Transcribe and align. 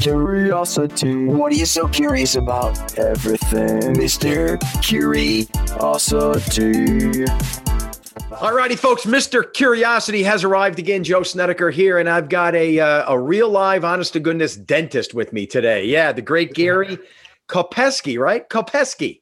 Curiosity. 0.00 1.26
What 1.26 1.52
are 1.52 1.56
you 1.56 1.66
so 1.66 1.88
curious 1.88 2.36
about? 2.36 2.98
Everything, 2.98 3.94
Mr. 3.94 4.58
Curiosity. 4.82 5.48
Alrighty, 8.30 8.78
folks. 8.78 9.04
Mr. 9.04 9.52
Curiosity 9.52 10.22
has 10.22 10.44
arrived 10.44 10.78
again. 10.78 11.02
Joe 11.02 11.24
Snedeker 11.24 11.70
here, 11.70 11.98
and 11.98 12.08
I've 12.08 12.28
got 12.28 12.54
a 12.54 12.78
uh, 12.78 13.12
a 13.12 13.18
real 13.18 13.48
live, 13.48 13.84
honest 13.84 14.12
to 14.12 14.20
goodness 14.20 14.54
dentist 14.54 15.14
with 15.14 15.32
me 15.32 15.46
today. 15.46 15.84
Yeah, 15.86 16.12
the 16.12 16.22
great 16.22 16.54
Gary 16.54 16.98
Kopeski, 17.48 18.18
right? 18.18 18.48
Kopeski. 18.48 19.20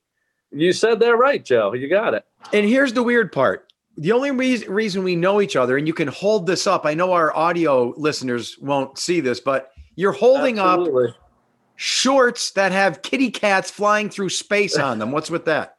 You 0.53 0.73
said 0.73 1.01
that 1.01 1.17
right, 1.17 1.43
Joe. 1.43 1.73
You 1.73 1.89
got 1.89 2.13
it. 2.13 2.27
And 2.53 2.67
here's 2.67 2.93
the 2.93 3.03
weird 3.03 3.33
part. 3.33 3.73
The 3.97 4.13
only 4.13 4.31
reason, 4.31 4.71
reason 4.71 5.05
we 5.05 5.17
know 5.17 5.41
each 5.41 5.57
other, 5.57 5.79
and 5.79 5.87
you 5.87 5.95
can 5.95 6.09
hold 6.09 6.47
this 6.47 6.67
up, 6.67 6.85
I 6.85 6.93
know 6.93 7.13
our 7.13 7.35
audio 7.35 7.95
listeners 7.97 8.59
won't 8.61 8.99
see 8.99 9.21
this, 9.21 9.41
but 9.41 9.73
you're 9.97 10.13
holding 10.13 10.59
Absolutely. 10.59 11.09
up 11.09 11.17
shorts 11.77 12.53
that 12.53 12.73
have 12.73 13.03
kitty 13.03 13.31
cats 13.31 13.71
flying 13.71 14.09
through 14.09 14.31
space 14.31 14.77
on 14.77 14.99
them. 14.99 15.11
What's 15.13 15.31
with 15.31 15.45
that? 15.47 15.77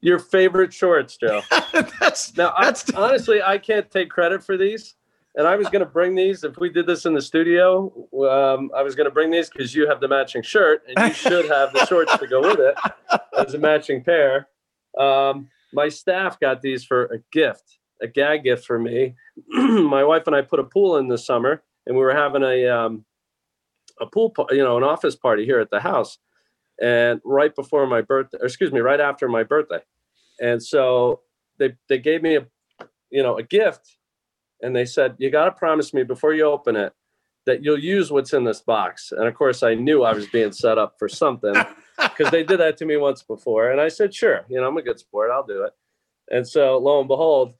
Your 0.00 0.18
favorite 0.18 0.72
shorts, 0.72 1.16
Joe. 1.16 1.42
that's 2.00 2.36
Now, 2.36 2.52
I, 2.56 2.66
that's 2.66 2.90
honestly, 2.94 3.42
I 3.42 3.58
can't 3.58 3.90
take 3.90 4.10
credit 4.10 4.44
for 4.44 4.56
these. 4.56 4.94
And 5.34 5.46
I 5.46 5.54
was 5.56 5.68
going 5.68 5.80
to 5.80 5.90
bring 5.90 6.14
these 6.14 6.42
if 6.42 6.56
we 6.56 6.68
did 6.68 6.86
this 6.86 7.06
in 7.06 7.14
the 7.14 7.22
studio. 7.22 7.92
Um, 8.28 8.70
I 8.74 8.82
was 8.82 8.96
going 8.96 9.04
to 9.04 9.10
bring 9.10 9.30
these 9.30 9.48
because 9.48 9.74
you 9.74 9.88
have 9.88 10.00
the 10.00 10.08
matching 10.08 10.42
shirt 10.42 10.82
and 10.88 11.08
you 11.08 11.14
should 11.14 11.48
have 11.48 11.72
the 11.72 11.86
shorts 11.86 12.16
to 12.16 12.26
go 12.26 12.40
with 12.40 12.58
it 12.58 12.76
as 13.38 13.54
a 13.54 13.58
matching 13.58 14.02
pair. 14.02 14.48
Um, 14.98 15.48
my 15.72 15.88
staff 15.90 16.40
got 16.40 16.60
these 16.60 16.84
for 16.84 17.04
a 17.06 17.18
gift, 17.30 17.78
a 18.02 18.08
gag 18.08 18.42
gift 18.42 18.64
for 18.64 18.78
me. 18.78 19.14
my 19.48 20.02
wife 20.02 20.24
and 20.26 20.34
I 20.34 20.42
put 20.42 20.58
a 20.58 20.64
pool 20.64 20.96
in 20.96 21.06
this 21.06 21.24
summer, 21.24 21.62
and 21.86 21.96
we 21.96 22.02
were 22.02 22.14
having 22.14 22.42
a 22.42 22.66
um, 22.66 23.04
a 24.00 24.06
pool, 24.06 24.34
you 24.50 24.58
know, 24.58 24.76
an 24.76 24.84
office 24.84 25.16
party 25.16 25.44
here 25.44 25.60
at 25.60 25.70
the 25.70 25.80
house. 25.80 26.18
And 26.80 27.20
right 27.24 27.54
before 27.54 27.86
my 27.86 28.02
birthday, 28.02 28.38
or 28.40 28.46
excuse 28.46 28.72
me, 28.72 28.80
right 28.80 29.00
after 29.00 29.28
my 29.28 29.42
birthday, 29.42 29.80
and 30.40 30.62
so 30.62 31.20
they 31.58 31.74
they 31.88 31.98
gave 31.98 32.22
me 32.22 32.36
a 32.36 32.46
you 33.10 33.22
know 33.22 33.36
a 33.36 33.42
gift 33.42 33.96
and 34.62 34.74
they 34.74 34.84
said 34.84 35.14
you 35.18 35.30
got 35.30 35.44
to 35.44 35.52
promise 35.52 35.92
me 35.92 36.02
before 36.02 36.34
you 36.34 36.44
open 36.44 36.76
it 36.76 36.92
that 37.46 37.64
you'll 37.64 37.78
use 37.78 38.10
what's 38.10 38.32
in 38.32 38.44
this 38.44 38.60
box 38.60 39.12
and 39.12 39.26
of 39.26 39.34
course 39.34 39.62
i 39.62 39.74
knew 39.74 40.02
i 40.02 40.12
was 40.12 40.26
being 40.28 40.52
set 40.52 40.78
up 40.78 40.94
for 40.98 41.08
something 41.08 41.54
because 42.02 42.30
they 42.30 42.42
did 42.42 42.60
that 42.60 42.76
to 42.76 42.84
me 42.84 42.96
once 42.96 43.22
before 43.22 43.70
and 43.70 43.80
i 43.80 43.88
said 43.88 44.14
sure 44.14 44.44
you 44.48 44.60
know 44.60 44.68
i'm 44.68 44.76
a 44.76 44.82
good 44.82 44.98
sport 44.98 45.30
i'll 45.30 45.46
do 45.46 45.62
it 45.62 45.72
and 46.30 46.46
so 46.46 46.78
lo 46.78 47.00
and 47.00 47.08
behold 47.08 47.54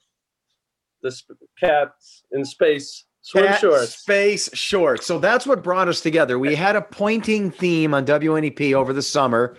this 1.03 1.25
cats 1.59 2.25
in 2.33 2.45
space 2.45 3.05
swim 3.23 3.55
shorts 3.59 3.97
Space 3.97 4.51
shorts. 4.55 5.07
So 5.07 5.19
that's 5.19 5.47
what 5.47 5.63
brought 5.63 5.89
us 5.89 6.01
together. 6.01 6.39
We 6.39 6.55
had 6.55 6.77
a 6.77 6.83
pointing 6.83 7.51
theme 7.51 7.95
on 7.95 8.07
WNEP 8.07 8.75
over 8.75 8.93
the 8.93 9.03
summer 9.03 9.57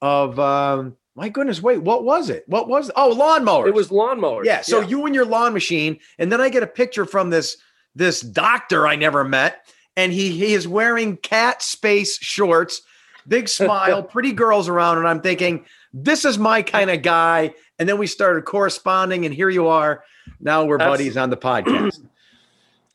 of 0.00 0.38
um 0.38 0.96
my 1.14 1.28
goodness, 1.28 1.60
wait, 1.60 1.82
what 1.82 2.04
was 2.04 2.30
it? 2.30 2.44
What 2.46 2.68
was 2.68 2.90
oh 2.96 3.14
lawnmowers? 3.14 3.68
it 3.68 3.74
was 3.74 3.88
lawnmowers 3.88 4.44
yeah. 4.44 4.62
So 4.62 4.80
you 4.80 5.04
and 5.06 5.14
your 5.14 5.26
lawn 5.26 5.52
machine, 5.52 5.98
and 6.18 6.32
then 6.32 6.40
I 6.40 6.48
get 6.48 6.62
a 6.62 6.66
picture 6.66 7.04
from 7.04 7.30
this 7.30 7.56
this 7.94 8.20
doctor 8.20 8.86
I 8.86 8.96
never 8.96 9.22
met, 9.22 9.66
and 9.96 10.12
he 10.12 10.30
he 10.30 10.54
is 10.54 10.66
wearing 10.66 11.18
cat 11.18 11.62
space 11.62 12.18
shorts, 12.18 12.80
big 13.28 13.48
smile, 13.48 14.02
pretty 14.14 14.32
girls 14.32 14.68
around, 14.68 14.98
and 14.98 15.06
I'm 15.06 15.20
thinking, 15.20 15.66
this 15.92 16.24
is 16.24 16.38
my 16.38 16.62
kind 16.62 16.90
of 16.90 17.02
guy. 17.02 17.54
And 17.78 17.88
then 17.88 17.98
we 17.98 18.06
started 18.06 18.44
corresponding, 18.44 19.26
and 19.26 19.34
here 19.34 19.50
you 19.50 19.66
are. 19.66 20.04
Now 20.40 20.64
we're 20.64 20.76
Abs- 20.80 20.86
buddies 20.86 21.16
on 21.16 21.30
the 21.30 21.36
podcast. 21.36 22.00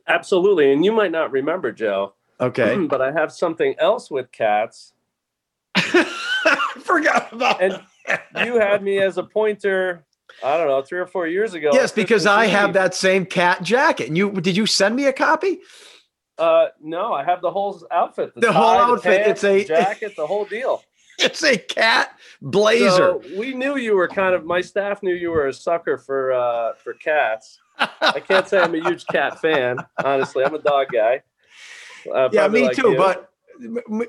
Absolutely 0.08 0.72
and 0.72 0.84
you 0.86 0.92
might 0.92 1.12
not 1.12 1.32
remember 1.32 1.72
joe 1.72 2.14
Okay. 2.40 2.78
but 2.90 3.02
i 3.02 3.12
have 3.12 3.32
something 3.32 3.76
else 3.80 4.10
with 4.12 4.32
cats 4.32 4.94
I 5.76 6.06
Forgot 6.80 7.34
about 7.34 7.62
and 7.62 7.80
you 8.46 8.60
had 8.60 8.82
me 8.84 9.00
as 9.00 9.18
a 9.18 9.24
pointer 9.24 10.06
i 10.44 10.58
don't 10.58 10.68
know 10.68 10.82
three 10.82 11.00
or 11.00 11.06
four 11.08 11.28
years 11.28 11.54
ago 11.54 11.72
Yes, 11.74 11.92
because 11.92 12.26
I 12.26 12.46
have 12.46 12.74
that 12.74 12.94
same 12.96 13.26
cat 13.26 13.62
jacket. 13.64 14.08
And 14.08 14.18
you 14.18 14.32
did 14.32 14.56
you 14.56 14.66
send 14.66 14.96
me 14.96 15.06
a 15.06 15.14
copy? 15.14 15.60
uh 16.38 16.68
no 16.82 17.14
i 17.14 17.24
have 17.24 17.42
the 17.42 17.50
whole 17.52 17.82
outfit 17.92 18.32
The 18.36 18.52
whole 18.52 18.76
tie, 18.76 18.92
outfit, 18.92 19.24
pants, 19.26 19.44
it's 19.44 19.44
a- 19.44 19.58
the 19.60 19.66
jacket 19.66 20.14
the 20.16 20.28
whole 20.28 20.46
deal 20.46 20.84
It's 21.20 21.44
a 21.44 21.58
cat 21.58 22.12
blazer. 22.44 22.90
so 22.96 23.22
we 23.36 23.56
knew 23.56 23.76
you 23.78 23.96
were 23.96 24.08
kind 24.08 24.36
of 24.36 24.46
my 24.46 24.62
staff 24.62 25.02
knew 25.02 25.16
you 25.16 25.32
were 25.32 25.48
a 25.48 25.54
sucker 25.54 25.98
for 25.98 26.32
uh 26.32 26.74
for 26.76 26.94
cats 26.94 27.60
i 27.80 28.20
can't 28.20 28.48
say 28.48 28.60
i'm 28.60 28.74
a 28.74 28.90
huge 28.90 29.06
cat 29.08 29.40
fan 29.40 29.78
honestly 30.04 30.44
i'm 30.44 30.54
a 30.56 30.60
dog 30.60 30.88
guy 30.92 31.22
uh, 32.14 32.30
yeah, 32.32 32.48
me 32.48 32.64
like 32.64 32.76
too. 32.76 32.92
you. 32.92 32.98
But 32.98 33.30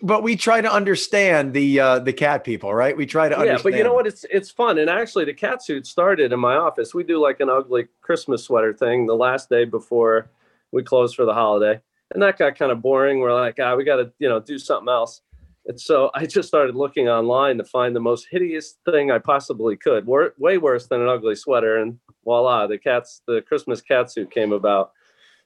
but 0.03 0.23
we 0.23 0.37
try 0.37 0.61
to 0.61 0.71
understand 0.71 1.55
the 1.55 1.81
uh 1.81 1.99
the 2.01 2.13
cat 2.13 2.45
people, 2.45 2.75
right? 2.75 2.97
We 2.97 3.07
try 3.07 3.29
to 3.29 3.35
understand. 3.35 3.47
yeah, 3.47 3.53
understand. 3.53 3.73
but 3.73 3.79
you 3.79 3.85
know 3.85 3.95
what? 3.95 4.07
It's 4.07 4.25
it's 4.31 4.51
fun, 4.51 4.79
and 4.79 4.91
actually, 4.91 5.25
the 5.25 5.35
cat 5.35 5.63
suit 5.63 5.87
started 5.87 6.33
in 6.33 6.41
my 6.41 6.57
office. 6.57 6.95
We 6.95 7.05
do 7.05 7.21
like 7.21 7.41
an 7.41 7.49
ugly 7.49 7.89
Christmas 8.01 8.45
sweater 8.45 8.73
thing 8.73 9.07
the 9.07 9.17
last 9.17 9.49
day 9.49 9.65
before 9.65 10.31
we 10.71 10.83
close 10.83 11.15
for 11.15 11.25
the 11.25 11.35
holiday, 11.35 11.81
and 12.13 12.23
that 12.23 12.39
got 12.39 12.57
kind 12.57 12.73
of 12.73 12.83
boring. 12.83 13.21
We're 13.21 13.35
like, 13.35 13.59
ah, 13.61 13.75
we 13.75 13.85
got 13.85 13.97
to 13.97 14.13
you 14.19 14.29
know 14.29 14.41
do 14.41 14.59
something 14.59 14.89
else. 14.89 15.23
And 15.69 15.79
so 15.79 16.11
I 16.15 16.25
just 16.25 16.49
started 16.49 16.75
looking 16.75 17.09
online 17.09 17.59
to 17.59 17.65
find 17.65 17.95
the 17.95 18.01
most 18.01 18.27
hideous 18.31 18.77
thing 18.91 19.11
I 19.11 19.19
possibly 19.19 19.77
could, 19.77 20.07
Wor- 20.07 20.35
way 20.39 20.57
worse 20.57 20.87
than 20.87 21.03
an 21.03 21.09
ugly 21.09 21.35
sweater, 21.35 21.77
and 21.77 21.99
voila, 22.25 22.67
the 22.67 22.79
cat's 22.79 23.21
the 23.27 23.43
Christmas 23.43 23.83
cat 23.83 24.11
suit 24.11 24.31
came 24.31 24.53
about. 24.53 24.93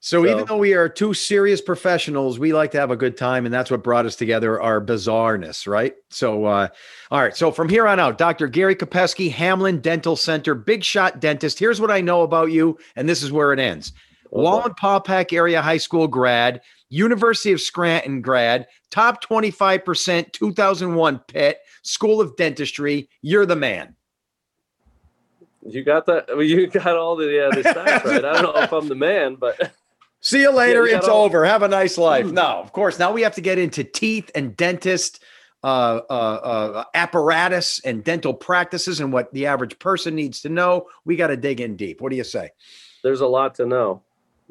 So, 0.05 0.27
even 0.27 0.47
though 0.47 0.56
we 0.56 0.75
are 0.75 0.88
two 0.88 1.15
serious 1.15 1.61
professionals, 1.61 2.37
we 2.37 2.53
like 2.53 2.72
to 2.72 2.81
have 2.81 2.91
a 2.91 2.97
good 2.97 3.16
time, 3.16 3.47
and 3.47 3.55
that's 3.55 3.71
what 3.71 3.84
brought 3.84 4.05
us 4.05 4.16
together, 4.16 4.61
our 4.61 4.81
bizarreness, 4.81 5.69
right? 5.69 5.94
So, 6.11 6.44
uh, 6.44 6.69
all 7.12 7.21
right. 7.21 7.37
So 7.37 7.53
from 7.53 7.69
here 7.69 7.87
on 7.87 8.00
out, 8.00 8.19
Dr. 8.19 8.49
Gary 8.49 8.75
Kopeski, 8.75 9.31
Hamlin 9.31 9.81
Dental 9.81 10.16
Center, 10.16 10.56
big 10.56 10.82
shot 10.82 11.21
dentist. 11.21 11.61
Here's 11.61 11.81
what 11.81 11.93
I 11.93 12.00
know 12.00 12.22
about 12.22 12.50
you, 12.50 12.78
and 12.97 13.09
this 13.09 13.22
is 13.22 13.31
where 13.31 13.53
it 13.53 13.61
ends. 13.61 13.93
Wallenpaupack 14.32 15.32
area 15.32 15.62
high 15.62 15.77
school 15.77 16.09
grad, 16.09 16.62
University 16.92 17.53
of 17.53 17.60
Scranton 17.60 18.20
grad, 18.20 18.66
top 18.91 19.25
25% 19.25 20.30
2001 20.32 21.19
Pitt, 21.26 21.58
School 21.82 22.20
of 22.20 22.36
Dentistry. 22.36 23.08
You're 23.22 23.47
the 23.47 23.56
man. 23.56 23.97
You 25.66 25.84
got 25.84 26.06
that? 26.06 26.26
Well, 26.28 26.42
you 26.42 26.66
got 26.66 26.97
all 26.97 27.16
the 27.16 27.26
yeah, 27.26 27.48
the 27.50 27.62
stats 27.69 28.04
right. 28.04 28.25
I 28.25 28.42
don't 28.42 28.54
know 28.54 28.62
if 28.62 28.72
I'm 28.72 28.88
the 28.88 28.94
man, 28.94 29.36
but 29.36 29.72
See 30.20 30.42
you 30.42 30.50
later. 30.52 30.86
you 30.86 30.97
it's 30.97 31.08
all- 31.08 31.25
over. 31.25 31.44
Have 31.44 31.62
a 31.62 31.69
nice 31.69 31.97
life. 31.97 32.26
No, 32.26 32.42
of 32.60 32.72
course. 32.72 32.98
Now 32.98 33.10
we 33.12 33.22
have 33.22 33.34
to 33.36 33.41
get 33.41 33.58
into 33.58 33.84
teeth 33.84 34.31
and 34.34 34.56
dentist 34.56 35.22
uh, 35.64 36.00
uh, 36.10 36.12
uh, 36.12 36.84
apparatus 36.94 37.81
and 37.84 38.04
dental 38.04 38.34
practices 38.34 39.00
and 39.00 39.12
what 39.12 39.32
the 39.32 39.47
average 39.47 39.78
person 39.78 40.14
needs 40.14 40.42
to 40.42 40.48
know. 40.48 40.88
We 41.04 41.16
got 41.16 41.28
to 41.28 41.36
dig 41.36 41.60
in 41.60 41.76
deep. 41.76 42.00
What 42.00 42.10
do 42.10 42.16
you 42.16 42.25
say? 42.25 42.50
there's 43.02 43.20
a 43.20 43.26
lot 43.26 43.54
to 43.56 43.66
know. 43.66 44.02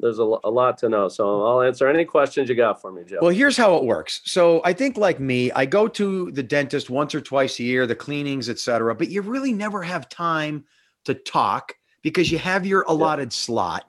There's 0.02 0.18
a, 0.18 0.22
a 0.22 0.50
lot 0.50 0.78
to 0.78 0.88
know. 0.88 1.08
So 1.08 1.46
I'll 1.46 1.62
answer 1.62 1.88
any 1.88 2.04
questions 2.04 2.48
you 2.48 2.56
got 2.56 2.80
for 2.80 2.90
me, 2.90 3.04
Joe. 3.04 3.20
Well, 3.22 3.30
here's 3.30 3.56
how 3.56 3.76
it 3.76 3.84
works. 3.84 4.20
So 4.24 4.60
I 4.64 4.72
think, 4.72 4.96
like 4.96 5.20
me, 5.20 5.52
I 5.52 5.64
go 5.64 5.86
to 5.86 6.32
the 6.32 6.42
dentist 6.42 6.90
once 6.90 7.14
or 7.14 7.20
twice 7.20 7.60
a 7.60 7.62
year, 7.62 7.86
the 7.86 7.94
cleanings, 7.94 8.48
etc. 8.48 8.96
But 8.96 9.10
you 9.10 9.22
really 9.22 9.52
never 9.52 9.80
have 9.80 10.08
time 10.08 10.64
to 11.04 11.14
talk 11.14 11.76
because 12.02 12.32
you 12.32 12.38
have 12.38 12.66
your 12.66 12.82
allotted 12.88 13.32
slot. 13.32 13.84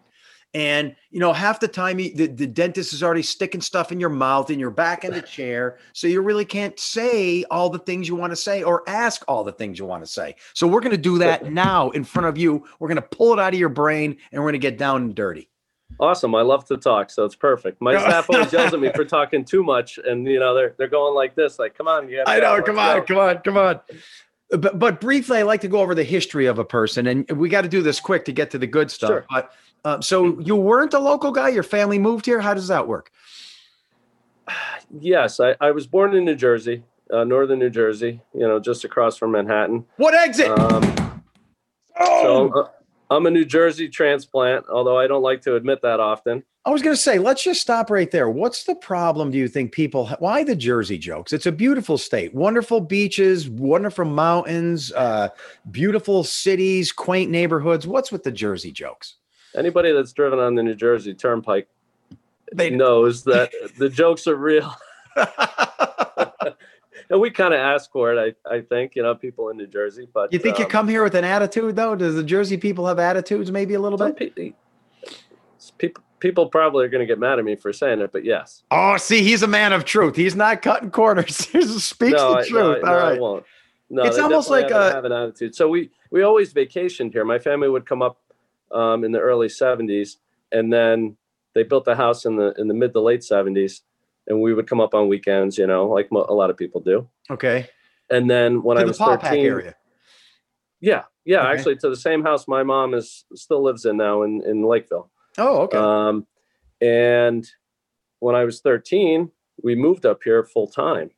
And 0.53 0.95
you 1.09 1.19
know, 1.19 1.33
half 1.33 1.59
the 1.59 1.67
time 1.67 1.97
you, 1.97 2.13
the, 2.13 2.27
the 2.27 2.45
dentist 2.45 2.93
is 2.93 3.01
already 3.01 3.23
sticking 3.23 3.61
stuff 3.61 3.91
in 3.91 3.99
your 3.99 4.09
mouth 4.09 4.51
and 4.51 4.59
you're 4.59 4.69
back 4.69 5.03
in 5.03 5.11
the 5.11 5.21
chair. 5.23 5.79
So 5.93 6.05
you 6.05 6.21
really 6.21 6.45
can't 6.45 6.79
say 6.79 7.43
all 7.49 7.71
the 7.71 7.79
things 7.79 8.07
you 8.07 8.15
want 8.15 8.33
to 8.33 8.37
say 8.37 8.61
or 8.61 8.87
ask 8.87 9.23
all 9.27 9.43
the 9.43 9.51
things 9.51 9.79
you 9.79 9.85
want 9.85 10.03
to 10.03 10.11
say. 10.11 10.35
So 10.53 10.67
we're 10.67 10.81
going 10.81 10.91
to 10.91 10.97
do 10.97 11.17
that 11.17 11.51
now 11.51 11.89
in 11.89 12.03
front 12.03 12.27
of 12.27 12.37
you. 12.37 12.63
We're 12.79 12.89
going 12.89 12.97
to 12.97 13.01
pull 13.01 13.33
it 13.33 13.39
out 13.39 13.55
of 13.55 13.59
your 13.59 13.69
brain 13.69 14.15
and 14.31 14.43
we're 14.43 14.51
going 14.51 14.61
to 14.61 14.69
get 14.69 14.77
down 14.77 15.01
and 15.01 15.15
dirty. 15.15 15.49
Awesome. 15.99 16.35
I 16.35 16.41
love 16.41 16.65
to 16.65 16.77
talk, 16.77 17.09
so 17.09 17.25
it's 17.25 17.35
perfect. 17.35 17.81
My 17.81 17.93
staff 17.99 18.29
always 18.29 18.51
yells 18.51 18.73
at 18.73 18.79
me 18.79 18.91
for 18.95 19.05
talking 19.05 19.45
too 19.45 19.63
much, 19.63 19.99
and 20.03 20.27
you 20.27 20.39
know 20.39 20.53
they're 20.53 20.75
they're 20.77 20.87
going 20.87 21.15
like 21.15 21.35
this, 21.35 21.59
like, 21.59 21.77
"Come 21.77 21.87
on, 21.87 22.09
you 22.09 22.23
I 22.25 22.39
know. 22.39 22.61
Come 22.61 22.79
on, 22.79 22.99
go." 22.99 23.05
come 23.05 23.17
on, 23.17 23.37
come 23.39 23.57
on. 23.57 23.79
But 24.49 24.77
but 24.77 25.01
briefly, 25.01 25.39
I 25.39 25.43
like 25.43 25.61
to 25.61 25.67
go 25.67 25.79
over 25.79 25.95
the 25.95 26.03
history 26.03 26.45
of 26.45 26.59
a 26.59 26.65
person, 26.65 27.07
and 27.07 27.29
we 27.31 27.49
got 27.49 27.61
to 27.61 27.69
do 27.69 27.81
this 27.81 27.99
quick 27.99 28.25
to 28.25 28.31
get 28.31 28.51
to 28.51 28.57
the 28.57 28.67
good 28.67 28.91
stuff. 28.91 29.09
Sure. 29.09 29.25
But 29.29 29.51
uh, 29.85 30.01
so 30.01 30.39
you 30.39 30.55
weren't 30.55 30.93
a 30.93 30.99
local 30.99 31.31
guy. 31.31 31.49
Your 31.49 31.63
family 31.63 31.99
moved 31.99 32.25
here. 32.25 32.39
How 32.39 32.53
does 32.53 32.67
that 32.67 32.87
work? 32.87 33.11
Yes, 34.99 35.39
I, 35.39 35.55
I 35.59 35.71
was 35.71 35.87
born 35.87 36.15
in 36.15 36.25
New 36.25 36.35
Jersey, 36.35 36.83
uh, 37.11 37.23
northern 37.23 37.59
New 37.59 37.69
Jersey. 37.69 38.21
You 38.33 38.47
know, 38.47 38.59
just 38.59 38.83
across 38.83 39.17
from 39.17 39.31
Manhattan. 39.31 39.85
What 39.97 40.13
exit? 40.13 40.47
Um, 40.47 41.23
oh, 41.99 42.23
so 42.23 42.61
uh, 42.61 42.69
I'm 43.15 43.25
a 43.25 43.31
New 43.31 43.45
Jersey 43.45 43.87
transplant, 43.89 44.65
although 44.69 44.97
I 44.97 45.07
don't 45.07 45.21
like 45.21 45.41
to 45.41 45.55
admit 45.55 45.81
that 45.83 45.99
often. 45.99 46.43
I 46.65 46.69
was 46.69 46.81
going 46.81 46.95
to 46.95 47.01
say, 47.01 47.19
let's 47.19 47.43
just 47.43 47.61
stop 47.61 47.89
right 47.91 48.09
there. 48.09 48.29
What's 48.29 48.63
the 48.63 48.75
problem? 48.75 49.29
Do 49.31 49.37
you 49.37 49.47
think 49.49 49.71
people? 49.73 50.05
ha- 50.05 50.15
Why 50.19 50.43
the 50.43 50.55
Jersey 50.55 50.97
jokes? 50.97 51.33
It's 51.33 51.45
a 51.45 51.51
beautiful 51.51 51.97
state, 51.97 52.33
wonderful 52.33 52.79
beaches, 52.79 53.49
wonderful 53.49 54.05
mountains, 54.05 54.91
uh, 54.93 55.29
beautiful 55.71 56.23
cities, 56.23 56.91
quaint 56.91 57.29
neighborhoods. 57.29 57.85
What's 57.85 58.11
with 58.11 58.23
the 58.23 58.31
Jersey 58.31 58.71
jokes? 58.71 59.15
Anybody 59.55 59.91
that's 59.91 60.13
driven 60.13 60.39
on 60.39 60.55
the 60.55 60.63
New 60.63 60.73
Jersey 60.75 61.13
Turnpike 61.13 61.67
They 62.53 62.69
knows 62.69 63.23
that 63.25 63.51
the 63.77 63.89
jokes 63.89 64.25
are 64.27 64.35
real. 64.37 64.73
and 67.09 67.19
we 67.19 67.29
kind 67.31 67.53
of 67.53 67.59
ask 67.59 67.91
for 67.91 68.13
it. 68.13 68.35
I 68.47 68.55
I 68.55 68.61
think 68.61 68.95
you 68.95 69.03
know 69.03 69.15
people 69.15 69.49
in 69.49 69.57
New 69.57 69.67
Jersey, 69.67 70.07
but 70.13 70.31
You 70.33 70.39
think 70.39 70.59
you 70.59 70.65
um, 70.65 70.71
come 70.71 70.87
here 70.87 71.03
with 71.03 71.15
an 71.15 71.23
attitude 71.25 71.75
though? 71.75 71.95
Does 71.95 72.15
the 72.15 72.23
Jersey 72.23 72.57
people 72.57 72.87
have 72.87 72.99
attitudes 72.99 73.51
maybe 73.51 73.73
a 73.73 73.79
little 73.79 73.97
bit? 73.97 74.17
pe- 74.17 74.53
people 75.77 76.03
people 76.19 76.47
probably 76.47 76.85
are 76.85 76.89
going 76.89 77.01
to 77.01 77.05
get 77.05 77.19
mad 77.19 77.37
at 77.37 77.45
me 77.45 77.55
for 77.55 77.73
saying 77.73 77.99
it, 77.99 78.11
but 78.11 78.23
yes. 78.23 78.63
Oh, 78.71 78.95
see, 78.97 79.21
he's 79.23 79.43
a 79.43 79.47
man 79.47 79.73
of 79.73 79.83
truth. 79.83 80.15
He's 80.15 80.35
not 80.37 80.61
cutting 80.61 80.89
corners. 80.89 81.45
he 81.51 81.61
speaks 81.63 82.13
no, 82.13 82.31
the 82.31 82.39
I, 82.39 82.47
truth. 82.47 82.53
no, 82.53 82.89
I- 82.89 82.93
All 82.93 82.99
no, 82.99 83.15
I 83.15 83.19
won't. 83.19 83.45
No, 83.89 84.03
It's 84.03 84.17
almost 84.17 84.49
like 84.49 84.69
have, 84.71 84.81
a- 84.81 84.91
have 84.93 85.05
an 85.05 85.11
attitude. 85.11 85.53
So 85.53 85.67
we 85.69 85.91
we 86.09 86.23
always 86.23 86.53
vacationed 86.53 87.11
here. 87.11 87.25
My 87.25 87.39
family 87.39 87.69
would 87.69 87.85
come 87.85 88.01
up 88.01 88.19
um, 88.71 89.03
in 89.03 89.11
the 89.11 89.19
early 89.19 89.47
'70s, 89.47 90.17
and 90.51 90.71
then 90.71 91.17
they 91.53 91.63
built 91.63 91.85
the 91.85 91.95
house 91.95 92.25
in 92.25 92.35
the 92.35 92.53
in 92.57 92.67
the 92.67 92.73
mid 92.73 92.93
to 92.93 93.01
late 93.01 93.19
'70s, 93.21 93.81
and 94.27 94.41
we 94.41 94.53
would 94.53 94.67
come 94.67 94.79
up 94.81 94.93
on 94.93 95.07
weekends. 95.07 95.57
You 95.57 95.67
know, 95.67 95.87
like 95.87 96.11
mo- 96.11 96.25
a 96.29 96.33
lot 96.33 96.49
of 96.49 96.57
people 96.57 96.81
do. 96.81 97.07
Okay. 97.29 97.69
And 98.09 98.29
then 98.29 98.61
when 98.63 98.75
to 98.77 98.81
I 98.81 98.83
the 98.83 98.89
was 98.89 98.97
Paupack 98.99 99.21
13, 99.21 99.45
area. 99.45 99.75
yeah, 100.81 101.03
yeah, 101.25 101.41
Okay. 101.41 101.51
actually 101.57 101.75
to 101.77 101.89
the 101.89 101.95
same 101.95 102.21
house 102.23 102.47
my 102.47 102.61
mom 102.63 102.93
is 102.93 103.25
still 103.33 103.63
lives 103.63 103.85
in 103.85 103.97
now 103.97 104.23
in 104.23 104.41
in 104.45 104.63
Lakeville. 104.63 105.09
Oh, 105.37 105.61
okay. 105.61 105.77
Um, 105.77 106.27
and 106.81 107.47
when 108.19 108.35
I 108.35 108.43
was 108.45 108.61
13, 108.61 109.31
we 109.63 109.75
moved 109.75 110.05
up 110.05 110.21
here 110.23 110.43
full 110.43 110.67
time. 110.67 111.11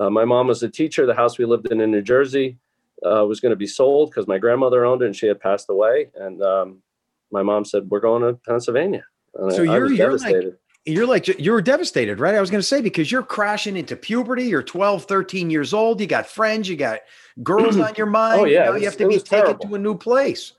Uh, 0.00 0.10
my 0.10 0.24
mom 0.24 0.46
was 0.48 0.62
a 0.62 0.68
teacher. 0.68 1.06
The 1.06 1.14
house 1.14 1.38
we 1.38 1.44
lived 1.44 1.70
in 1.70 1.80
in 1.80 1.90
New 1.90 2.02
Jersey 2.02 2.58
uh, 3.04 3.24
was 3.26 3.40
going 3.40 3.50
to 3.50 3.56
be 3.56 3.66
sold 3.66 4.10
because 4.10 4.26
my 4.26 4.38
grandmother 4.38 4.84
owned 4.84 5.02
it 5.02 5.06
and 5.06 5.16
she 5.16 5.26
had 5.26 5.40
passed 5.40 5.68
away. 5.70 6.10
And 6.14 6.42
um, 6.42 6.82
my 7.30 7.42
mom 7.42 7.64
said, 7.64 7.88
"We're 7.90 8.00
going 8.00 8.22
to 8.22 8.34
Pennsylvania." 8.46 9.04
And 9.34 9.52
So 9.52 9.62
I, 9.64 9.66
I 9.66 9.76
you're- 9.76 9.90
was 9.90 9.98
you're 9.98 10.12
like-. 10.18 10.54
You're 10.86 11.06
like 11.06 11.26
you 11.26 11.52
were 11.52 11.60
devastated, 11.62 12.20
right? 12.20 12.34
I 12.34 12.40
was 12.40 12.50
going 12.50 12.60
to 12.60 12.66
say 12.66 12.80
because 12.80 13.10
you're 13.10 13.22
crashing 13.24 13.76
into 13.76 13.96
puberty. 13.96 14.44
You're 14.44 14.62
12, 14.62 15.04
13 15.04 15.50
years 15.50 15.74
old. 15.74 16.00
You 16.00 16.06
got 16.06 16.26
friends. 16.26 16.68
You 16.68 16.76
got 16.76 17.00
girls 17.42 17.76
on 17.78 17.92
your 17.98 18.06
mind. 18.06 18.40
Oh, 18.40 18.44
yeah, 18.44 18.64
You, 18.66 18.70
know, 18.70 18.76
it 18.76 18.80
you 18.80 18.84
have 18.86 18.96
to 18.98 19.08
be 19.08 19.18
taken 19.18 19.26
terrible. 19.46 19.68
to 19.68 19.74
a 19.74 19.78
new 19.78 19.96
place. 19.98 20.52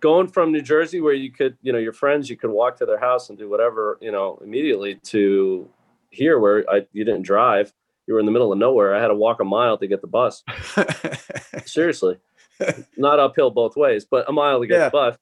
going 0.00 0.28
from 0.28 0.52
New 0.52 0.62
Jersey, 0.62 1.00
where 1.00 1.12
you 1.14 1.30
could, 1.32 1.56
you 1.62 1.72
know, 1.72 1.78
your 1.78 1.92
friends, 1.92 2.30
you 2.30 2.36
could 2.36 2.50
walk 2.50 2.76
to 2.78 2.86
their 2.86 2.98
house 3.00 3.28
and 3.30 3.38
do 3.38 3.48
whatever, 3.50 3.98
you 4.00 4.12
know, 4.12 4.38
immediately, 4.44 4.94
to 5.04 5.68
here 6.10 6.38
where 6.38 6.64
I 6.70 6.86
you 6.92 7.04
didn't 7.04 7.22
drive. 7.22 7.72
You 8.06 8.14
were 8.14 8.20
in 8.20 8.26
the 8.26 8.32
middle 8.32 8.52
of 8.52 8.58
nowhere. 8.58 8.94
I 8.94 9.00
had 9.00 9.08
to 9.08 9.14
walk 9.14 9.40
a 9.40 9.44
mile 9.44 9.78
to 9.78 9.86
get 9.86 10.00
the 10.02 10.06
bus. 10.06 10.44
Seriously, 11.66 12.18
not 12.96 13.18
uphill 13.18 13.50
both 13.50 13.76
ways, 13.76 14.04
but 14.04 14.28
a 14.28 14.32
mile 14.32 14.60
to 14.60 14.66
get 14.66 14.78
Yeah. 14.78 14.84
the 14.84 14.90
bus. 14.90 15.16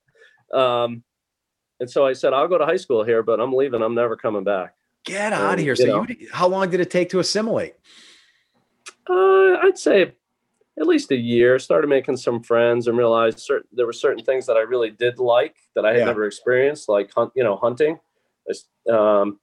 Um, 0.53 1.05
and 1.83 1.91
so 1.91 2.07
I 2.07 2.13
said, 2.13 2.33
I'll 2.33 2.47
go 2.47 2.59
to 2.59 2.65
high 2.65 2.77
school 2.77 3.03
here, 3.03 3.25
but 3.25 3.41
I'm 3.41 3.53
leaving. 3.53 3.83
I'm 3.83 3.95
never 3.97 4.15
coming 4.17 4.45
back. 4.45 4.77
Get 5.05 5.33
out 5.33 5.43
of 5.45 5.51
Um, 5.55 5.59
here. 5.59 5.73
you 5.73 5.77
So 5.77 5.87
know. 5.87 6.07
you, 6.09 6.29
how 6.33 6.47
long 6.47 6.71
did 6.71 6.79
it 6.79 6.93
take 6.93 7.11
to 7.11 7.19
assimilate? 7.19 7.75
Uh, 9.11 9.57
I'd 9.63 9.77
say 9.77 10.13
at 10.79 10.87
least 10.87 11.11
a 11.11 11.17
year. 11.17 11.59
Started 11.59 11.89
making 11.89 12.17
some 12.19 12.41
friends 12.41 12.87
and 12.87 12.97
realized 12.97 13.41
certain 13.41 13.67
there 13.73 13.85
were 13.85 13.93
certain 13.93 14.25
things 14.25 14.47
that 14.47 14.57
I 14.57 14.61
really 14.61 14.91
did 14.91 15.19
like 15.19 15.57
that 15.75 15.85
I 15.85 15.89
had 15.89 15.99
Yeah. 15.99 16.05
never 16.05 16.25
experienced, 16.25 16.89
like 16.89 17.13
hunt, 17.13 17.33
you 17.35 17.43
know, 17.43 17.57
hunting, 17.57 17.99
um, 18.89 19.41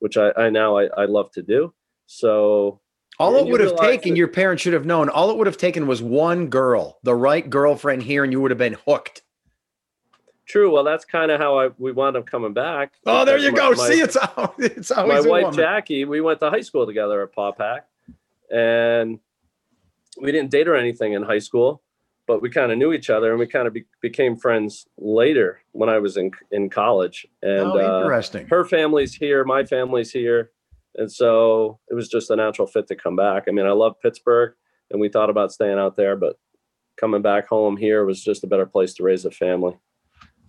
which 0.00 0.18
I, 0.18 0.30
I 0.36 0.50
now 0.50 0.76
I, 0.76 0.88
I 0.88 1.04
love 1.06 1.30
to 1.32 1.42
do. 1.42 1.72
So 2.04 2.80
All 3.18 3.34
it 3.36 3.46
would 3.50 3.60
have 3.60 3.76
taken, 3.76 4.10
that- 4.12 4.18
your 4.18 4.28
parents 4.28 4.62
should 4.62 4.74
have 4.74 4.84
known. 4.84 5.08
All 5.08 5.30
it 5.30 5.38
would 5.38 5.46
have 5.46 5.56
taken 5.56 5.86
was 5.86 6.02
one 6.02 6.48
girl, 6.48 6.98
the 7.02 7.14
right 7.14 7.48
girlfriend 7.48 8.02
here, 8.02 8.24
and 8.24 8.32
you 8.32 8.42
would 8.42 8.50
have 8.50 8.58
been 8.58 8.76
hooked. 8.86 9.22
True. 10.48 10.70
Well, 10.72 10.82
that's 10.82 11.04
kind 11.04 11.30
of 11.30 11.38
how 11.38 11.58
I 11.58 11.68
we 11.76 11.92
wound 11.92 12.16
up 12.16 12.26
coming 12.26 12.54
back. 12.54 12.94
Oh, 13.04 13.24
there 13.26 13.36
you 13.36 13.52
my- 13.52 13.58
go. 13.58 13.70
my- 13.72 13.88
See, 13.88 14.00
it's 14.00 14.16
how 14.18 14.54
it's 14.58 14.90
my 14.90 15.02
always 15.02 15.26
a 15.26 15.28
wife 15.28 15.42
woman. 15.44 15.58
Jackie, 15.58 16.04
we 16.06 16.20
went 16.22 16.40
to 16.40 16.48
high 16.48 16.62
school 16.62 16.86
together 16.86 17.22
at 17.22 17.34
Paupack, 17.34 17.82
and 18.50 19.20
we 20.20 20.32
didn't 20.32 20.50
date 20.50 20.66
or 20.66 20.74
anything 20.74 21.12
in 21.12 21.22
high 21.22 21.38
school, 21.38 21.82
but 22.26 22.40
we 22.40 22.48
kind 22.48 22.72
of 22.72 22.78
knew 22.78 22.94
each 22.94 23.10
other, 23.10 23.30
and 23.30 23.38
we 23.38 23.46
kind 23.46 23.68
of 23.68 23.74
be, 23.74 23.84
became 24.00 24.36
friends 24.36 24.86
later 24.96 25.60
when 25.72 25.90
I 25.90 25.98
was 25.98 26.16
in 26.16 26.30
in 26.50 26.70
college. 26.70 27.26
And 27.42 27.60
oh, 27.60 27.78
uh, 27.78 28.00
interesting. 28.00 28.48
her 28.48 28.64
family's 28.64 29.14
here, 29.14 29.44
my 29.44 29.64
family's 29.64 30.10
here, 30.10 30.50
and 30.94 31.12
so 31.12 31.78
it 31.90 31.94
was 31.94 32.08
just 32.08 32.30
a 32.30 32.36
natural 32.36 32.66
fit 32.66 32.86
to 32.88 32.96
come 32.96 33.16
back. 33.16 33.44
I 33.48 33.50
mean, 33.50 33.66
I 33.66 33.72
love 33.72 34.00
Pittsburgh, 34.00 34.54
and 34.90 34.98
we 34.98 35.10
thought 35.10 35.28
about 35.28 35.52
staying 35.52 35.78
out 35.78 35.96
there, 35.96 36.16
but 36.16 36.38
coming 36.96 37.20
back 37.20 37.48
home 37.48 37.76
here 37.76 38.06
was 38.06 38.24
just 38.24 38.44
a 38.44 38.46
better 38.46 38.66
place 38.66 38.94
to 38.94 39.02
raise 39.02 39.26
a 39.26 39.30
family. 39.30 39.78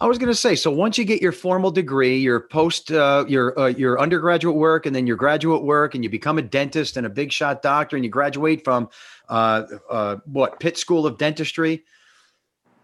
I 0.02 0.08
was 0.08 0.18
going 0.18 0.30
to 0.32 0.36
say, 0.36 0.56
so 0.56 0.72
once 0.72 0.98
you 0.98 1.04
get 1.04 1.22
your 1.22 1.34
formal 1.34 1.72
degree, 1.72 2.18
your 2.18 2.40
post, 2.40 2.92
uh, 2.92 3.26
your 3.28 3.58
uh, 3.60 3.68
your 3.68 4.00
undergraduate 4.00 4.56
work, 4.56 4.86
and 4.86 4.96
then 4.96 5.06
your 5.06 5.18
graduate 5.18 5.64
work, 5.64 5.94
and 5.94 6.04
you 6.04 6.10
become 6.10 6.38
a 6.38 6.42
dentist 6.42 6.96
and 6.96 7.06
a 7.06 7.10
big 7.10 7.32
shot 7.34 7.62
doctor, 7.62 7.98
and 7.98 8.06
you 8.06 8.12
graduate 8.12 8.64
from 8.64 8.90
uh, 9.28 9.64
uh, 9.90 10.16
what 10.26 10.60
Pitt 10.60 10.78
School 10.78 11.06
of 11.06 11.18
Dentistry. 11.18 11.84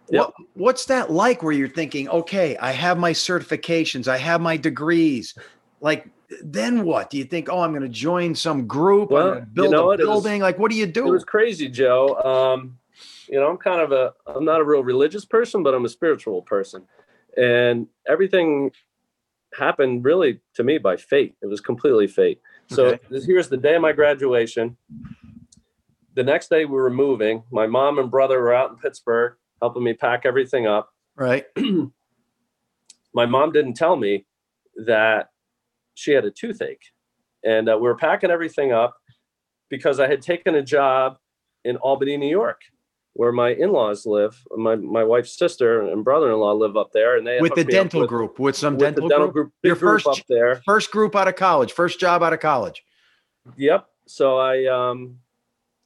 Yep. 0.10 0.26
What, 0.26 0.34
what's 0.56 0.86
that 0.86 1.10
like? 1.10 1.42
Where 1.42 1.54
you're 1.54 1.70
thinking, 1.70 2.10
okay, 2.10 2.58
I 2.58 2.72
have 2.72 2.98
my 2.98 3.12
certifications, 3.12 4.08
I 4.08 4.18
have 4.18 4.42
my 4.42 4.58
degrees, 4.58 5.36
like. 5.82 6.10
Then 6.44 6.84
what? 6.84 7.12
Do 7.12 7.20
you 7.20 7.24
think? 7.24 7.50
Oh, 7.50 7.62
I'm 7.62 7.70
going 7.70 7.84
to 7.84 7.88
join 7.88 8.34
some 8.34 8.66
group. 8.66 9.12
Well, 9.12 9.36
going 9.36 9.40
you 9.42 9.46
build 9.54 9.72
know 9.72 9.92
a? 9.92 9.94
It 9.94 10.00
was- 10.00 10.08
building. 10.08 10.42
like, 10.42 10.58
what 10.58 10.72
do 10.72 10.76
you 10.76 10.88
do? 10.88 11.08
It 11.08 11.12
was 11.12 11.24
crazy, 11.24 11.70
Joe. 11.70 12.16
Um, 12.16 12.80
you 13.30 13.40
know, 13.40 13.48
I'm 13.48 13.58
kind 13.58 13.80
of 13.80 13.92
a, 13.92 14.14
I'm 14.26 14.44
not 14.44 14.60
a 14.60 14.64
real 14.64 14.84
religious 14.84 15.24
person, 15.24 15.62
but 15.62 15.76
I'm 15.76 15.86
a 15.86 15.90
spiritual 15.90 16.42
person. 16.42 16.84
And 17.38 17.88
everything 18.08 18.72
happened 19.58 20.04
really 20.06 20.42
to 20.56 20.64
me 20.64 20.78
by 20.78 20.98
fate. 20.98 21.36
It 21.42 21.48
was 21.48 21.62
completely 21.62 22.08
fate. 22.08 22.42
So 22.68 22.88
Okay. 22.88 23.00
this, 23.10 23.26
here's 23.26 23.50
the 23.50 23.58
day 23.58 23.76
of 23.76 23.82
my 23.82 23.92
graduation. 23.92 24.78
The 26.16 26.24
next 26.24 26.50
day 26.50 26.66
we 26.66 26.72
were 26.74 26.90
moving. 26.90 27.44
My 27.52 27.68
mom 27.68 28.00
and 28.00 28.10
brother 28.10 28.40
were 28.40 28.54
out 28.54 28.72
in 28.72 28.78
Pittsburgh 28.78 29.34
helping 29.62 29.84
me 29.84 29.94
pack 29.94 30.26
everything 30.26 30.66
up. 30.68 30.90
right. 31.16 31.46
my 33.14 33.26
mom 33.26 33.52
didn't 33.52 33.74
tell 33.76 33.96
me 33.96 34.26
that 34.86 35.30
she 35.94 36.12
had 36.12 36.26
a 36.26 36.32
toothache 36.32 36.92
and 37.46 37.70
uh, 37.70 37.78
we 37.78 37.84
were 37.84 37.96
packing 37.96 38.30
everything 38.30 38.74
up 38.74 38.98
because 39.70 40.02
i 40.02 40.08
had 40.08 40.22
taken 40.22 40.56
a 40.56 40.62
job 40.62 41.18
in 41.64 41.78
albany 41.78 42.18
new 42.18 42.28
york 42.30 42.60
where 43.18 43.32
my 43.32 43.52
in-laws 43.54 44.06
live 44.06 44.46
my, 44.58 44.76
my 44.76 45.02
wife's 45.04 45.38
sister 45.38 45.82
and 45.82 46.04
brother-in-law 46.04 46.52
live 46.52 46.76
up 46.76 46.92
there 46.92 47.16
and 47.18 47.26
they 47.26 47.40
With 47.40 47.56
the 47.56 47.62
hooked 47.62 47.72
me 47.72 47.78
up 47.78 47.84
dental 47.86 48.02
with- 48.02 48.10
group, 48.10 48.40
with 48.40 48.56
some 48.58 48.74
with 48.74 48.82
dental, 48.82 49.08
the 49.08 49.10
dental 49.16 49.28
group. 49.30 49.46
group, 49.48 49.54
Your 49.64 49.76
group 49.76 50.02
first 50.04 50.20
up 50.20 50.26
there 50.28 50.62
First 50.66 50.92
group 50.92 51.16
out 51.16 51.28
of 51.30 51.36
college, 51.38 51.72
first 51.72 52.00
job 52.00 52.22
out 52.24 52.34
of 52.34 52.40
college. 52.42 52.84
Yep. 53.58 53.88
So 54.08 54.38
I 54.38 54.66
um 54.66 55.20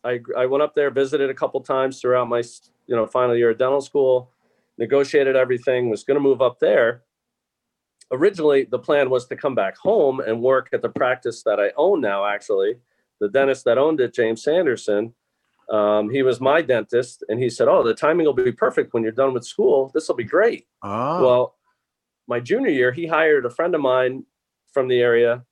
I 0.03 0.19
I 0.37 0.45
went 0.47 0.63
up 0.63 0.73
there, 0.75 0.89
visited 0.89 1.29
a 1.29 1.33
couple 1.33 1.61
times 1.61 2.01
throughout 2.01 2.27
my 2.27 2.41
you 2.87 2.95
know 2.95 3.05
final 3.05 3.35
year 3.35 3.51
of 3.51 3.57
dental 3.59 3.81
school, 3.81 4.31
negotiated 4.77 5.35
everything, 5.35 5.89
was 5.89 6.03
going 6.03 6.15
to 6.15 6.21
move 6.21 6.41
up 6.41 6.59
there. 6.59 7.03
Originally, 8.11 8.63
the 8.63 8.79
plan 8.79 9.09
was 9.11 9.27
to 9.27 9.35
come 9.35 9.53
back 9.53 9.77
home 9.77 10.19
and 10.19 10.41
work 10.41 10.69
at 10.73 10.81
the 10.81 10.89
practice 10.89 11.43
that 11.43 11.59
I 11.59 11.71
own 11.77 12.01
now. 12.01 12.25
Actually, 12.25 12.77
the 13.19 13.29
dentist 13.29 13.65
that 13.65 13.77
owned 13.77 13.99
it, 13.99 14.13
James 14.15 14.41
Sanderson, 14.41 15.13
um, 15.71 16.09
he 16.09 16.23
was 16.23 16.39
my 16.41 16.61
dentist, 16.61 17.23
and 17.29 17.39
he 17.41 17.49
said, 17.49 17.67
"Oh, 17.67 17.83
the 17.83 17.93
timing 17.93 18.25
will 18.25 18.33
be 18.33 18.51
perfect 18.51 18.93
when 18.93 19.03
you're 19.03 19.11
done 19.11 19.33
with 19.33 19.45
school. 19.45 19.91
This 19.93 20.07
will 20.07 20.15
be 20.15 20.23
great." 20.23 20.67
Oh, 20.83 21.23
Well, 21.25 21.55
my 22.27 22.39
junior 22.39 22.69
year, 22.69 22.91
he 22.91 23.07
hired 23.07 23.45
a 23.45 23.49
friend 23.49 23.73
of 23.75 23.81
mine 23.81 24.25
from 24.73 24.87
the 24.87 24.99
area 24.99 25.43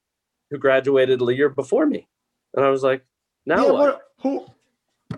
who 0.51 0.57
graduated 0.57 1.19
the 1.19 1.25
year 1.27 1.49
before 1.49 1.85
me. 1.85 2.07
And 2.55 2.63
I 2.63 2.69
was 2.69 2.83
like, 2.83 3.03
now 3.45 3.65
Yeah, 3.65 3.71
what? 3.71 4.01
who? 4.21 4.45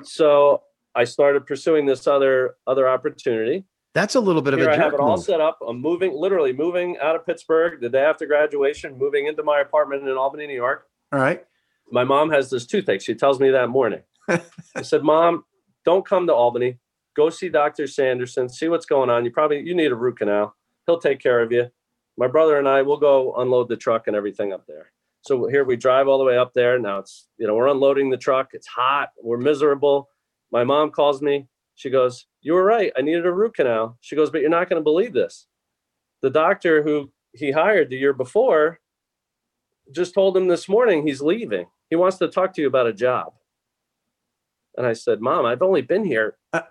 So 0.04 0.64
I 0.96 1.04
started 1.04 1.46
pursuing 1.46 1.86
this 1.86 2.08
other 2.08 2.56
other 2.68 2.88
opportunity. 2.88 3.66
That's 3.94 4.16
a 4.16 4.20
little 4.20 4.42
bit 4.42 4.54
of 4.54 4.60
Here 4.60 4.70
a 4.70 4.74
I 4.74 4.78
have 4.78 4.94
it 4.94 5.00
all 5.00 5.16
move. 5.18 5.26
set 5.26 5.42
up. 5.42 5.58
I'm 5.68 5.82
moving, 5.82 6.14
literally 6.14 6.54
moving 6.54 6.98
out 7.02 7.16
of 7.16 7.26
Pittsburgh 7.26 7.82
the 7.82 7.90
day 7.90 8.04
after 8.04 8.26
graduation, 8.28 8.98
moving 8.98 9.26
into 9.26 9.42
my 9.44 9.60
apartment 9.62 10.08
in 10.08 10.16
Albany, 10.16 10.46
New 10.48 10.54
York. 10.54 10.88
All 11.12 11.20
right. 11.20 11.44
My 11.92 12.04
mom 12.04 12.30
has 12.30 12.52
this 12.52 12.68
toothache. 12.68 13.02
She 13.02 13.16
tells 13.16 13.40
me 13.40 13.50
that 13.50 13.68
morning. 13.70 14.02
I 14.76 14.82
said, 14.82 15.04
Mom, 15.04 15.44
don't 15.86 16.06
come 16.06 16.28
to 16.28 16.34
Albany. 16.34 16.78
Go 17.16 17.30
see 17.30 17.50
Dr. 17.50 17.88
Sanderson, 17.88 18.48
see 18.48 18.68
what's 18.68 18.86
going 18.86 19.10
on. 19.10 19.26
You 19.26 19.32
probably 19.32 19.62
you 19.62 19.76
need 19.76 19.92
a 19.92 19.96
root 19.96 20.18
canal. 20.20 20.56
He'll 20.86 21.00
take 21.00 21.20
care 21.20 21.42
of 21.42 21.52
you. 21.52 21.68
My 22.18 22.28
brother 22.28 22.58
and 22.58 22.68
I 22.68 22.82
will 22.82 22.98
go 22.98 23.36
unload 23.36 23.70
the 23.70 23.78
truck 23.78 24.08
and 24.08 24.16
everything 24.16 24.54
up 24.54 24.66
there. 24.68 24.92
So 25.22 25.48
here 25.48 25.64
we 25.64 25.76
drive 25.76 26.08
all 26.08 26.18
the 26.18 26.24
way 26.24 26.38
up 26.38 26.54
there. 26.54 26.80
Now 26.80 27.00
it's 27.00 27.28
you 27.38 27.48
know, 27.48 27.56
we're 27.56 27.68
unloading 27.68 28.10
the 28.10 28.18
truck. 28.18 28.50
It's 28.54 28.68
hot. 28.68 29.10
We're 29.22 29.38
miserable. 29.38 30.10
My 30.52 30.64
mom 30.64 30.92
calls 30.92 31.22
me. 31.22 31.48
She 31.76 31.90
goes, 31.90 32.26
You 32.42 32.54
were 32.54 32.64
right. 32.64 32.92
I 32.98 33.02
needed 33.02 33.26
a 33.26 33.32
root 33.32 33.56
canal. 33.56 33.98
She 34.02 34.16
goes, 34.16 34.30
But 34.30 34.42
you're 34.42 34.50
not 34.50 34.70
going 34.70 34.80
to 34.80 34.84
believe 34.84 35.14
this. 35.14 35.48
The 36.22 36.30
doctor 36.30 36.84
who 36.84 37.12
he 37.34 37.52
hired 37.52 37.90
the 37.90 37.98
year 37.98 38.14
before 38.14 38.80
just 39.92 40.14
told 40.14 40.36
him 40.36 40.48
this 40.48 40.68
morning 40.68 41.06
he's 41.06 41.22
leaving. 41.22 41.68
He 41.90 41.96
wants 41.96 42.18
to 42.18 42.28
talk 42.28 42.54
to 42.54 42.62
you 42.62 42.68
about 42.68 42.88
a 42.88 42.94
job. 42.94 43.34
And 44.80 44.88
I 44.88 44.94
said, 44.94 45.20
Mom, 45.20 45.46
I've 45.46 45.62
only 45.62 45.82
been 45.82 46.06
here 46.06 46.38
Uh. 46.54 46.62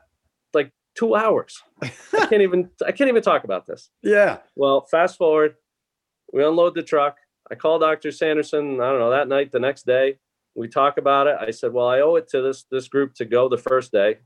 like 0.55 0.73
two 0.99 1.15
hours. 1.15 1.63
I 1.83 1.91
can't 2.27 2.41
even 2.43 2.71
I 2.85 2.91
can't 2.91 3.09
even 3.09 3.23
talk 3.23 3.45
about 3.45 3.67
this. 3.67 3.91
Yeah. 4.03 4.39
Well, 4.57 4.87
fast 4.91 5.19
forward, 5.19 5.57
we 6.33 6.43
unload 6.45 6.75
the 6.75 6.83
truck. 6.83 7.19
I 7.51 7.55
call 7.55 7.79
Dr. 7.79 8.11
Sanderson, 8.11 8.81
I 8.81 8.91
don't 8.91 8.99
know, 8.99 9.11
that 9.11 9.29
night, 9.29 9.53
the 9.53 9.61
next 9.61 9.85
day. 9.87 10.19
We 10.55 10.69
talk 10.69 10.97
about 10.99 11.27
it. 11.27 11.37
I 11.39 11.51
said, 11.51 11.73
well, 11.73 11.87
I 11.87 12.01
owe 12.01 12.17
it 12.17 12.29
to 12.31 12.41
this 12.43 12.65
this 12.71 12.89
group 12.89 13.15
to 13.17 13.27
go 13.27 13.49
the 13.49 13.59
first 13.59 13.93
day 13.93 14.19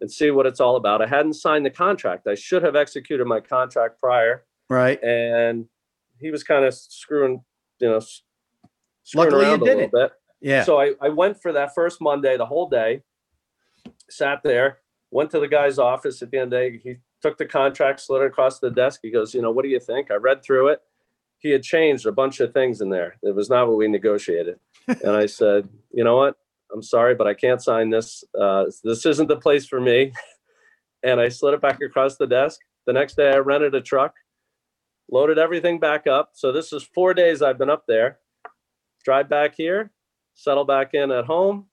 and 0.00 0.10
see 0.10 0.30
what 0.30 0.46
it's 0.46 0.60
all 0.60 0.76
about. 0.76 1.02
I 1.02 1.06
hadn't 1.06 1.34
signed 1.34 1.64
the 1.66 1.70
contract. 1.70 2.26
I 2.26 2.34
should 2.34 2.62
have 2.62 2.74
executed 2.74 3.26
my 3.26 3.40
contract 3.40 4.00
prior. 4.00 4.44
Right. 4.70 4.98
And 5.04 5.66
he 6.20 6.30
was 6.30 6.42
kind 6.42 6.64
of 6.64 6.72
screwing, 6.74 7.44
you 7.80 7.88
know, 7.90 8.00
screwing 9.04 9.30
Luckily 9.32 9.44
you 9.46 9.50
around 9.52 9.62
a 9.62 9.64
did 9.66 9.76
little 9.76 9.82
it. 9.84 9.92
bit. 9.92 10.12
Yeah. 10.40 10.64
So 10.64 10.80
I, 10.80 10.94
I 11.00 11.10
went 11.10 11.40
for 11.40 11.52
that 11.52 11.74
first 11.74 12.00
Monday, 12.00 12.36
the 12.36 12.46
whole 12.46 12.68
day, 12.68 13.02
sat 14.10 14.42
there, 14.42 14.78
went 15.10 15.30
to 15.30 15.40
the 15.40 15.48
guy's 15.48 15.78
office 15.78 16.22
at 16.22 16.30
the 16.30 16.38
end 16.38 16.52
of 16.52 16.58
the 16.58 16.70
day. 16.70 16.80
He 16.82 16.96
took 17.22 17.38
the 17.38 17.46
contract, 17.46 18.00
slid 18.00 18.22
it 18.22 18.26
across 18.26 18.58
the 18.58 18.70
desk. 18.70 19.00
He 19.02 19.10
goes, 19.10 19.34
You 19.34 19.42
know, 19.42 19.50
what 19.50 19.62
do 19.62 19.68
you 19.68 19.80
think? 19.80 20.10
I 20.10 20.14
read 20.14 20.42
through 20.42 20.68
it. 20.68 20.80
He 21.38 21.50
had 21.50 21.62
changed 21.62 22.06
a 22.06 22.12
bunch 22.12 22.40
of 22.40 22.52
things 22.52 22.80
in 22.80 22.90
there. 22.90 23.16
It 23.22 23.34
was 23.34 23.50
not 23.50 23.68
what 23.68 23.76
we 23.76 23.88
negotiated. 23.88 24.58
and 24.88 25.10
I 25.16 25.26
said, 25.26 25.68
You 25.92 26.04
know 26.04 26.16
what? 26.16 26.36
I'm 26.72 26.82
sorry, 26.82 27.14
but 27.14 27.26
I 27.26 27.34
can't 27.34 27.62
sign 27.62 27.90
this. 27.90 28.24
Uh, 28.38 28.66
this 28.82 29.06
isn't 29.06 29.28
the 29.28 29.36
place 29.36 29.66
for 29.66 29.80
me. 29.80 30.12
And 31.02 31.20
I 31.20 31.28
slid 31.28 31.54
it 31.54 31.60
back 31.60 31.80
across 31.82 32.16
the 32.16 32.26
desk. 32.26 32.58
The 32.86 32.92
next 32.92 33.16
day, 33.16 33.30
I 33.30 33.36
rented 33.36 33.76
a 33.76 33.80
truck, 33.80 34.14
loaded 35.08 35.38
everything 35.38 35.78
back 35.78 36.08
up. 36.08 36.30
So 36.32 36.50
this 36.50 36.72
is 36.72 36.82
four 36.82 37.14
days 37.14 37.42
I've 37.42 37.58
been 37.58 37.70
up 37.70 37.84
there. 37.86 38.18
Drive 39.04 39.28
back 39.28 39.54
here, 39.56 39.92
settle 40.34 40.64
back 40.64 40.94
in 40.94 41.12
at 41.12 41.26
home, 41.26 41.66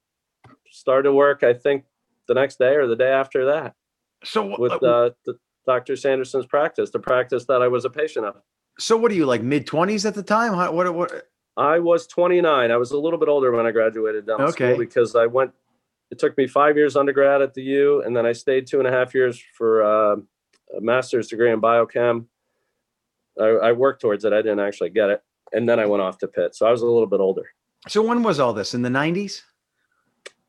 started 0.70 1.13
work, 1.13 1.42
I 1.42 1.54
think 1.54 1.86
the 2.27 2.34
next 2.34 2.58
day 2.60 2.75
or 2.75 2.88
the 2.88 2.96
day 2.96 3.12
after 3.12 3.46
that 3.46 3.74
so 4.24 4.58
with 4.58 4.72
uh, 4.74 5.12
the, 5.25 5.36
Dr. 5.65 5.96
Sanderson's 5.96 6.46
practice, 6.46 6.92
the 6.92 7.00
practice 7.00 7.46
that 7.46 7.62
I 7.62 7.68
was 7.68 7.86
a 7.86 7.89
patient 7.89 8.25
of. 8.25 8.36
so 8.80 8.98
what 8.98 9.12
are 9.12 9.15
you 9.15 9.25
like 9.25 9.42
mid 9.42 9.65
twenties 9.68 10.06
at 10.06 10.13
the 10.15 10.24
time? 10.24 10.53
How, 10.53 10.72
what 10.72 10.94
what? 10.94 11.27
I 11.56 11.77
was 11.80 12.08
29. 12.08 12.72
I 12.72 12.77
was 12.77 12.92
a 12.92 12.98
little 12.98 13.20
bit 13.20 13.30
older 13.30 13.51
when 13.51 13.65
I 13.65 13.72
graduated 13.72 14.25
dental 14.25 14.48
Okay. 14.48 14.72
school 14.72 14.77
because 14.77 15.15
I 15.15 15.25
went. 15.27 15.51
It 16.12 16.20
took 16.20 16.38
me 16.38 16.48
five 16.48 16.77
years 16.77 16.96
undergrad 16.96 17.42
at 17.42 17.53
the 17.53 17.62
U, 17.63 18.01
and 18.03 18.15
then 18.15 18.25
I 18.25 18.32
stayed 18.34 18.68
two 18.68 18.80
and 18.80 18.88
a 18.88 18.92
half 18.92 19.13
years 19.13 19.42
for 19.58 19.84
uh, 19.84 20.15
a 20.77 20.82
master's 20.82 21.27
degree 21.27 21.51
in 21.51 21.62
biochem. 21.62 22.25
I, 23.39 23.46
I 23.46 23.72
worked 23.72 24.01
towards 24.01 24.25
it. 24.25 24.34
I 24.34 24.42
didn't 24.42 24.60
actually 24.60 24.89
get 24.89 25.10
it, 25.10 25.22
and 25.51 25.68
then 25.68 25.80
I 25.80 25.86
went 25.86 26.01
off 26.03 26.18
to 26.20 26.27
Pitt. 26.27 26.56
So 26.56 26.65
I 26.68 26.72
was 26.72 26.82
a 26.82 26.86
little 26.86 27.08
bit 27.08 27.20
older. 27.20 27.46
So 27.88 28.01
when 28.01 28.24
was 28.24 28.39
all 28.39 28.53
this 28.53 28.74
in 28.74 28.82
the 28.82 28.89
nineties? 28.89 29.44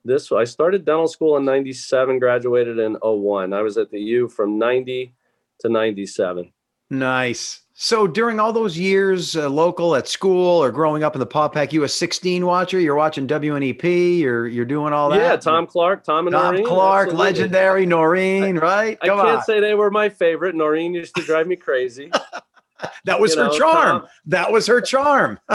This 0.05 0.31
I 0.31 0.45
started 0.45 0.85
dental 0.85 1.09
school 1.09 1.37
in 1.37 1.45
'97, 1.45 2.19
graduated 2.19 2.79
in 2.79 2.97
01. 3.03 3.53
I 3.53 3.63
was 3.63 3.79
at 3.79 3.91
the 3.91 4.01
U 4.01 4.29
from 4.29 4.59
90 4.59 5.15
to 5.61 5.69
97. 5.69 6.53
Nice. 6.91 7.63
So 7.77 8.07
during 8.07 8.39
all 8.39 8.53
those 8.53 8.79
years, 8.79 9.35
uh, 9.35 9.49
local 9.49 9.97
at 9.97 10.07
school 10.07 10.63
or 10.63 10.71
growing 10.71 11.03
up 11.03 11.17
in 11.17 11.19
the 11.19 11.27
Paupack, 11.27 11.73
you 11.73 11.83
a 11.83 11.89
16 11.89 12.47
watcher? 12.47 12.79
You're 12.79 12.95
watching 12.95 13.27
WNEP. 13.27 14.21
You're 14.21 14.47
you're 14.47 14.65
doing 14.65 14.93
all 14.93 15.11
that. 15.11 15.19
Yeah, 15.19 15.37
Tom 15.37 15.67
Clark, 15.67 16.05
Tom 16.05 16.29
and 16.29 16.35
Tom 16.35 16.55
Noreen, 16.55 16.67
Clark, 16.67 17.09
absolutely. 17.09 17.25
legendary 17.25 17.87
Noreen, 17.87 18.57
right? 18.59 19.01
Come 19.01 19.19
I 19.19 19.23
can't 19.25 19.39
on. 19.39 19.43
say 19.43 19.59
they 19.59 19.75
were 19.75 19.91
my 19.91 20.09
favorite. 20.09 20.55
Noreen 20.55 20.95
used 20.95 21.17
to 21.17 21.23
drive 21.23 21.49
me 21.49 21.57
crazy. 21.57 22.13
that 23.07 23.19
was 23.19 23.35
you 23.35 23.43
her 23.43 23.49
know, 23.49 23.59
charm. 23.59 24.01
Tom- 24.03 24.09
that 24.27 24.53
was 24.53 24.67
her 24.69 24.81
charm. 24.81 25.41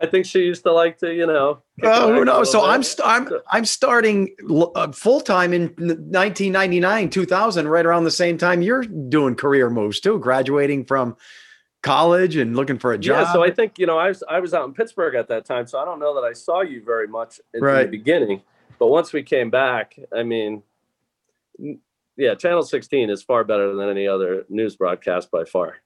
I 0.00 0.06
think 0.06 0.26
she 0.26 0.40
used 0.40 0.62
to 0.62 0.72
like 0.72 0.98
to, 0.98 1.12
you 1.12 1.26
know. 1.26 1.62
Oh, 1.82 2.14
who 2.14 2.24
knows? 2.24 2.52
So 2.52 2.58
little 2.60 2.74
I'm 2.74 2.82
st- 2.82 3.06
I'm 3.08 3.28
I'm 3.50 3.64
starting 3.64 4.34
uh, 4.76 4.92
full 4.92 5.20
time 5.20 5.52
in 5.52 5.68
1999, 5.78 7.10
2000, 7.10 7.68
right 7.68 7.84
around 7.84 8.04
the 8.04 8.10
same 8.10 8.38
time 8.38 8.62
you're 8.62 8.82
doing 8.84 9.34
career 9.34 9.70
moves 9.70 9.98
too, 10.00 10.18
graduating 10.18 10.84
from 10.84 11.16
college 11.82 12.36
and 12.36 12.54
looking 12.56 12.78
for 12.78 12.92
a 12.92 12.98
job. 12.98 13.26
Yeah, 13.26 13.32
so 13.32 13.42
I 13.42 13.50
think 13.50 13.78
you 13.78 13.86
know 13.86 13.98
I 13.98 14.08
was 14.08 14.22
I 14.28 14.40
was 14.40 14.54
out 14.54 14.66
in 14.66 14.74
Pittsburgh 14.74 15.14
at 15.14 15.28
that 15.28 15.44
time, 15.44 15.66
so 15.66 15.78
I 15.78 15.84
don't 15.84 15.98
know 15.98 16.14
that 16.14 16.26
I 16.26 16.32
saw 16.32 16.60
you 16.62 16.82
very 16.84 17.08
much 17.08 17.40
in, 17.52 17.58
in 17.58 17.64
Right. 17.64 17.82
the 17.84 17.90
beginning. 17.90 18.42
But 18.78 18.88
once 18.88 19.12
we 19.12 19.24
came 19.24 19.50
back, 19.50 19.98
I 20.16 20.22
mean, 20.22 20.62
yeah, 22.16 22.34
Channel 22.36 22.62
16 22.62 23.10
is 23.10 23.22
far 23.24 23.42
better 23.42 23.74
than 23.74 23.88
any 23.88 24.06
other 24.06 24.44
news 24.48 24.76
broadcast 24.76 25.30
by 25.32 25.44
far. 25.44 25.78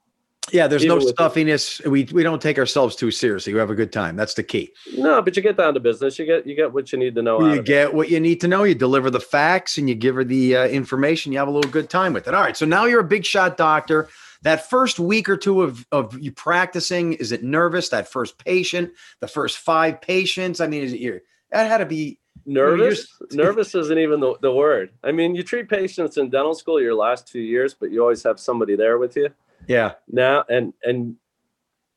Yeah, 0.51 0.67
there's 0.67 0.85
no 0.85 0.97
even 0.97 1.09
stuffiness. 1.09 1.81
We 1.81 2.05
we 2.13 2.23
don't 2.23 2.43
take 2.43 2.59
ourselves 2.59 2.97
too 2.97 3.11
seriously. 3.11 3.53
We 3.53 3.61
have 3.61 3.71
a 3.71 3.75
good 3.75 3.93
time. 3.93 4.17
That's 4.17 4.35
the 4.35 4.43
key. 4.43 4.73
No, 4.97 5.23
but 5.23 5.37
you 5.37 5.43
get 5.43 5.57
down 5.57 5.75
to 5.75 5.81
business. 5.81 6.19
You 6.19 6.27
get 6.27 6.47
you 6.47 6.57
get 6.57 6.73
what 6.73 6.91
you 6.93 6.99
need 6.99 7.15
to 7.15 7.23
know. 7.23 7.41
you 7.41 7.53
of 7.53 7.59
it. 7.59 7.65
get 7.65 7.95
what 7.95 8.11
you 8.11 8.19
need 8.19 8.41
to 8.41 8.49
know. 8.49 8.65
You 8.65 8.75
deliver 8.75 9.09
the 9.09 9.21
facts 9.21 9.79
and 9.79 9.89
you 9.89 9.95
give 9.95 10.17
her 10.17 10.25
the 10.25 10.57
uh, 10.57 10.67
information. 10.67 11.33
You 11.33 11.39
have 11.39 11.49
a 11.49 11.53
little 11.53 11.71
good 11.71 11.89
time 11.89 12.13
with 12.13 12.27
it. 12.27 12.35
All 12.35 12.43
right. 12.43 12.57
So 12.57 12.67
now 12.67 12.87
you're 12.87 13.01
a 13.01 13.05
big 13.05 13.25
shot 13.25 13.57
doctor. 13.57 14.09
That 14.43 14.69
first 14.69 14.99
week 14.99 15.29
or 15.29 15.37
two 15.37 15.63
of, 15.63 15.87
of 15.93 16.19
you 16.19 16.33
practicing, 16.33 17.13
is 17.13 17.31
it 17.31 17.45
nervous? 17.45 17.91
That 17.91 18.09
first 18.09 18.39
patient, 18.39 18.91
the 19.21 19.29
first 19.29 19.59
five 19.59 20.01
patients? 20.01 20.61
I 20.61 20.67
mean, 20.67 20.83
is 20.83 20.93
it 20.93 20.99
you 20.99 21.21
that 21.53 21.69
had 21.69 21.79
to 21.79 21.87
be 21.87 22.19
Nervous? 22.45 23.07
Nervous 23.33 23.75
isn't 23.75 23.99
even 23.99 24.21
the, 24.21 24.35
the 24.41 24.53
word. 24.53 24.91
I 25.05 25.13
mean, 25.13 25.35
you 25.35 25.43
treat 25.43 25.69
patients 25.69 26.17
in 26.17 26.31
dental 26.31 26.55
school 26.55 26.81
your 26.81 26.95
last 26.95 27.29
two 27.29 27.41
years, 27.41 27.75
but 27.75 27.91
you 27.91 28.01
always 28.03 28.23
have 28.25 28.41
somebody 28.41 28.75
there 28.75 28.99
with 28.99 29.17
you. 29.17 29.29
Yeah. 29.67 29.93
now 30.09 30.45
and 30.49 30.73
and 30.83 31.17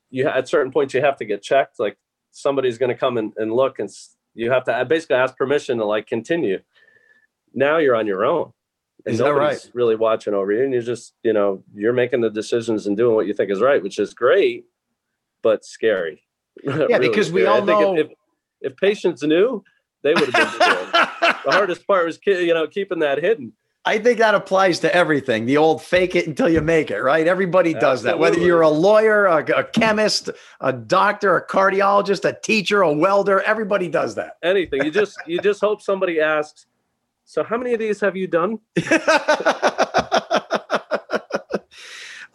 you 0.09 0.27
at 0.27 0.47
certain 0.47 0.71
points 0.71 0.93
you 0.93 1.01
have 1.01 1.17
to 1.17 1.25
get 1.25 1.41
checked 1.41 1.79
like 1.79 1.97
somebody's 2.31 2.77
going 2.77 2.89
to 2.89 2.95
come 2.95 3.17
and, 3.17 3.33
and 3.37 3.53
look 3.53 3.79
and 3.79 3.89
you 4.33 4.51
have 4.51 4.65
to 4.65 4.85
basically 4.85 5.15
ask 5.15 5.35
permission 5.37 5.77
to 5.77 5.85
like 5.85 6.05
continue. 6.05 6.59
Now 7.53 7.77
you're 7.77 7.95
on 7.95 8.05
your 8.05 8.25
own 8.25 8.51
and 9.05 9.13
Is 9.13 9.19
that 9.19 9.25
nobody's 9.25 9.71
really 9.73 9.95
watching 9.95 10.33
over 10.33 10.51
you 10.51 10.63
and 10.63 10.73
you're 10.73 10.81
just 10.81 11.13
you 11.23 11.33
know 11.33 11.63
you're 11.73 11.93
making 11.93 12.21
the 12.21 12.29
decisions 12.29 12.85
and 12.85 12.97
doing 12.97 13.15
what 13.15 13.27
you 13.27 13.33
think 13.33 13.49
is 13.49 13.61
right 13.61 13.81
which 13.81 13.97
is 13.97 14.13
great 14.13 14.65
but 15.41 15.65
scary. 15.65 16.21
Yeah, 16.63 16.99
because 16.99 17.31
we 17.31 17.45
all 17.45 17.65
think 17.65 17.81
know- 17.81 17.97
if, 17.97 18.07
if, 18.07 18.11
if 18.61 18.77
patients 18.77 19.23
knew 19.23 19.63
they 20.03 20.13
would 20.13 20.29
have 20.29 20.51
been 20.51 20.91
the 21.45 21.51
hardest 21.51 21.85
part 21.87 22.05
was 22.05 22.19
you 22.25 22.53
know 22.53 22.67
keeping 22.67 22.99
that 22.99 23.21
hidden 23.21 23.53
I 23.87 23.99
think 23.99 24.17
that 24.17 24.33
applies 24.33 24.79
to 24.79 24.93
everything. 24.93 25.45
The 25.45 25.57
old 25.57 25.81
fake 25.81 26.15
it 26.15 26.25
until 26.25 26.49
you 26.49 26.61
make 26.61 26.89
it, 26.89 27.01
right? 27.01 27.27
Everybody 27.27 27.73
does 27.73 28.01
that. 28.03 28.17
Whether 28.17 28.39
you're 28.39 28.61
a 28.61 28.69
lawyer, 28.69 29.25
a, 29.25 29.59
a 29.59 29.63
chemist, 29.63 30.31
a 30.59 30.73
doctor, 30.73 31.37
a 31.37 31.45
cardiologist, 31.45 32.27
a 32.27 32.33
teacher, 32.41 32.81
a 32.81 32.91
welder, 32.91 33.41
everybody 33.41 33.87
does 33.87 34.15
that. 34.15 34.37
anything 34.41 34.83
you 34.83 34.89
just 34.91 35.17
you 35.27 35.39
just 35.39 35.61
hope 35.61 35.81
somebody 35.81 36.19
asks 36.19 36.65
so 37.25 37.43
how 37.43 37.57
many 37.57 37.73
of 37.73 37.79
these 37.79 38.01
have 38.01 38.15
you 38.15 38.27
done 38.27 38.59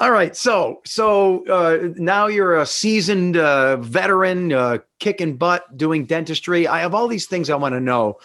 All 0.01 0.11
right, 0.11 0.35
so 0.35 0.81
so 0.87 1.45
uh, 1.47 1.91
now 1.97 2.27
you're 2.27 2.57
a 2.57 2.65
seasoned 2.65 3.37
uh, 3.37 3.77
veteran, 3.77 4.51
uh, 4.51 4.79
kicking 4.99 5.37
butt, 5.37 5.77
doing 5.77 6.07
dentistry. 6.07 6.67
I 6.67 6.81
have 6.81 6.95
all 6.95 7.07
these 7.07 7.27
things 7.27 7.51
I 7.51 7.57
want 7.57 7.75
to 7.75 7.81
know 7.81 8.19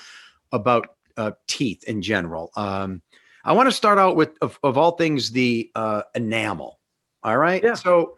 about 0.53 0.96
uh, 1.17 1.32
teeth 1.48 1.84
in 1.84 2.01
general. 2.01 2.51
Um, 2.55 3.01
I 3.46 3.54
want 3.54 3.68
to 3.68 3.72
start 3.72 3.98
out 4.00 4.16
with, 4.16 4.32
of, 4.42 4.60
of 4.64 4.78
all 4.78 4.92
things, 4.92 5.32
the 5.32 5.72
uh, 5.75 6.02
enamel. 6.16 6.80
All 7.24 7.38
right. 7.38 7.64
Yeah. 7.64 7.75
So, 7.75 8.18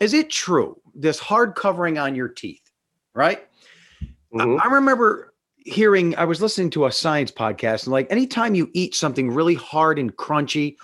is 0.00 0.14
it 0.14 0.30
true 0.30 0.80
this 0.94 1.18
hard 1.18 1.54
covering 1.54 1.98
on 1.98 2.14
your 2.14 2.28
teeth? 2.28 2.62
Right. 3.14 3.46
I- 4.00 4.06
Mhm. 4.32 4.60
I 4.64 4.72
remember 4.72 5.34
hearing, 5.56 6.16
I 6.16 6.24
was 6.24 6.40
listening 6.40 6.70
to 6.70 6.86
a 6.86 6.92
science 6.92 7.30
podcast, 7.30 7.84
and 7.84 7.92
like 7.92 8.10
anytime 8.10 8.54
you 8.54 8.70
eat 8.72 8.94
something 8.94 9.30
really 9.30 9.54
hard 9.54 9.98
and 9.98 10.16
crunchy, 10.16 10.76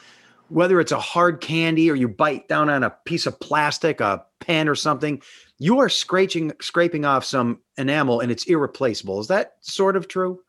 whether 0.49 0.81
it's 0.81 0.93
a 0.93 1.00
hard 1.00 1.40
candy 1.40 1.90
or 1.90 1.95
you 1.95 2.09
bite 2.09 2.47
down 2.49 2.69
on 2.69 2.83
a 2.85 2.90
piece 3.05 3.25
of 3.26 3.38
plastic, 3.40 4.00
a 4.00 4.25
pen 4.40 4.69
or 4.69 4.75
something, 4.75 5.23
you 5.59 5.78
are 5.78 5.88
scratching, 5.88 6.52
scraping 6.61 7.05
off 7.05 7.25
some 7.25 7.61
enamel 7.78 8.21
and 8.21 8.31
it's 8.31 8.45
irreplaceable. 8.45 9.19
Is 9.21 9.28
that 9.28 9.55
sort 9.61 9.97
of 9.97 10.09
true? 10.09 10.40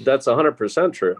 that's 0.00 0.26
100% 0.26 0.92
true 0.92 1.16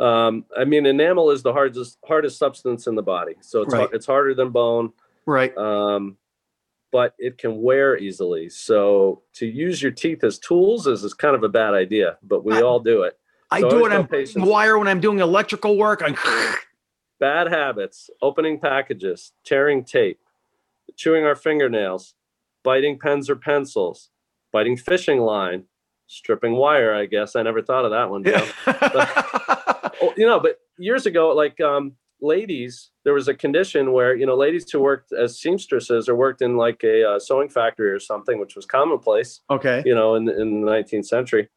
um, 0.00 0.44
i 0.56 0.64
mean 0.64 0.86
enamel 0.86 1.30
is 1.30 1.42
the 1.42 1.52
hardest 1.52 1.98
hardest 2.06 2.38
substance 2.38 2.86
in 2.86 2.94
the 2.94 3.02
body 3.02 3.34
so 3.40 3.62
it's, 3.62 3.72
Right. 3.74 3.88
it's 3.92 4.06
harder 4.06 4.34
than 4.34 4.50
bone 4.50 4.92
Right. 5.26 5.56
um, 5.56 6.16
but 6.92 7.14
it 7.18 7.38
can 7.38 7.60
wear 7.62 7.96
easily 7.98 8.48
so 8.48 9.22
to 9.34 9.46
use 9.46 9.82
your 9.82 9.92
teeth 9.92 10.22
as 10.24 10.38
tools 10.38 10.86
is, 10.86 11.02
is 11.04 11.14
kind 11.14 11.34
of 11.34 11.42
a 11.42 11.48
bad 11.48 11.74
idea 11.74 12.18
but 12.22 12.44
we 12.44 12.54
I- 12.54 12.62
all 12.62 12.80
do 12.80 13.02
it 13.02 13.18
I 13.50 13.60
So 13.60 13.70
do 13.70 13.86
it 13.86 13.92
on 13.92 14.08
patients- 14.08 14.44
wire 14.44 14.76
when 14.76 14.88
I'm 14.88 14.98
doing 14.98 15.20
electrical 15.20 15.76
work. 15.78 16.02
I'm 16.04 16.16
bad 17.20 17.46
habits 17.46 18.10
opening 18.20 18.58
packages 18.58 19.32
tearing 19.44 19.84
tape 19.84 20.18
chewing 20.96 21.24
our 21.24 21.36
fingernails 21.36 22.14
biting 22.64 22.98
pens 22.98 23.30
or 23.30 23.36
pencils 23.36 24.10
biting 24.52 24.76
fishing 24.76 25.20
line 25.20 25.64
stripping 26.08 26.52
wire 26.54 26.92
i 26.94 27.06
guess 27.06 27.36
i 27.36 27.42
never 27.42 27.62
thought 27.62 27.84
of 27.84 27.90
that 27.92 28.10
one 28.10 28.24
Joe. 28.24 28.46
oh, 30.02 30.12
you 30.16 30.26
know 30.26 30.40
but 30.40 30.58
years 30.78 31.06
ago 31.06 31.28
like 31.34 31.60
um 31.60 31.92
ladies 32.20 32.90
there 33.04 33.12
was 33.12 33.28
a 33.28 33.34
condition 33.34 33.92
where 33.92 34.14
you 34.14 34.24
know 34.24 34.34
ladies 34.34 34.70
who 34.70 34.80
worked 34.80 35.12
as 35.12 35.38
seamstresses 35.38 36.08
or 36.08 36.14
worked 36.14 36.40
in 36.40 36.56
like 36.56 36.82
a 36.82 37.04
uh, 37.04 37.18
sewing 37.18 37.48
factory 37.48 37.90
or 37.90 38.00
something 38.00 38.38
which 38.38 38.56
was 38.56 38.64
commonplace 38.64 39.40
okay. 39.50 39.82
you 39.84 39.94
know 39.94 40.14
in, 40.14 40.28
in 40.28 40.62
the 40.62 40.66
19th 40.66 41.06
century 41.06 41.48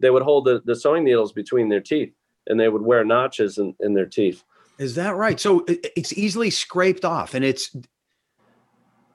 they 0.00 0.10
would 0.10 0.22
hold 0.22 0.44
the, 0.44 0.60
the 0.64 0.74
sewing 0.74 1.04
needles 1.04 1.32
between 1.32 1.68
their 1.68 1.80
teeth 1.80 2.12
and 2.48 2.58
they 2.58 2.68
would 2.68 2.82
wear 2.82 3.04
notches 3.04 3.58
in, 3.58 3.74
in 3.80 3.94
their 3.94 4.06
teeth 4.06 4.42
Is 4.78 4.96
that 4.96 5.14
right? 5.14 5.38
So 5.38 5.64
it's 5.68 6.12
easily 6.12 6.50
scraped 6.50 7.04
off 7.04 7.34
and 7.34 7.44
it's 7.44 7.74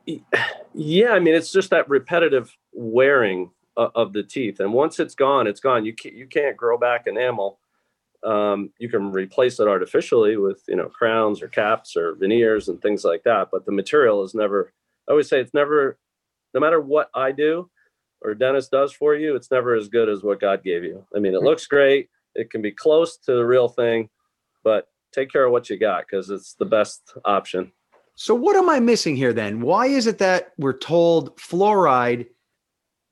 Yeah, 0.74 1.12
I 1.12 1.20
mean, 1.20 1.36
it's 1.36 1.52
just 1.52 1.70
that 1.70 1.88
repetitive 1.90 2.56
wearing 2.72 3.52
of, 3.78 3.92
of 3.96 4.14
the 4.14 4.24
teeth, 4.24 4.60
and 4.60 4.74
once 4.74 5.00
it's 5.00 5.16
gone, 5.16 5.48
it's 5.48 5.60
gone. 5.60 5.86
You 5.86 5.94
can't, 5.94 6.16
you 6.16 6.28
can't 6.28 6.58
grow 6.58 6.78
back 6.78 7.06
enamel. 7.08 7.60
Um, 8.26 8.72
you 8.80 8.90
can 8.90 9.12
replace 9.12 9.60
it 9.60 9.68
artificially 9.68 10.38
with 10.38 10.64
you 10.68 10.76
know 10.76 10.88
crowns 10.88 11.42
or 11.42 11.48
caps 11.48 11.96
or 11.96 12.16
veneers 12.16 12.70
and 12.70 12.82
things 12.82 13.04
like 13.04 13.24
that, 13.24 13.50
but 13.52 13.66
the 13.66 13.72
material 13.72 14.24
is 14.24 14.34
never. 14.34 14.74
I 15.08 15.12
always 15.12 15.28
say 15.28 15.42
it's 15.42 15.54
never, 15.54 15.98
no 16.54 16.62
matter 16.62 16.80
what 16.80 17.10
I 17.14 17.34
do 17.34 17.70
or 18.22 18.34
dentist 18.34 18.72
does 18.72 18.94
for 18.94 19.16
you, 19.16 19.36
it's 19.36 19.52
never 19.52 19.76
as 19.76 19.90
good 19.90 20.08
as 20.08 20.24
what 20.24 20.40
God 20.40 20.64
gave 20.64 20.84
you. 20.86 21.06
I 21.14 21.20
mean, 21.20 21.34
it 21.34 21.42
looks 21.42 21.68
great. 21.68 22.10
It 22.36 22.50
can 22.50 22.62
be 22.62 22.72
close 22.72 23.18
to 23.18 23.34
the 23.34 23.46
real 23.46 23.68
thing, 23.68 24.10
but 24.64 24.88
take 25.12 25.30
care 25.30 25.46
of 25.46 25.52
what 25.52 25.70
you 25.70 25.78
got 25.78 26.06
because 26.08 26.30
it's 26.30 26.54
the 26.54 26.66
best 26.66 27.14
option. 27.26 27.72
So 28.16 28.36
what 28.36 28.56
am 28.56 28.70
I 28.70 28.80
missing 28.80 29.16
here 29.16 29.34
then? 29.34 29.62
Why 29.62 29.88
is 29.88 30.08
it 30.08 30.20
that 30.20 30.52
we're 30.58 30.78
told 30.78 31.36
fluoride, 31.38 32.28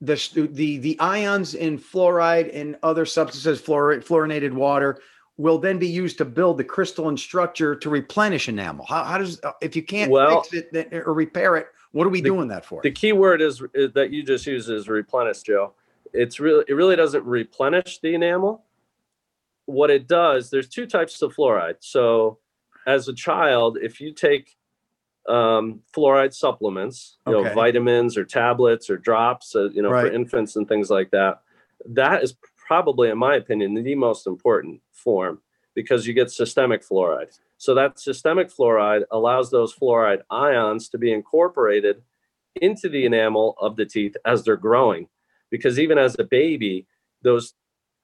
the 0.01 0.49
the 0.51 0.77
the 0.77 0.99
ions 0.99 1.53
in 1.53 1.77
fluoride 1.77 2.49
and 2.53 2.77
other 2.83 3.05
substances, 3.05 3.61
fluor, 3.61 4.03
fluorinated 4.03 4.51
water, 4.51 4.99
will 5.37 5.57
then 5.59 5.77
be 5.77 5.87
used 5.87 6.17
to 6.17 6.25
build 6.25 6.57
the 6.57 6.63
crystalline 6.63 7.17
structure 7.17 7.75
to 7.75 7.89
replenish 7.89 8.49
enamel? 8.49 8.85
How, 8.87 9.03
how 9.03 9.17
does 9.17 9.41
uh, 9.43 9.51
if 9.61 9.75
you 9.75 9.83
can't 9.83 10.11
Well- 10.11 10.41
fix 10.43 10.53
it 10.53 10.73
then- 10.73 10.87
uh, 10.91 11.03
or 11.05 11.13
repair 11.13 11.55
it, 11.57 11.67
what 11.91 12.05
are 12.07 12.09
we 12.09 12.21
The- 12.21 12.29
doing 12.29 12.47
that 12.49 12.65
for? 12.65 12.81
The 12.81 12.91
key 12.91 13.11
word 13.13 13.41
is, 13.41 13.61
is 13.73 13.93
that 13.93 14.11
you 14.11 14.23
just 14.23 14.45
use 14.47 14.69
is 14.69 14.89
replenish, 14.89 15.41
Joe. 15.43 15.73
It's 16.13 16.39
really 16.39 16.65
it 16.67 16.73
really 16.73 16.95
doesn't 16.95 17.23
replenish 17.25 17.99
the 17.99 18.15
enamel. 18.15 18.65
What 19.65 19.89
it 19.91 20.07
does, 20.07 20.49
there's 20.49 20.67
two 20.67 20.85
types 20.87 21.21
of 21.21 21.33
fluoride. 21.35 21.75
So, 21.79 22.39
as 22.87 23.07
a 23.07 23.13
child, 23.13 23.77
if 23.81 24.01
you 24.01 24.11
take 24.11 24.57
um, 25.27 25.81
fluoride 25.95 26.33
supplements, 26.33 27.17
you 27.27 27.35
Okay. 27.35 27.49
know, 27.49 27.53
vitamins 27.53 28.17
or 28.17 28.25
tablets 28.25 28.89
or 28.89 28.97
drops, 28.97 29.55
uh, 29.55 29.69
you 29.69 29.81
know, 29.81 29.89
Right. 29.89 30.07
for 30.07 30.11
infants 30.13 30.55
and 30.55 30.67
things 30.67 30.89
like 30.89 31.11
that, 31.11 31.41
that 31.85 32.23
is 32.23 32.35
probably, 32.57 33.09
in 33.09 33.17
my 33.17 33.35
opinion, 33.35 33.73
the 33.73 33.95
most 33.95 34.27
important 34.27 34.81
form 34.91 35.41
because 35.75 36.05
you 36.07 36.13
get 36.13 36.31
systemic 36.31 36.81
fluoride. 36.81 37.37
So 37.57 37.73
that 37.75 37.99
systemic 37.99 38.49
fluoride 38.49 39.03
allows 39.11 39.51
those 39.51 39.73
fluoride 39.73 40.21
ions 40.29 40.89
to 40.89 40.97
be 40.97 41.13
incorporated 41.13 42.01
into 42.61 42.89
the 42.89 43.05
enamel 43.05 43.55
of 43.59 43.75
the 43.75 43.85
teeth 43.85 44.17
as 44.25 44.43
they're 44.43 44.57
growing. 44.57 45.07
Because 45.49 45.79
even 45.79 45.97
as 45.97 46.15
a 46.17 46.23
baby, 46.23 46.87
those 47.21 47.53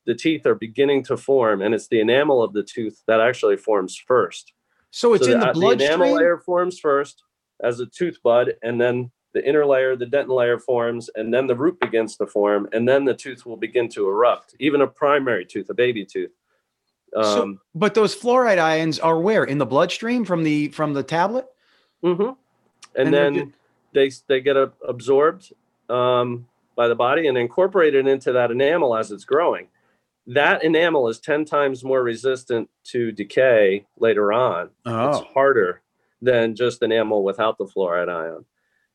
the 0.06 0.16
teeth 0.16 0.46
are 0.46 0.56
beginning 0.56 1.04
to 1.04 1.18
form, 1.18 1.62
and 1.62 1.76
it's 1.76 1.90
the 1.90 2.00
enamel 2.00 2.42
of 2.42 2.54
the 2.54 2.64
tooth 2.64 3.04
that 3.08 3.20
actually 3.20 3.58
forms 3.58 3.96
first. 3.98 4.54
So 4.92 5.14
it's 5.14 5.26
So 5.26 5.34
in 5.34 5.40
the 5.40 5.54
the 5.54 5.70
enamel 5.70 6.14
layer 6.14 6.38
forms 6.38 6.80
first 6.80 7.24
as 7.62 7.80
a 7.80 7.86
tooth 7.86 8.20
bud, 8.24 8.56
and 8.64 8.80
then 8.80 9.12
the 9.34 9.48
inner 9.48 9.66
layer, 9.66 9.96
the 9.96 10.06
dentin 10.06 10.30
layer 10.30 10.58
forms, 10.58 11.10
and 11.16 11.34
then 11.34 11.48
the 11.48 11.56
root 11.56 11.80
begins 11.80 12.16
to 12.18 12.26
form, 12.28 12.68
and 12.74 12.88
then 12.88 13.06
the 13.06 13.14
tooth 13.14 13.46
will 13.46 13.58
begin 13.58 13.88
to 13.90 14.08
erupt. 14.08 14.56
Even 14.60 14.82
a 14.82 14.88
primary 14.88 15.46
tooth, 15.46 15.70
a 15.70 15.74
baby 15.74 16.06
tooth. 16.06 16.32
So- 17.14 17.44
Um, 17.44 17.60
But 17.76 17.94
those 17.94 18.16
fluoride 18.16 18.58
ions 18.60 19.00
are 19.00 19.20
where 19.20 19.44
in 19.44 19.58
the 19.60 19.66
bloodstream 19.66 20.26
from 20.26 20.44
the 20.44 20.70
from 20.70 20.94
the 20.94 21.04
tablet. 21.04 21.48
Mm-hmm. 22.04 22.22
And, 22.24 22.36
And 22.96 23.14
then 23.14 23.54
they 23.94 24.12
they 24.28 24.42
get 24.42 24.56
absorbed 24.88 25.54
um, 25.90 26.48
by 26.76 26.88
the 26.88 26.96
body 26.96 27.28
and 27.28 27.38
incorporated 27.38 28.08
into 28.08 28.32
that 28.34 28.52
enamel 28.52 28.96
as 28.96 29.12
it's 29.12 29.26
growing. 29.26 29.68
That 30.28 30.64
enamel 30.64 31.08
is 31.08 31.20
ten 31.20 31.46
times 31.46 31.84
more 31.84 32.04
resistant 32.04 32.70
to 32.86 33.12
decay 33.12 33.86
later 33.98 34.34
on. 34.34 34.66
It's 34.68 34.72
Oh, 34.86 35.28
harder 35.34 35.82
than 36.22 36.56
just 36.56 36.84
enamel 36.84 37.24
without 37.24 37.58
the 37.58 37.66
fluoride 37.66 38.10
ion. 38.10 38.44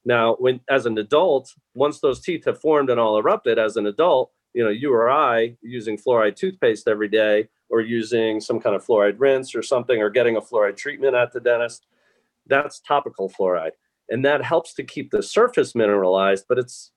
Now, 0.04 0.34
when 0.34 0.60
as 0.68 0.84
an 0.86 0.98
adult, 0.98 1.54
once 1.74 2.00
those 2.00 2.20
teeth 2.20 2.44
have 2.44 2.60
formed 2.60 2.90
and 2.90 2.98
all 3.00 3.18
erupted, 3.18 3.58
as 3.58 3.76
an 3.76 3.86
adult, 3.86 4.32
you 4.52 4.62
know, 4.62 4.68
you 4.70 4.92
or 4.92 5.08
I 5.10 5.56
using 5.62 5.96
fluoride 5.96 6.36
toothpaste 6.36 6.86
every 6.88 7.08
day, 7.08 7.48
or 7.70 7.80
using 7.80 8.38
some 8.40 8.60
kind 8.60 8.76
of 8.76 8.84
fluoride 8.84 9.18
rinse 9.18 9.54
or 9.54 9.62
something, 9.62 10.02
or 10.02 10.10
getting 10.10 10.36
a 10.36 10.40
fluoride 10.42 10.76
treatment 10.76 11.14
at 11.14 11.32
the 11.32 11.40
dentist, 11.40 11.86
that's 12.46 12.80
topical 12.80 13.30
fluoride, 13.30 13.70
and 14.10 14.22
that 14.26 14.42
helps 14.44 14.74
to 14.74 14.82
keep 14.82 15.10
the 15.10 15.22
surface 15.22 15.74
mineralized. 15.74 16.44
But 16.48 16.58
it's 16.58 16.90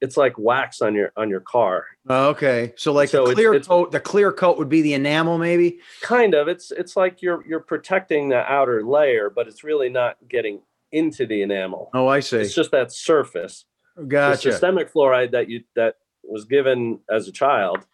it's 0.00 0.16
like 0.16 0.38
wax 0.38 0.80
on 0.80 0.94
your 0.94 1.12
on 1.16 1.28
your 1.28 1.40
car, 1.40 1.84
okay. 2.08 2.72
So 2.76 2.92
like 2.92 3.08
So 3.10 3.26
the 3.26 3.34
clear 3.34 3.52
it's- 3.54 3.66
coat, 3.68 3.90
the 3.92 4.00
clear 4.00 4.32
coat 4.32 4.56
would 4.58 4.68
be 4.68 4.82
the 4.82 4.94
enamel, 4.94 5.38
maybe. 5.38 5.80
kind 6.00 6.34
of. 6.34 6.48
It's 6.48 6.70
it's 6.70 6.96
like 6.96 7.20
you're 7.22 7.44
you're 7.46 7.60
protecting 7.60 8.28
the 8.30 8.38
outer 8.50 8.82
layer, 8.84 9.28
but 9.30 9.46
it's 9.48 9.62
really 9.64 9.88
not 9.90 10.16
getting 10.28 10.62
into 10.92 11.26
the 11.26 11.42
enamel. 11.42 11.90
Oh, 11.94 12.08
I 12.08 12.20
see. 12.20 12.38
It's 12.38 12.54
just 12.54 12.70
that 12.72 12.92
surface. 12.92 13.64
Gotcha. 14.08 14.48
the 14.48 14.52
systemic 14.52 14.92
fluoride 14.92 15.32
that 15.32 15.48
you 15.50 15.64
that 15.76 15.96
was 16.24 16.44
given 16.46 17.00
as 17.10 17.28
a 17.28 17.32
child 17.32 17.84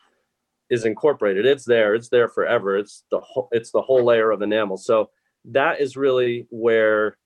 is 0.68 0.84
incorporated 0.84 1.46
it's 1.46 1.64
there 1.64 1.94
it's 1.94 2.08
there 2.10 2.28
forever 2.28 2.76
it's 2.76 3.04
the 3.10 3.18
whole 3.20 3.48
it's 3.52 3.70
the 3.70 3.80
whole 3.80 4.04
layer 4.04 4.30
of 4.30 4.42
enamel 4.42 4.76
so 4.76 5.10
that 5.44 5.80
is 5.80 5.96
really 5.96 6.46
where 6.50 7.16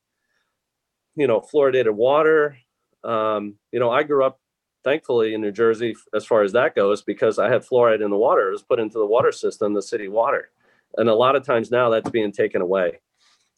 you 1.17 1.27
know 1.27 1.41
fluoridated 1.41 1.93
water 1.95 2.57
um, 3.05 3.55
you 3.73 3.81
know 3.81 3.91
i 3.91 4.03
grew 4.03 4.25
up 4.25 4.39
thankfully 4.85 5.35
in 5.35 5.41
new 5.41 5.53
jersey 5.53 5.95
as 6.15 6.25
far 6.25 6.43
as 6.43 6.53
that 6.53 6.75
goes 6.75 7.03
because 7.03 7.39
i 7.39 7.49
had 7.51 7.63
fluoride 7.63 8.03
in 8.05 8.11
the 8.11 8.17
water 8.17 8.49
it 8.49 8.53
was 8.53 8.63
put 8.63 8.81
into 8.81 8.99
the 8.99 9.07
water 9.07 9.33
system 9.33 9.75
the 9.75 9.83
city 9.83 10.09
water. 10.09 10.51
And 10.97 11.09
a 11.09 11.15
lot 11.15 11.37
of 11.37 11.45
times 11.45 11.71
now 11.71 11.89
that's 11.89 12.11
being 12.11 12.33
taken 12.33 12.61
away. 12.61 12.99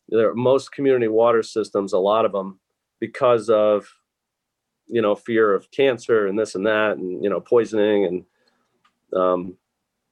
There 0.08 0.28
are 0.28 0.34
most 0.34 0.70
community 0.72 1.08
water 1.08 1.42
systems 1.42 1.94
a 1.94 1.98
lot 1.98 2.26
of 2.26 2.32
them 2.32 2.60
because 3.00 3.48
of 3.48 3.88
you 4.86 5.00
know 5.00 5.14
fear 5.14 5.54
of 5.54 5.70
cancer 5.70 6.26
and 6.26 6.38
this 6.38 6.54
and 6.54 6.66
that 6.66 6.98
and 6.98 7.24
you 7.24 7.30
know 7.30 7.40
poisoning 7.40 8.04
and 8.04 8.24
um, 9.18 9.54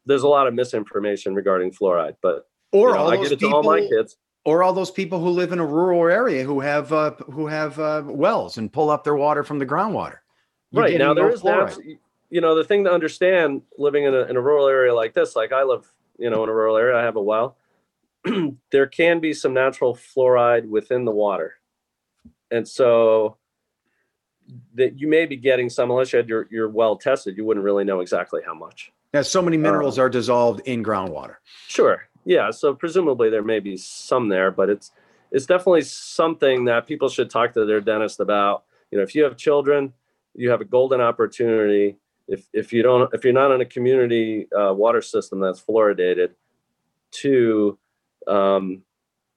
there's 0.07 0.23
a 0.23 0.29
lot 0.29 0.47
of 0.47 0.55
misinformation 0.55 1.35
regarding 1.35 1.71
fluoride 1.71 2.17
but 2.23 2.49
Or 2.73 2.89
you 2.89 2.95
know, 2.95 3.01
all 3.01 3.11
i 3.11 3.17
get 3.17 3.27
it 3.27 3.31
to 3.31 3.37
people, 3.37 3.57
all 3.57 3.63
my 3.63 3.81
kids. 3.81 4.17
or 4.47 4.63
all 4.63 4.73
those 4.73 4.91
people 4.91 5.21
who 5.21 5.31
live 5.31 5.53
in 5.53 5.59
a 5.59 5.67
rural 5.67 6.11
area 6.11 6.45
who 6.45 6.61
have 6.61 6.93
uh, 6.93 7.11
who 7.31 7.47
have 7.49 7.79
uh, 7.79 8.03
wells 8.07 8.57
and 8.57 8.73
pull 8.73 8.89
up 8.89 9.05
their 9.05 9.17
water 9.17 9.45
from 9.45 9.59
the 9.59 9.67
groundwater. 9.67 10.19
You're 10.73 10.83
right 10.85 10.93
now 10.99 11.15
getting 11.15 11.15
there 11.17 11.29
no 11.29 11.35
is 11.35 11.43
fluoride. 11.43 11.77
that 11.77 11.99
you 12.31 12.41
know 12.41 12.55
the 12.55 12.65
thing 12.65 12.85
to 12.85 12.93
understand 12.93 13.63
living 13.77 14.05
in 14.05 14.15
a, 14.15 14.21
in 14.23 14.37
a 14.37 14.41
rural 14.41 14.69
area 14.69 14.95
like 14.95 15.15
this 15.15 15.35
like 15.35 15.53
i 15.53 15.63
live 15.65 15.85
you 16.19 16.31
know 16.31 16.43
in 16.45 16.49
a 16.49 16.55
rural 16.55 16.77
area 16.77 16.97
i 16.97 17.03
have 17.03 17.17
a 17.17 17.23
well 17.23 17.57
there 18.71 18.87
can 18.87 19.19
be 19.21 19.33
some 19.33 19.53
natural 19.53 19.95
fluoride 19.95 20.69
within 20.69 21.05
the 21.05 21.11
water 21.11 21.55
and 22.51 22.67
so 22.69 23.37
that 24.75 24.99
you 24.99 25.09
may 25.09 25.27
be 25.27 25.37
getting 25.37 25.69
some 25.69 25.91
unless 25.91 26.13
you 26.13 26.17
had 26.19 26.29
your, 26.29 26.47
your 26.51 26.69
well 26.69 26.97
tested 26.97 27.37
you 27.37 27.45
wouldn't 27.45 27.65
really 27.65 27.85
know 27.85 28.01
exactly 28.01 28.41
how 28.45 28.55
much 28.55 28.93
Yeah, 29.15 29.23
so 29.23 29.43
many 29.43 29.57
minerals 29.57 29.99
Uh, 29.99 30.03
are 30.03 30.09
dissolved 30.09 30.61
in 30.67 30.85
groundwater. 30.85 31.37
Sure. 31.67 32.09
Yeah. 32.25 32.51
So 32.51 32.75
presumably 32.75 33.31
there 33.31 33.43
may 33.43 33.59
be 33.61 33.77
some 33.77 34.29
there, 34.29 34.51
but 34.51 34.69
it's 34.71 34.93
it's 35.33 35.47
definitely 35.47 35.83
something 35.83 36.65
that 36.67 36.87
people 36.87 37.09
should 37.09 37.31
talk 37.31 37.55
to 37.55 37.65
their 37.65 37.81
dentist 37.81 38.21
about. 38.21 38.65
You 38.91 38.99
know, 38.99 39.05
if 39.05 39.15
you 39.15 39.23
have 39.25 39.37
children, 39.37 39.93
you 40.35 40.51
have 40.51 40.61
a 40.61 40.65
golden 40.65 41.01
opportunity. 41.01 41.97
If 42.29 42.47
if 42.53 42.73
you 42.73 42.83
don't, 42.83 43.13
if 43.15 43.25
you're 43.25 43.33
not 43.33 43.53
in 43.53 43.61
a 43.61 43.67
community 43.67 44.47
uh, 44.53 44.73
water 44.73 45.03
system 45.03 45.41
that's 45.41 45.61
fluoridated, 45.61 46.31
to 47.13 47.79
um, 48.27 48.83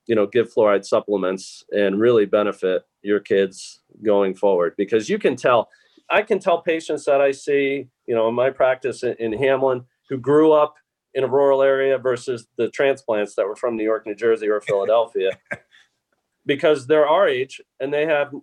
you 0.06 0.16
know 0.16 0.28
give 0.28 0.54
fluoride 0.54 0.86
supplements 0.86 1.64
and 1.72 2.00
really 2.00 2.26
benefit 2.26 2.84
your 3.02 3.20
kids 3.20 3.82
going 4.04 4.36
forward 4.36 4.76
because 4.78 5.10
you 5.10 5.18
can 5.18 5.36
tell. 5.36 5.70
I 6.10 6.22
can 6.22 6.38
tell 6.38 6.62
patients 6.62 7.06
that 7.06 7.22
I 7.22 7.32
see, 7.32 7.88
you 8.06 8.14
know, 8.14 8.28
in 8.28 8.36
my 8.36 8.50
practice 8.50 9.04
in, 9.04 9.16
in 9.20 9.34
Hamlin 9.34 9.86
who 10.10 10.18
grew 10.18 10.52
up 10.52 10.76
in 11.14 11.24
a 11.24 11.28
rural 11.28 11.62
area 11.62 11.98
versus 11.98 12.48
the 12.58 12.70
transplants 12.70 13.36
that 13.36 13.48
were 13.48 13.56
from 13.56 13.78
New 13.78 13.84
York, 13.84 14.06
New 14.06 14.16
Jersey, 14.16 14.50
or 14.50 14.62
Philadelphia, 14.62 15.32
because 16.46 16.88
they're 16.88 17.08
our 17.08 17.28
age 17.28 17.62
and 17.80 17.94
they 17.94 18.06
have 18.06 18.34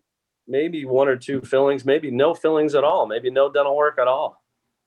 maybe 0.50 0.84
one 0.84 1.08
or 1.08 1.16
two 1.16 1.40
fillings, 1.40 1.84
maybe 1.84 2.10
no 2.10 2.34
fillings 2.34 2.74
at 2.74 2.84
all, 2.84 3.06
maybe 3.06 3.30
no 3.30 3.50
dental 3.50 3.76
work 3.76 3.98
at 3.98 4.08
all. 4.08 4.42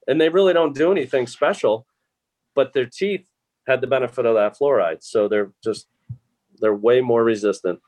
And 0.08 0.20
they 0.20 0.30
really 0.30 0.54
don't 0.54 0.76
do 0.76 0.92
anything 0.92 1.26
special, 1.26 1.88
but 2.54 2.74
their 2.74 2.86
teeth 2.86 3.28
had 3.66 3.80
the 3.80 3.88
benefit 3.88 4.26
of 4.26 4.36
that 4.36 4.58
fluoride. 4.58 5.02
So 5.02 5.30
they're 5.30 5.54
just, 5.64 5.88
they're 6.60 6.76
way 6.76 7.00
more 7.00 7.24
resistant. 7.24 7.80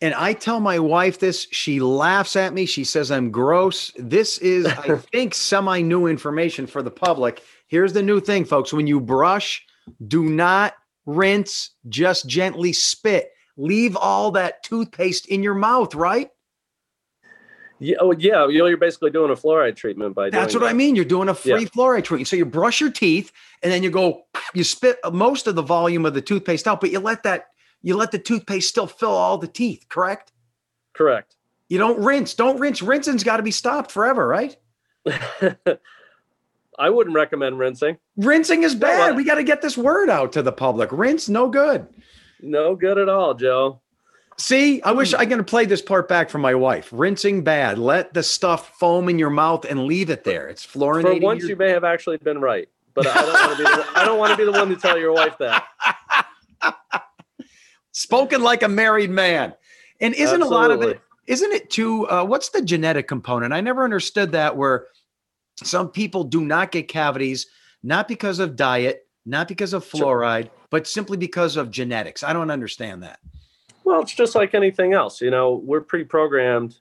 And 0.00 0.14
I 0.14 0.34
tell 0.34 0.60
my 0.60 0.78
wife 0.78 1.18
this, 1.18 1.48
she 1.50 1.80
laughs 1.80 2.36
at 2.36 2.52
me. 2.52 2.66
She 2.66 2.84
says 2.84 3.10
I'm 3.10 3.30
gross. 3.30 3.90
This 3.98 4.38
is, 4.38 4.66
I 4.66 4.96
think, 5.12 5.34
semi 5.34 5.80
new 5.80 6.06
information 6.06 6.66
for 6.66 6.82
the 6.82 6.90
public. 6.90 7.42
Here's 7.66 7.94
the 7.94 8.02
new 8.02 8.20
thing, 8.20 8.44
folks. 8.44 8.72
When 8.72 8.86
you 8.86 9.00
brush, 9.00 9.64
do 10.06 10.24
not 10.24 10.74
rinse, 11.06 11.70
just 11.88 12.28
gently 12.28 12.72
spit. 12.72 13.30
Leave 13.56 13.96
all 13.96 14.30
that 14.32 14.62
toothpaste 14.62 15.26
in 15.26 15.42
your 15.42 15.54
mouth, 15.54 15.94
right? 15.94 16.30
Yeah, 17.80 17.96
oh, 18.00 18.12
yeah. 18.12 18.46
You 18.48 18.58
know, 18.58 18.66
you're 18.66 18.76
basically 18.76 19.10
doing 19.10 19.30
a 19.30 19.34
fluoride 19.34 19.76
treatment 19.76 20.14
by 20.14 20.30
That's 20.30 20.54
what 20.54 20.64
I 20.64 20.72
mean. 20.72 20.96
You're 20.96 21.04
doing 21.04 21.28
a 21.28 21.34
free 21.34 21.50
Yeah. 21.62 21.68
fluoride 21.68 22.04
treatment. 22.04 22.28
So 22.28 22.36
you 22.36 22.44
brush 22.44 22.80
your 22.80 22.90
teeth 22.90 23.30
and 23.62 23.72
then 23.72 23.82
you 23.82 23.90
go, 23.90 24.24
you 24.54 24.64
spit 24.64 24.98
most 25.12 25.46
of 25.46 25.54
the 25.54 25.62
volume 25.62 26.04
of 26.04 26.14
the 26.14 26.20
toothpaste 26.22 26.66
out, 26.66 26.80
but 26.80 26.90
you 26.90 26.98
let 26.98 27.22
that, 27.22 27.46
you 27.82 27.96
let 27.96 28.10
the 28.10 28.18
toothpaste 28.18 28.68
still 28.68 28.86
fill 28.88 29.10
all 29.12 29.38
the 29.38 29.46
teeth, 29.46 29.86
correct? 29.88 30.32
Correct. 30.94 31.36
You 31.68 31.78
don't 31.78 32.00
rinse. 32.02 32.34
Don't 32.34 32.58
rinse. 32.58 32.82
Rinsing's 32.82 33.22
got 33.22 33.36
to 33.36 33.42
be 33.42 33.50
stopped 33.52 33.92
forever, 33.92 34.26
right? 34.26 34.56
I 36.78 36.90
wouldn't 36.90 37.14
recommend 37.16 37.58
rinsing. 37.58 37.98
Rinsing 38.16 38.62
is 38.62 38.74
No, 38.74 38.80
bad. 38.80 39.12
I- 39.12 39.12
we 39.12 39.24
got 39.24 39.36
to 39.36 39.42
get 39.44 39.62
this 39.62 39.76
word 39.76 40.08
out 40.10 40.32
to 40.32 40.42
the 40.42 40.52
public. 40.52 40.90
Rinse, 40.92 41.28
no 41.28 41.48
good. 41.48 41.86
No 42.40 42.76
good 42.76 42.98
at 42.98 43.08
all, 43.08 43.34
Joe. 43.34 43.80
See, 44.40 44.80
I 44.82 44.92
wish 44.92 45.14
I 45.14 45.26
can 45.26 45.42
play 45.44 45.64
this 45.64 45.82
part 45.82 46.08
back 46.08 46.30
for 46.30 46.38
my 46.38 46.54
wife. 46.54 46.88
Rinsing 46.92 47.42
bad. 47.42 47.76
Let 47.78 48.14
the 48.14 48.22
stuff 48.22 48.78
foam 48.78 49.08
in 49.08 49.18
your 49.18 49.30
mouth 49.30 49.64
and 49.64 49.84
leave 49.84 50.10
it 50.10 50.22
there. 50.22 50.46
It's 50.48 50.64
fluorinating. 50.64 51.18
For 51.20 51.24
once, 51.26 51.40
your- 51.40 51.50
you 51.50 51.56
may 51.56 51.70
have 51.70 51.82
actually 51.84 52.18
been 52.18 52.40
right, 52.40 52.68
but 52.94 53.06
I 53.08 53.14
don't 53.22 53.32
want 53.32 53.50
to 53.50 53.56
be. 53.58 53.64
The, 53.64 53.86
I 53.98 54.04
don't 54.04 54.18
want 54.18 54.30
to 54.30 54.36
be 54.36 54.44
the 54.44 54.52
one 54.52 54.68
to 54.68 54.76
tell 54.76 54.96
your 54.96 55.12
wife 55.12 55.36
that. 55.38 55.66
spoken 57.92 58.42
like 58.42 58.62
a 58.62 58.68
married 58.68 59.10
man. 59.10 59.54
And 60.00 60.14
isn't 60.14 60.40
a 60.42 60.46
lot 60.46 60.70
of 60.70 60.82
it? 60.82 60.84
Absolutely. 60.84 61.02
Isn't 61.26 61.52
it 61.52 61.70
too? 61.70 62.08
Uh, 62.08 62.24
what's 62.24 62.50
the 62.50 62.62
genetic 62.62 63.08
component? 63.08 63.52
I 63.52 63.60
never 63.60 63.82
understood 63.82 64.32
that. 64.32 64.56
Where 64.56 64.86
some 65.64 65.90
people 65.90 66.22
do 66.22 66.40
not 66.40 66.70
get 66.70 66.86
cavities, 66.86 67.48
not 67.82 68.06
because 68.06 68.38
of 68.38 68.54
diet, 68.54 69.06
not 69.26 69.48
because 69.48 69.72
of 69.72 69.84
Sure. 69.84 70.20
fluoride, 70.20 70.48
but 70.70 70.86
simply 70.86 71.16
because 71.16 71.56
of 71.56 71.72
genetics. 71.72 72.22
I 72.22 72.32
don't 72.32 72.52
understand 72.52 73.02
that. 73.02 73.18
Well, 73.88 74.02
it's 74.02 74.12
just 74.12 74.34
like 74.34 74.54
anything 74.54 74.92
else. 74.92 75.22
You 75.22 75.30
know, 75.30 75.54
we're 75.64 75.80
pre-programmed 75.80 76.76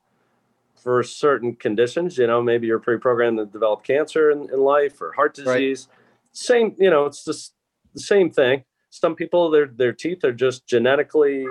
for 0.76 1.02
certain 1.04 1.56
conditions. 1.56 2.18
You 2.18 2.28
know, 2.28 2.42
maybe 2.44 2.68
you're 2.68 2.80
pre-programmed 2.80 3.38
to 3.38 3.46
develop 3.46 3.86
cancer 3.86 4.30
in, 4.30 4.50
in 4.52 4.60
life 4.60 5.00
or 5.02 5.14
heart 5.14 5.38
Right. 5.38 5.46
disease. 5.46 5.88
Same, 6.34 6.76
you 6.78 6.90
know, 6.90 7.06
it's 7.06 7.24
just 7.24 7.54
the 7.94 8.02
same 8.02 8.30
thing. 8.30 8.66
Some 8.90 9.16
people, 9.16 9.50
their 9.50 9.68
their 9.68 9.94
teeth 9.94 10.26
are 10.26 10.34
just 10.34 10.68
genetically, 10.68 11.46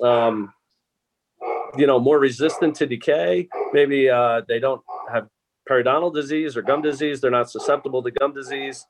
um, 0.00 0.54
you 1.76 1.88
know, 1.88 1.98
more 1.98 2.20
resistant 2.20 2.76
to 2.76 2.86
decay. 2.86 3.48
Maybe 3.72 4.08
uh, 4.08 4.42
they 4.46 4.60
don't 4.60 4.82
have 5.12 5.26
periodontal 5.68 6.14
disease 6.14 6.56
or 6.56 6.62
gum 6.62 6.82
disease. 6.82 7.20
They're 7.20 7.32
not 7.32 7.50
susceptible 7.50 8.04
to 8.04 8.12
gum 8.12 8.32
disease. 8.32 8.86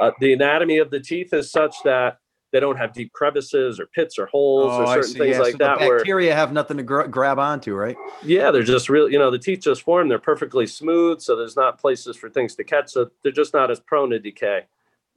Uh, 0.00 0.10
the 0.18 0.32
anatomy 0.32 0.78
of 0.78 0.90
the 0.90 0.98
teeth 0.98 1.32
is 1.32 1.48
such 1.48 1.76
that 1.84 2.18
they 2.52 2.60
don't 2.60 2.76
have 2.76 2.92
deep 2.92 3.12
crevices 3.12 3.78
or 3.78 3.86
pits 3.86 4.18
or 4.18 4.26
holes 4.26 4.72
Oh, 4.72 4.82
or 4.82 4.86
certain 4.86 5.14
things 5.14 5.30
Yeah, 5.36 5.40
like 5.40 5.52
so 5.52 5.58
that 5.58 5.78
the 5.78 5.86
where 5.86 5.98
bacteria 5.98 6.34
have 6.34 6.52
nothing 6.52 6.76
to 6.78 6.82
gr- 6.82 7.02
grab 7.04 7.38
onto, 7.38 7.74
right? 7.74 7.96
yeah 8.24 8.50
they're 8.50 8.62
just 8.62 8.88
real 8.88 9.08
you 9.08 9.18
know 9.18 9.30
the 9.30 9.38
teeth 9.38 9.60
just 9.60 9.82
form 9.82 10.08
they're 10.08 10.18
perfectly 10.18 10.66
smooth 10.66 11.20
so 11.20 11.36
there's 11.36 11.54
not 11.56 11.78
places 11.78 12.16
for 12.16 12.28
things 12.28 12.54
to 12.56 12.64
catch 12.64 12.90
so 12.90 13.10
they're 13.22 13.30
just 13.30 13.54
not 13.54 13.70
as 13.70 13.78
prone 13.80 14.10
to 14.10 14.18
decay 14.18 14.66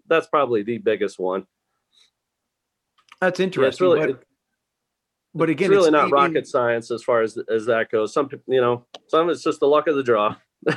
that's 0.08 0.28
probably 0.28 0.62
the 0.62 0.78
biggest 0.78 1.18
one 1.20 1.48
That's 3.20 3.40
interesting. 3.40 3.70
it's 3.70 3.82
really 3.82 4.14
but, 4.14 4.24
but 5.34 5.50
again, 5.50 5.72
it's 5.72 5.78
really 5.78 5.88
it's 5.88 5.92
not 5.94 6.12
rocket 6.12 6.48
science 6.48 6.92
as 6.92 7.02
far 7.04 7.22
as 7.22 7.38
as 7.50 7.66
that 7.66 7.90
goes 7.90 8.14
some 8.14 8.30
you 8.48 8.62
know 8.62 8.86
some 9.08 9.30
it's 9.30 9.42
just 9.44 9.60
the 9.60 9.68
luck 9.68 9.88
of 9.88 9.96
the 9.96 10.04
draw 10.04 10.36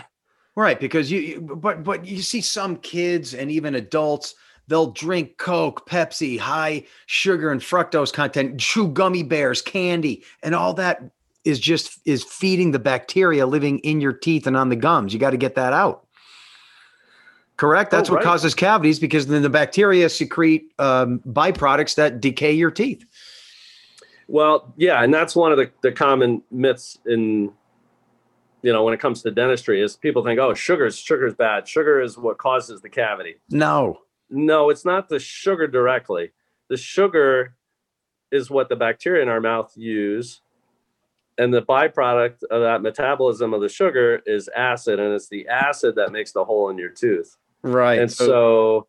Right, 0.56 0.78
because 0.78 1.10
you 1.10 1.40
but 1.40 1.82
but 1.82 2.06
you 2.06 2.22
see 2.22 2.40
some 2.40 2.76
kids 2.76 3.34
and 3.34 3.50
even 3.50 3.74
adults, 3.74 4.36
they'll 4.68 4.90
drink 4.92 5.36
Coke, 5.38 5.88
Pepsi, 5.88 6.38
high 6.38 6.84
sugar 7.06 7.50
and 7.50 7.60
fructose 7.60 8.12
content, 8.12 8.58
chew 8.60 8.88
gummy 8.88 9.22
bears, 9.22 9.60
candy, 9.62 10.22
and 10.42 10.54
all 10.54 10.74
that 10.74 11.02
is 11.44 11.60
just 11.60 11.98
is 12.06 12.24
feeding 12.24 12.70
the 12.72 12.78
bacteria 12.78 13.46
living 13.46 13.78
in 13.80 14.00
your 14.00 14.12
teeth 14.14 14.46
and 14.46 14.56
on 14.56 14.70
the 14.70 14.76
gums. 14.76 15.12
You 15.12 15.20
got 15.20 15.30
to 15.30 15.36
get 15.36 15.54
that 15.56 15.72
out. 15.72 16.06
Correct. 17.56 17.90
That's 17.90 18.08
Oh, 18.10 18.14
what 18.14 18.18
right. 18.18 18.24
causes 18.24 18.54
cavities 18.54 18.98
because 18.98 19.26
then 19.28 19.42
the 19.42 19.50
bacteria 19.50 20.08
secrete 20.08 20.72
um, 20.78 21.20
byproducts 21.20 21.94
that 21.96 22.20
decay 22.20 22.52
your 22.52 22.70
teeth. 22.70 23.04
well 24.26 24.72
yeah 24.76 25.02
and 25.04 25.12
that's 25.12 25.36
one 25.36 25.52
of 25.52 25.58
the, 25.58 25.70
the 25.82 25.92
common 25.92 26.42
myths 26.50 26.98
in 27.06 27.52
you 28.62 28.72
know 28.72 28.82
when 28.82 28.94
it 28.94 28.98
comes 28.98 29.22
to 29.22 29.30
dentistry 29.30 29.82
is 29.82 29.96
people 29.96 30.24
think 30.24 30.40
oh 30.40 30.54
sugar's 30.54 30.96
sugar's 30.96 31.34
bad 31.34 31.68
sugar 31.68 32.00
is 32.00 32.16
what 32.16 32.38
causes 32.38 32.80
the 32.80 32.88
cavity 32.88 33.34
No. 33.50 33.98
No, 34.34 34.68
it's 34.68 34.84
not 34.84 35.08
the 35.08 35.18
sugar 35.18 35.66
directly. 35.66 36.32
The 36.68 36.76
sugar 36.76 37.54
is 38.32 38.50
what 38.50 38.68
the 38.68 38.76
bacteria 38.76 39.22
in 39.22 39.28
our 39.28 39.40
mouth 39.40 39.72
use. 39.76 40.40
And 41.38 41.52
the 41.52 41.62
byproduct 41.62 42.44
of 42.44 42.62
that 42.62 42.82
metabolism 42.82 43.54
of 43.54 43.60
the 43.60 43.68
sugar 43.68 44.22
is 44.26 44.48
acid, 44.54 45.00
and 45.00 45.12
it's 45.12 45.28
the 45.28 45.48
acid 45.48 45.96
that 45.96 46.12
makes 46.12 46.32
the 46.32 46.44
hole 46.44 46.68
in 46.68 46.78
your 46.78 46.90
tooth. 46.90 47.36
Right. 47.62 47.98
And 47.98 48.10
so, 48.10 48.86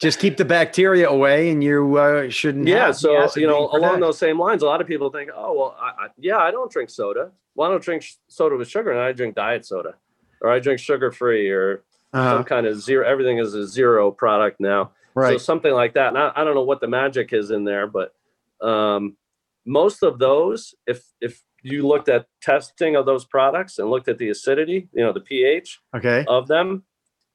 just 0.00 0.18
keep 0.18 0.36
the 0.36 0.44
bacteria 0.44 1.08
away, 1.08 1.50
and 1.50 1.62
you 1.62 1.96
uh, 1.96 2.30
shouldn't. 2.30 2.66
yeah, 2.66 2.90
so 2.90 3.28
you 3.36 3.46
know, 3.46 3.68
along 3.72 4.00
those 4.00 4.18
same 4.18 4.40
lines, 4.40 4.62
a 4.62 4.66
lot 4.66 4.80
of 4.80 4.86
people 4.88 5.10
think, 5.10 5.30
oh, 5.34 5.52
well, 5.52 5.76
I, 5.80 6.04
I, 6.04 6.08
yeah, 6.18 6.38
I 6.38 6.50
don't 6.50 6.70
drink 6.70 6.90
soda. 6.90 7.30
Well, 7.54 7.68
I 7.68 7.72
don't 7.72 7.82
drink 7.82 8.02
sh- 8.02 8.14
soda 8.26 8.56
with 8.56 8.68
sugar, 8.68 8.90
and 8.90 9.00
I 9.00 9.12
drink 9.12 9.36
diet 9.36 9.66
soda, 9.66 9.94
or 10.40 10.50
I 10.50 10.58
drink 10.58 10.80
sugar 10.80 11.12
free, 11.12 11.48
or 11.50 11.84
Uh-huh, 12.12 12.36
some 12.36 12.44
kind 12.44 12.66
of 12.66 12.80
zero. 12.80 13.06
Everything 13.06 13.38
is 13.38 13.54
a 13.54 13.66
zero 13.66 14.10
product 14.10 14.60
now. 14.60 14.92
Right. 15.14 15.32
So 15.32 15.38
something 15.38 15.72
like 15.72 15.94
that. 15.94 16.08
And 16.08 16.18
I, 16.18 16.32
I 16.34 16.44
don't 16.44 16.54
know 16.54 16.64
what 16.64 16.80
the 16.80 16.88
magic 16.88 17.32
is 17.32 17.50
in 17.50 17.64
there, 17.64 17.86
but 17.86 18.14
um, 18.60 19.16
most 19.64 20.02
of 20.02 20.18
those, 20.18 20.74
if 20.86 21.04
if 21.20 21.42
you 21.62 21.86
looked 21.86 22.08
at 22.08 22.26
testing 22.40 22.96
of 22.96 23.06
those 23.06 23.24
products 23.24 23.78
and 23.78 23.90
looked 23.90 24.08
at 24.08 24.18
the 24.18 24.30
acidity, 24.30 24.88
you 24.92 25.04
know, 25.04 25.12
the 25.12 25.20
pH 25.20 25.78
okay. 25.94 26.24
of 26.26 26.48
them, 26.48 26.84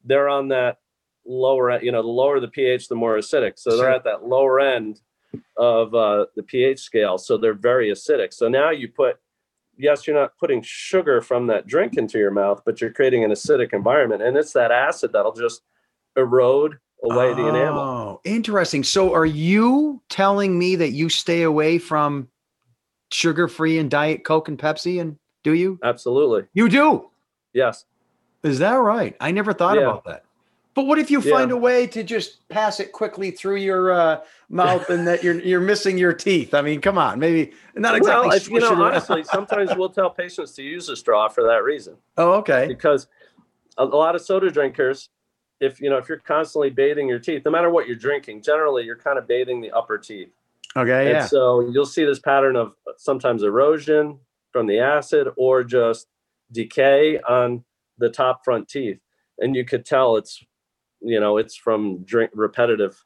they're 0.03 0.29
on 0.29 0.47
that 0.49 0.79
lower, 1.25 1.79
you 1.81 1.91
know, 1.91 2.01
the 2.01 2.07
lower 2.07 2.39
the 2.39 2.47
pH, 2.47 2.87
the 2.87 2.95
more 2.95 3.15
acidic. 3.17 3.53
So 3.57 3.71
Sure. 3.71 3.77
they're 3.77 3.91
at 3.93 4.03
that 4.03 4.27
lower 4.27 4.59
end 4.59 5.01
of 5.57 5.93
uh, 5.93 6.25
the 6.35 6.43
pH 6.43 6.79
scale. 6.79 7.17
So 7.17 7.37
they're 7.37 7.53
very 7.53 7.91
acidic. 7.91 8.33
So 8.33 8.47
now 8.47 8.71
you 8.71 8.87
put, 8.87 9.17
yes, 9.77 10.05
you're 10.05 10.15
not 10.15 10.37
putting 10.37 10.61
sugar 10.61 11.21
from 11.21 11.47
that 11.47 11.67
drink 11.67 11.97
into 11.97 12.17
your 12.17 12.31
mouth, 12.31 12.61
but 12.65 12.81
you're 12.81 12.91
creating 12.91 13.23
an 13.23 13.31
acidic 13.31 13.73
environment. 13.73 14.21
And 14.21 14.35
it's 14.37 14.53
that 14.53 14.71
acid 14.71 15.11
that'll 15.13 15.33
just 15.33 15.61
erode 16.15 16.77
away 17.03 17.33
the 17.33 17.47
enamel. 17.47 17.79
Oh, 17.79 18.21
interesting. 18.23 18.83
So, 18.83 19.13
are 19.13 19.25
you 19.25 20.01
telling 20.09 20.57
me 20.57 20.75
that 20.75 20.91
you 20.91 21.09
stay 21.09 21.43
away 21.43 21.77
from 21.77 22.27
sugar-free 23.11 23.77
and 23.77 23.89
diet 23.89 24.23
Coke 24.23 24.47
and 24.47 24.57
Pepsi? 24.57 24.99
And 24.99 25.17
do 25.43 25.53
you? 25.53 25.79
Absolutely. 25.83 26.43
You 26.53 26.67
do. 26.69 27.11
Yes. 27.53 27.85
Is 28.43 28.59
that 28.59 28.75
right? 28.75 29.15
I 29.19 29.31
never 29.31 29.53
thought 29.53 29.77
Yeah. 29.77 29.83
about 29.83 30.05
that. 30.05 30.24
But 30.75 30.87
what 30.87 30.99
if 30.99 31.09
you 31.09 31.21
Yeah. 31.21 31.31
find 31.31 31.51
a 31.51 31.57
way 31.57 31.87
to 31.87 32.03
just 32.03 32.47
pass 32.49 32.81
it 32.81 32.91
quickly 32.91 33.31
through 33.31 33.55
your 33.55 33.93
uh, 33.93 34.21
mouth 34.49 34.89
and 34.89 35.07
that 35.07 35.23
you're 35.23 35.39
you're 35.39 35.61
missing 35.61 35.97
your 35.97 36.13
teeth? 36.13 36.53
I 36.53 36.61
mean, 36.61 36.81
come 36.81 36.97
on, 36.97 37.17
maybe 37.17 37.53
not 37.75 37.95
exactly. 37.95 38.27
well, 38.27 38.39
you 38.39 38.59
know, 38.59 38.83
honestly, 38.83 39.23
sometimes 39.31 39.71
we'll 39.75 39.89
tell 39.89 40.09
patients 40.09 40.51
to 40.53 40.63
use 40.63 40.89
a 40.89 40.95
straw 40.95 41.29
for 41.29 41.43
that 41.43 41.63
reason 41.63 41.95
oh, 42.17 42.33
okay. 42.33 42.67
because 42.67 43.07
a, 43.77 43.85
lot 43.85 44.15
of 44.15 44.21
soda 44.21 44.51
drinkers, 44.51 45.09
if 45.61 45.79
you 45.79 45.89
know, 45.89 45.97
if 45.97 46.09
you're 46.09 46.19
constantly 46.19 46.69
bathing 46.69 47.07
your 47.07 47.19
teeth, 47.19 47.43
no 47.45 47.51
matter 47.51 47.69
what 47.69 47.87
you're 47.87 47.95
drinking, 47.95 48.41
generally 48.41 48.83
you're 48.83 48.97
kind 48.97 49.17
of 49.17 49.27
bathing 49.27 49.61
the 49.61 49.71
upper 49.71 49.97
teeth. 49.97 50.29
Okay, 50.77 51.05
And 51.05 51.15
yeah. 51.15 51.25
so 51.25 51.61
you'll 51.69 51.85
see 51.85 52.03
this 52.03 52.19
pattern 52.19 52.57
of 52.57 52.73
sometimes 52.97 53.43
erosion 53.43 54.19
from 54.51 54.67
the 54.67 54.79
acid 54.79 55.29
or 55.37 55.63
just 55.63 56.07
decay 56.51 57.17
on 57.21 57.63
the 57.97 58.09
top 58.09 58.43
front 58.43 58.67
teeth. 58.67 58.99
And 59.39 59.55
you 59.55 59.63
could 59.63 59.85
tell 59.85 60.17
it's, 60.17 60.43
you 61.05 61.19
know, 61.19 61.37
it's 61.37 61.55
from 61.55 62.03
drink 62.03 62.31
repetitive 62.33 63.01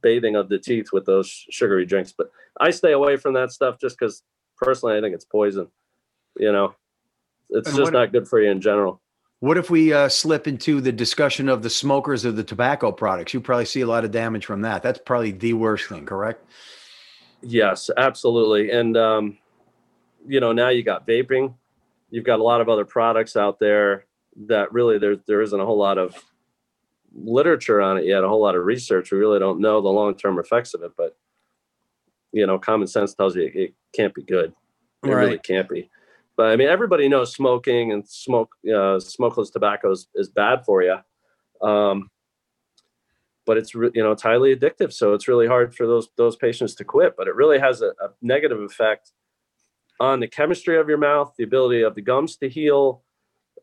bathing 0.00 0.36
of 0.36 0.48
the 0.48 0.58
teeth 0.58 0.92
with 0.92 1.04
those 1.04 1.28
sugary 1.50 1.84
drinks. 1.84 2.12
But 2.16 2.30
I 2.60 2.70
stay 2.70 2.92
away 2.92 3.16
from 3.16 3.34
that 3.34 3.50
stuff 3.50 3.78
just 3.80 3.98
because 3.98 4.22
personally 4.56 4.96
I 4.96 5.00
think 5.00 5.14
it's 5.14 5.24
poison. 5.24 5.68
You 6.38 6.52
know, 6.52 6.74
it's 7.50 7.68
And 7.68 7.76
just 7.76 7.92
not 7.92 8.12
good 8.12 8.28
for 8.28 8.40
you 8.40 8.50
in 8.50 8.60
general. 8.60 9.00
What 9.40 9.58
if 9.58 9.70
we 9.70 9.92
uh, 9.92 10.08
slip 10.08 10.46
into 10.46 10.80
the 10.80 10.92
discussion 10.92 11.48
of 11.48 11.62
the 11.62 11.70
smokers 11.70 12.24
of 12.24 12.36
the 12.36 12.44
tobacco 12.44 12.92
products? 12.92 13.34
You 13.34 13.40
probably 13.40 13.64
see 13.64 13.80
a 13.80 13.86
lot 13.88 14.04
of 14.04 14.12
damage 14.12 14.46
from 14.46 14.62
that. 14.62 14.84
That's 14.84 15.00
probably 15.04 15.32
the 15.32 15.54
worst 15.54 15.88
thing, 15.88 16.06
correct? 16.06 16.44
Yes, 17.42 17.90
absolutely. 17.96 18.70
And 18.70 18.96
um, 18.96 19.38
you 20.26 20.38
know, 20.38 20.52
now 20.52 20.68
you 20.68 20.84
got 20.84 21.08
vaping. 21.08 21.54
You've 22.10 22.24
got 22.24 22.38
a 22.38 22.42
lot 22.44 22.60
of 22.60 22.68
other 22.68 22.84
products 22.84 23.36
out 23.36 23.58
there 23.58 24.06
that 24.46 24.72
really 24.72 24.98
there 24.98 25.16
there 25.26 25.42
isn't 25.42 25.58
a 25.58 25.66
whole 25.66 25.78
lot 25.78 25.98
of 25.98 26.14
literature 27.14 27.80
on 27.80 27.98
it 27.98 28.04
yet, 28.06 28.24
a 28.24 28.28
whole 28.28 28.42
lot 28.42 28.56
of 28.56 28.64
research. 28.64 29.12
We 29.12 29.18
really 29.18 29.38
don't 29.38 29.60
know 29.60 29.80
the 29.80 29.88
long-term 29.88 30.38
effects 30.38 30.74
of 30.74 30.82
it, 30.82 30.92
but 30.96 31.16
you 32.32 32.46
know, 32.46 32.58
common 32.58 32.86
sense 32.86 33.14
tells 33.14 33.36
you 33.36 33.50
it 33.54 33.74
can't 33.94 34.14
be 34.14 34.22
good. 34.22 34.52
It 35.04 35.08
really 35.08 35.38
can't 35.38 35.68
be. 35.68 35.90
But 36.36 36.46
I 36.46 36.56
mean, 36.56 36.68
everybody 36.68 37.08
knows 37.08 37.34
smoking 37.34 37.92
and 37.92 38.08
smoke 38.08 38.52
uh, 38.74 38.98
smokeless 39.00 39.50
tobacco 39.50 39.90
is, 39.90 40.08
is 40.14 40.28
bad 40.28 40.64
for 40.64 40.82
you. 40.82 40.96
Um, 41.60 42.10
but 43.44 43.58
it's 43.58 43.74
re- 43.74 43.90
you 43.94 44.02
know 44.02 44.12
it's 44.12 44.22
highly 44.22 44.54
addictive, 44.54 44.92
so 44.92 45.12
it's 45.12 45.28
really 45.28 45.46
hard 45.46 45.74
for 45.74 45.86
those 45.86 46.08
those 46.16 46.36
patients 46.36 46.74
to 46.76 46.84
quit. 46.84 47.14
But 47.16 47.28
it 47.28 47.34
really 47.34 47.58
has 47.58 47.82
a, 47.82 47.88
a 47.88 48.10
negative 48.22 48.60
effect 48.60 49.12
on 50.00 50.20
the 50.20 50.28
chemistry 50.28 50.78
of 50.78 50.88
your 50.88 50.98
mouth, 50.98 51.34
the 51.36 51.44
ability 51.44 51.82
of 51.82 51.94
the 51.94 52.02
gums 52.02 52.36
to 52.36 52.48
heal. 52.48 53.02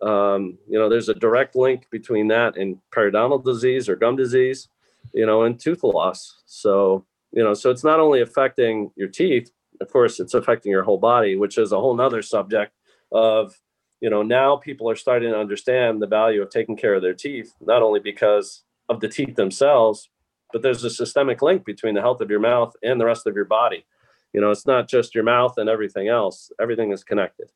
Um, 0.02 0.58
you 0.68 0.80
know, 0.80 0.90
there's 0.90 1.10
a 1.10 1.14
direct 1.14 1.56
link 1.56 1.88
between 1.92 2.28
that 2.30 2.58
and 2.58 2.78
periodontal 2.92 3.44
disease 3.44 3.90
or 3.90 3.96
gum 3.96 4.16
disease, 4.16 4.70
you 5.14 5.26
know, 5.26 5.44
and 5.44 5.60
tooth 5.60 5.84
loss. 5.84 6.42
So 6.46 7.06
you 7.32 7.44
know, 7.44 7.54
so 7.54 7.70
it's 7.70 7.84
not 7.84 8.00
only 8.00 8.22
affecting 8.22 8.92
your 8.96 9.08
teeth, 9.08 9.52
of 9.82 9.92
course, 9.92 10.20
it's 10.20 10.34
affecting 10.34 10.72
your 10.72 10.84
whole 10.84 10.98
body, 10.98 11.36
which 11.36 11.58
is 11.58 11.72
a 11.72 11.80
whole 11.80 11.96
nother 11.96 12.22
subject 12.22 12.74
of, 13.12 13.60
you 14.02 14.10
know, 14.10 14.24
now 14.24 14.58
people 14.58 14.90
are 14.90 14.96
starting 14.96 15.32
to 15.32 15.38
understand 15.38 16.02
the 16.02 16.08
value 16.08 16.42
of 16.42 16.50
taking 16.50 16.76
care 16.76 16.96
of 16.96 17.02
their 17.02 17.14
teeth, 17.14 17.54
not 17.62 17.82
only 17.82 18.00
because 18.00 18.64
of 18.88 19.00
the 19.00 19.08
teeth 19.08 19.36
themselves, 19.36 20.10
but 20.52 20.62
there's 20.62 20.84
a 20.84 20.90
systemic 20.90 21.42
link 21.42 21.66
between 21.66 21.94
the 21.94 22.02
health 22.02 22.22
of 22.22 22.30
your 22.30 22.40
mouth 22.40 22.76
and 22.82 23.00
the 23.00 23.06
rest 23.06 23.28
of 23.28 23.36
your 23.36 23.46
body. 23.46 23.86
You 24.34 24.42
know, 24.42 24.52
it's 24.52 24.66
not 24.66 24.88
just 24.88 25.14
your 25.14 25.24
mouth 25.24 25.58
and 25.58 25.70
everything 25.70 26.08
else, 26.08 26.52
everything 26.60 26.92
is 26.92 27.04
connected. 27.04 27.52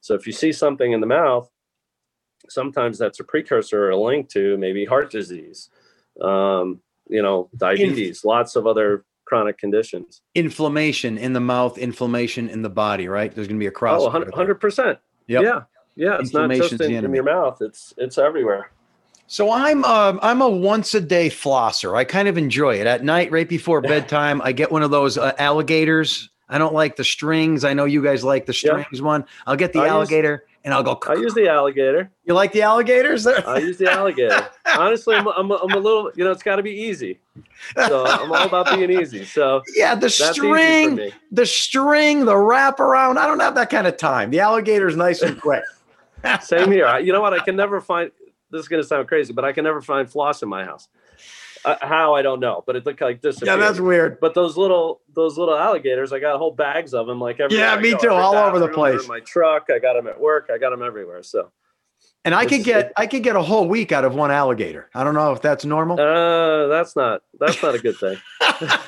So 0.00 0.14
if 0.14 0.26
you 0.26 0.32
see 0.32 0.52
something 0.52 0.92
in 0.92 1.00
the 1.00 1.06
mouth, 1.06 1.50
sometimes 2.48 2.98
that's 2.98 3.20
a 3.20 3.24
precursor 3.24 3.86
or 3.86 3.90
a 3.90 3.96
link 4.00 4.28
to 4.30 4.56
maybe 4.58 4.84
heart 4.84 5.10
disease, 5.10 5.70
um, 6.20 6.80
you 7.08 7.22
know, 7.22 7.48
diabetes, 7.56 8.24
lots 8.24 8.56
of 8.56 8.66
other 8.66 9.04
chronic 9.24 9.58
conditions. 9.58 10.22
Inflammation 10.34 11.18
in 11.18 11.32
the 11.32 11.40
mouth, 11.40 11.78
inflammation 11.78 12.48
in 12.48 12.62
the 12.62 12.70
body, 12.70 13.08
right? 13.08 13.34
There's 13.34 13.48
going 13.48 13.58
to 13.58 13.62
be 13.62 13.66
a 13.66 13.72
cross. 13.72 14.00
Oh, 14.00 14.10
100 14.10 14.60
percent. 14.60 14.98
Yep. 15.28 15.42
Yeah, 15.42 15.62
yeah. 15.96 16.18
It's 16.20 16.32
not 16.32 16.50
just 16.50 16.80
in, 16.80 16.92
in 17.04 17.14
your 17.14 17.24
mouth; 17.24 17.60
it's 17.60 17.92
it's 17.96 18.18
everywhere. 18.18 18.70
So 19.26 19.50
I'm 19.50 19.84
um, 19.84 20.20
I'm 20.22 20.40
a 20.40 20.48
once 20.48 20.94
a 20.94 21.00
day 21.00 21.28
flosser. 21.28 21.96
I 21.96 22.04
kind 22.04 22.28
of 22.28 22.38
enjoy 22.38 22.76
it 22.76 22.86
at 22.86 23.02
night, 23.02 23.32
right 23.32 23.48
before 23.48 23.80
bedtime. 23.80 24.40
I 24.42 24.52
get 24.52 24.70
one 24.70 24.82
of 24.82 24.92
those 24.92 25.18
uh, 25.18 25.32
alligators. 25.38 26.30
I 26.48 26.58
don't 26.58 26.74
like 26.74 26.94
the 26.94 27.02
strings. 27.02 27.64
I 27.64 27.74
know 27.74 27.86
you 27.86 28.02
guys 28.02 28.22
like 28.22 28.46
the 28.46 28.52
Yeah. 28.52 28.84
strings 28.84 29.02
one. 29.02 29.24
I'll 29.46 29.56
get 29.56 29.72
the 29.72 29.80
I 29.80 29.88
alligator 29.88 30.44
and 30.66 30.74
I'll 30.74 30.82
go. 30.82 30.98
I 31.08 31.14
use 31.14 31.32
the 31.32 31.48
alligator. 31.48 32.10
you 32.24 32.34
like 32.34 32.50
the 32.50 32.62
alligators? 32.62 33.24
I 33.24 33.58
use 33.58 33.78
the 33.78 33.88
alligator. 33.90 34.48
Honestly, 34.76 35.14
I'm, 35.14 35.28
I'm, 35.28 35.52
I'm 35.52 35.70
a 35.70 35.78
little, 35.78 36.10
you 36.16 36.24
know, 36.24 36.32
it's 36.32 36.42
got 36.42 36.56
to 36.56 36.62
be 36.62 36.72
easy. 36.72 37.20
So 37.86 38.04
I'm 38.04 38.32
all 38.32 38.46
about 38.46 38.74
being 38.74 38.90
easy. 38.90 39.24
So 39.24 39.62
yeah, 39.76 39.94
the 39.94 40.00
that's 40.00 40.20
easy 40.20 40.40
for 40.40 40.58
string, 40.58 41.12
the 41.30 41.46
string, 41.46 42.24
the 42.24 42.36
wrap 42.36 42.80
around. 42.80 43.16
I 43.16 43.28
don't 43.28 43.38
have 43.38 43.54
that 43.54 43.70
kind 43.70 43.86
of 43.86 43.96
time. 43.96 44.30
The 44.30 44.40
alligator's 44.40 44.96
nice 44.96 45.22
and 45.22 45.40
quick. 45.40 45.62
Same 46.42 46.72
here. 46.72 46.98
You 46.98 47.12
know 47.12 47.20
what? 47.20 47.32
I 47.32 47.38
can 47.38 47.54
never 47.54 47.80
find. 47.80 48.10
This 48.50 48.62
is 48.62 48.68
going 48.68 48.82
to 48.82 48.86
sound 48.86 49.06
crazy, 49.06 49.32
but 49.32 49.44
I 49.44 49.52
can 49.52 49.62
never 49.62 49.80
find 49.80 50.10
floss 50.10 50.42
in 50.42 50.48
my 50.48 50.64
house. 50.64 50.88
Uh, 51.66 51.76
how 51.82 52.14
I 52.14 52.22
don't 52.22 52.38
know, 52.38 52.62
but 52.64 52.76
it 52.76 52.86
looked 52.86 53.00
like 53.00 53.20
this. 53.20 53.42
Yeah, 53.42 53.56
that's 53.56 53.80
weird. 53.80 54.20
But 54.20 54.34
those 54.34 54.56
little 54.56 55.00
those 55.12 55.36
little 55.36 55.58
alligators, 55.58 56.12
I 56.12 56.20
got 56.20 56.38
whole 56.38 56.52
bags 56.52 56.94
of 56.94 57.08
them. 57.08 57.20
Like 57.20 57.40
everywhere 57.40 57.66
Yeah, 57.66 57.80
me 57.80 57.90
too, 57.90 58.06
Every 58.06 58.10
all 58.10 58.36
over 58.36 58.60
the 58.60 58.68
place. 58.68 59.08
My 59.08 59.18
truck, 59.18 59.66
I 59.68 59.80
got 59.80 59.94
them 59.94 60.06
at 60.06 60.20
work. 60.20 60.48
I 60.52 60.58
got 60.58 60.70
them 60.70 60.80
everywhere. 60.80 61.24
So 61.24 61.50
And 62.24 62.36
I 62.36 62.46
could 62.46 62.62
get 62.62 62.92
I 62.96 63.08
could 63.08 63.24
get 63.24 63.34
a 63.34 63.42
whole 63.42 63.66
week 63.66 63.90
out 63.90 64.04
of 64.04 64.14
one 64.14 64.30
alligator. 64.30 64.88
I 64.94 65.02
don't 65.02 65.14
know 65.14 65.32
if 65.32 65.42
that's 65.42 65.64
normal. 65.64 65.98
uh, 65.98 66.68
that's 66.68 66.94
not 66.94 67.22
that's 67.40 67.60
not 67.60 67.74
a 67.74 67.80
good 67.80 67.96
thing. 67.96 68.16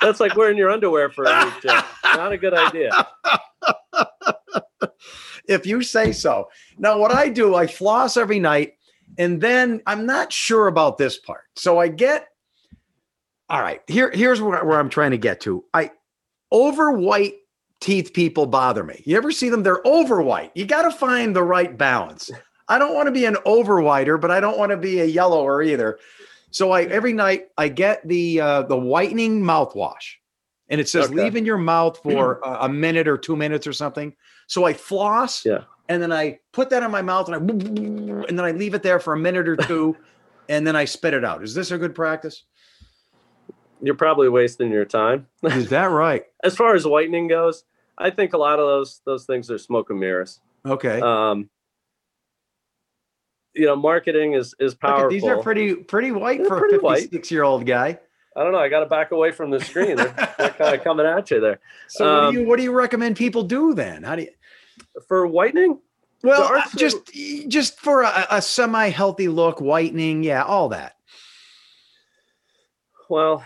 that's 0.00 0.20
like 0.20 0.36
wearing 0.36 0.56
your 0.56 0.70
underwear 0.70 1.10
for 1.10 1.24
a 1.24 1.44
week, 1.44 1.54
Jeff. 1.62 1.98
Not 2.02 2.32
a 2.32 2.38
good 2.38 2.54
idea. 2.54 3.06
if 5.48 5.66
you 5.66 5.82
say 5.82 6.12
so. 6.12 6.48
Now, 6.78 6.98
what 6.98 7.12
I 7.12 7.28
do, 7.28 7.54
I 7.54 7.66
floss 7.66 8.16
every 8.16 8.38
night, 8.38 8.74
and 9.18 9.40
then 9.40 9.80
I'm 9.86 10.06
not 10.06 10.32
sure 10.32 10.66
about 10.66 10.98
this 10.98 11.18
part. 11.18 11.44
So 11.56 11.78
I 11.78 11.88
get, 11.88 12.28
all 13.48 13.60
right, 13.60 13.80
here, 13.86 14.10
here's 14.10 14.40
where, 14.40 14.64
where 14.64 14.78
I'm 14.78 14.90
trying 14.90 15.10
to 15.12 15.18
get 15.18 15.40
to. 15.42 15.64
I 15.74 15.90
over 16.50 16.92
white 16.92 17.34
teeth 17.80 18.12
people 18.14 18.46
bother 18.46 18.82
me. 18.84 19.02
You 19.04 19.16
ever 19.16 19.30
see 19.30 19.48
them? 19.48 19.62
They're 19.62 19.86
over 19.86 20.22
white. 20.22 20.50
You 20.54 20.64
got 20.66 20.82
to 20.82 20.90
find 20.90 21.34
the 21.36 21.42
right 21.42 21.76
balance. 21.76 22.30
I 22.68 22.78
don't 22.78 22.94
want 22.94 23.06
to 23.06 23.12
be 23.12 23.26
an 23.26 23.36
over 23.44 23.80
whiter, 23.82 24.16
but 24.16 24.30
I 24.30 24.40
don't 24.40 24.58
want 24.58 24.70
to 24.70 24.76
be 24.76 25.00
a 25.00 25.04
yellower 25.04 25.62
either. 25.62 25.98
So 26.50 26.70
I 26.70 26.84
every 26.84 27.12
night 27.12 27.48
I 27.58 27.68
get 27.68 28.06
the 28.08 28.40
uh, 28.40 28.62
the 28.62 28.76
whitening 28.76 29.42
mouthwash, 29.42 30.14
and 30.68 30.80
it 30.80 30.88
says 30.88 31.06
Okay. 31.10 31.14
leave 31.24 31.36
in 31.36 31.44
your 31.44 31.58
mouth 31.58 32.00
for 32.02 32.40
a, 32.44 32.64
a 32.64 32.68
minute 32.68 33.06
or 33.08 33.18
two 33.18 33.36
minutes 33.36 33.66
or 33.66 33.72
something. 33.72 34.14
So 34.46 34.64
I 34.64 34.72
floss, 34.72 35.44
Yeah. 35.44 35.64
And 35.88 36.02
then 36.02 36.12
I 36.12 36.38
put 36.52 36.70
that 36.70 36.82
in 36.82 36.90
my 36.90 37.02
mouth, 37.02 37.28
and 37.28 37.34
I 37.34 37.38
and 37.38 38.38
then 38.38 38.44
I 38.44 38.52
leave 38.52 38.74
it 38.74 38.82
there 38.82 38.98
for 39.00 39.12
a 39.14 39.18
minute 39.18 39.48
or 39.48 39.56
two, 39.70 39.96
and 40.48 40.66
then 40.66 40.76
I 40.76 40.84
spit 40.84 41.14
it 41.14 41.24
out. 41.24 41.42
Is 41.42 41.54
this 41.54 41.70
a 41.70 41.78
good 41.78 41.94
practice? 41.94 42.44
You're 43.82 43.94
probably 43.96 44.28
wasting 44.28 44.70
your 44.70 44.84
time. 44.86 45.26
Is 45.42 45.68
that 45.70 45.90
right? 45.90 46.24
As 46.44 46.56
far 46.56 46.74
as 46.74 46.86
whitening 46.86 47.28
goes, 47.28 47.64
I 47.98 48.10
think 48.10 48.32
a 48.32 48.38
lot 48.38 48.58
of 48.58 48.66
those 48.66 49.00
those 49.04 49.24
things 49.26 49.50
are 49.50 49.58
smoke 49.58 49.90
and 49.90 50.00
mirrors. 50.00 50.40
Okay. 50.64 51.00
Um, 51.00 51.50
you 53.54 53.66
know, 53.66 53.76
marketing 53.76 54.32
is 54.32 54.54
is 54.58 54.74
powerful. 54.74 55.10
these 55.10 55.24
are 55.24 55.42
pretty 55.42 55.74
pretty 55.74 56.12
white 56.12 56.38
They're 56.38 56.48
for 56.48 56.66
a 56.66 56.78
white. 56.78 57.02
56 57.02 57.30
year 57.30 57.42
old 57.42 57.66
guy. 57.66 57.98
I 58.36 58.42
don't 58.42 58.50
know. 58.52 58.58
I 58.58 58.68
got 58.68 58.80
to 58.80 58.86
back 58.86 59.12
away 59.12 59.30
from 59.30 59.50
the 59.50 59.60
screen. 59.60 59.94
They're, 59.96 60.34
they're 60.38 60.50
kind 60.50 60.74
of 60.74 60.82
coming 60.84 61.06
at 61.06 61.30
you 61.30 61.40
there. 61.40 61.60
So 61.86 62.04
what 62.04 62.24
Um, 62.24 62.34
do 62.34 62.40
you 62.40 62.46
what 62.48 62.56
do 62.56 62.62
you 62.64 62.72
recommend 62.72 63.16
people 63.16 63.44
do 63.44 63.74
then? 63.74 64.02
How 64.02 64.16
do 64.16 64.22
you? 64.22 64.30
For 65.08 65.26
whitening, 65.26 65.80
Well, 66.22 66.44
uh, 66.54 66.62
just 66.76 66.98
just 67.48 67.78
for 67.80 68.02
a, 68.02 68.26
a 68.30 68.42
semi 68.42 68.88
healthy 68.90 69.28
look, 69.28 69.60
whitening, 69.60 70.22
yeah, 70.22 70.42
all 70.44 70.68
that. 70.70 70.96
well, 73.08 73.44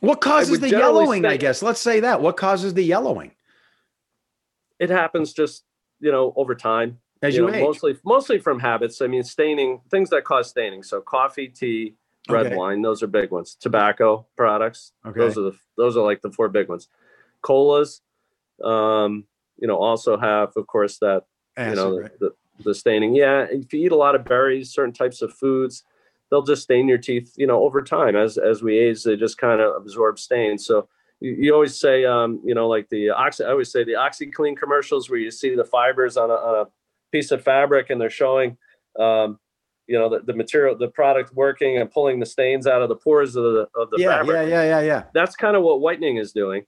What 0.00 0.20
causes 0.20 0.60
the 0.60 0.70
yellowing? 0.70 1.24
I 1.26 1.36
guess 1.36 1.62
let's 1.62 1.80
say 1.80 2.00
that. 2.00 2.20
What 2.20 2.36
causes 2.36 2.74
the 2.74 2.82
yellowing 2.82 3.32
it 4.78 4.90
happens 4.90 5.32
just 5.32 5.64
you 6.00 6.10
know 6.12 6.32
over 6.36 6.54
time. 6.54 6.98
as 7.22 7.34
you 7.34 7.40
you, 7.40 7.46
know, 7.46 7.54
age? 7.54 7.60
mostly 7.62 7.96
mostly 8.04 8.38
from 8.38 8.58
habits. 8.58 9.00
I 9.00 9.06
mean, 9.06 9.22
staining 9.22 9.80
things 9.90 10.10
that 10.10 10.24
cause 10.24 10.50
staining. 10.50 10.82
So 10.82 11.00
coffee, 11.00 11.48
tea, 11.48 11.94
red 12.28 12.46
Okay. 12.46 12.56
wine, 12.56 12.82
those 12.82 13.02
are 13.02 13.06
big 13.06 13.30
ones. 13.30 13.56
Tobacco 13.58 14.26
products, 14.36 14.92
Okay. 15.06 15.18
those 15.20 15.38
are 15.38 15.42
the 15.42 15.56
those 15.76 15.96
are 15.96 16.04
like 16.04 16.22
the 16.22 16.30
four 16.32 16.48
big 16.48 16.68
ones. 16.68 16.88
Colas, 17.42 18.00
um, 18.62 19.24
you 19.58 19.68
know, 19.68 19.76
also 19.76 20.16
have 20.16 20.52
of 20.56 20.66
course 20.66 20.98
that 20.98 21.24
you 21.58 21.74
know 21.74 22.00
right? 22.00 22.18
the, 22.20 22.30
the 22.64 22.74
staining. 22.74 23.14
Yeah, 23.14 23.46
if 23.50 23.72
you 23.72 23.86
eat 23.86 23.92
a 23.92 23.96
lot 23.96 24.14
of 24.14 24.24
berries, 24.24 24.72
certain 24.72 24.92
types 24.92 25.22
of 25.22 25.32
foods, 25.32 25.84
they'll 26.30 26.42
just 26.42 26.62
stain 26.62 26.88
your 26.88 26.98
teeth. 26.98 27.32
You 27.36 27.46
know, 27.46 27.62
over 27.62 27.82
time 27.82 28.16
as 28.16 28.38
as 28.38 28.62
we 28.62 28.78
age, 28.78 29.02
they 29.04 29.16
just 29.16 29.38
kind 29.38 29.60
of 29.60 29.76
absorb 29.76 30.18
stains. 30.18 30.66
So 30.66 30.88
you, 31.20 31.32
you 31.32 31.54
always 31.54 31.78
say, 31.78 32.04
um, 32.04 32.40
you 32.44 32.54
know, 32.54 32.68
like 32.68 32.88
the 32.90 33.10
oxy. 33.10 33.44
I 33.44 33.50
always 33.50 33.70
say 33.70 33.84
the 33.84 33.92
OxiClean 33.92 34.56
commercials 34.56 35.08
where 35.08 35.18
you 35.18 35.30
see 35.30 35.54
the 35.54 35.64
fibers 35.64 36.16
on 36.16 36.30
a, 36.30 36.34
on 36.34 36.66
a 36.66 36.68
piece 37.12 37.30
of 37.30 37.42
fabric 37.42 37.90
and 37.90 38.00
they're 38.00 38.10
showing, 38.10 38.56
um, 38.98 39.38
you 39.86 39.98
know, 39.98 40.08
the, 40.08 40.20
the 40.20 40.34
material, 40.34 40.76
the 40.76 40.88
product 40.88 41.34
working 41.34 41.78
and 41.78 41.90
pulling 41.90 42.18
the 42.18 42.26
stains 42.26 42.66
out 42.66 42.82
of 42.82 42.88
the 42.88 42.96
pores 42.96 43.36
of 43.36 43.44
the 43.44 43.68
of 43.76 43.90
the 43.90 43.98
yeah, 43.98 44.18
fabric 44.18 44.48
yeah, 44.48 44.62
yeah, 44.62 44.62
yeah, 44.64 44.80
yeah. 44.80 45.02
that's 45.14 45.36
kind 45.36 45.56
of 45.56 45.62
what 45.62 45.80
whitening 45.80 46.16
is 46.16 46.32
doing. 46.32 46.64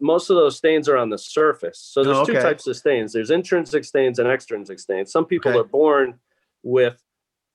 Most 0.00 0.30
of 0.30 0.36
those 0.36 0.56
stains 0.56 0.88
are 0.88 0.96
on 0.96 1.10
the 1.10 1.18
surface. 1.18 1.78
So 1.78 2.02
there's 2.02 2.16
Oh, 2.18 2.24
two 2.24 2.32
okay. 2.32 2.42
types 2.42 2.66
of 2.66 2.76
stains. 2.76 3.12
There's 3.12 3.30
intrinsic 3.30 3.84
stains 3.84 4.18
and 4.18 4.28
extrinsic 4.28 4.78
stains. 4.80 5.12
Some 5.12 5.24
people 5.26 5.50
Okay. 5.52 5.60
are 5.60 5.64
born 5.64 6.18
with 6.62 7.02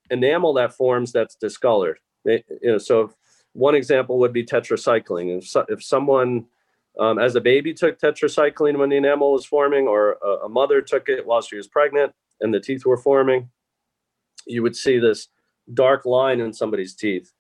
enamel 0.09 0.53
that 0.53 0.73
forms 0.73 1.11
that's 1.11 1.35
discolored. 1.35 1.99
They- 2.25 2.43
you 2.61 2.71
know, 2.71 2.77
so 2.77 3.13
one 3.53 3.75
example 3.75 4.19
would 4.19 4.33
be 4.33 4.45
tetracycline. 4.45 5.37
If, 5.37 5.47
so, 5.47 5.65
if 5.69 5.83
someone 5.83 6.47
um, 6.99 7.17
as 7.17 7.35
a 7.35 7.41
baby 7.41 7.73
took 7.73 7.99
tetracycline 7.99 8.77
when 8.77 8.89
the 8.89 8.97
enamel 8.97 9.31
was 9.33 9.45
forming, 9.45 9.87
or 9.87 10.17
a, 10.23 10.45
a 10.45 10.49
mother 10.49 10.79
took 10.81 11.09
it 11.09 11.25
while 11.25 11.41
she 11.41 11.55
was 11.55 11.67
pregnant 11.67 12.13
and 12.39 12.53
the 12.53 12.59
teeth 12.59 12.85
were 12.85 12.97
forming, 12.97 13.49
you 14.45 14.61
would 14.61 14.75
see 14.75 14.99
this 14.99 15.27
dark 15.73 16.05
line 16.05 16.39
in 16.39 16.53
somebody's 16.53 16.93
teeth. 16.95 17.31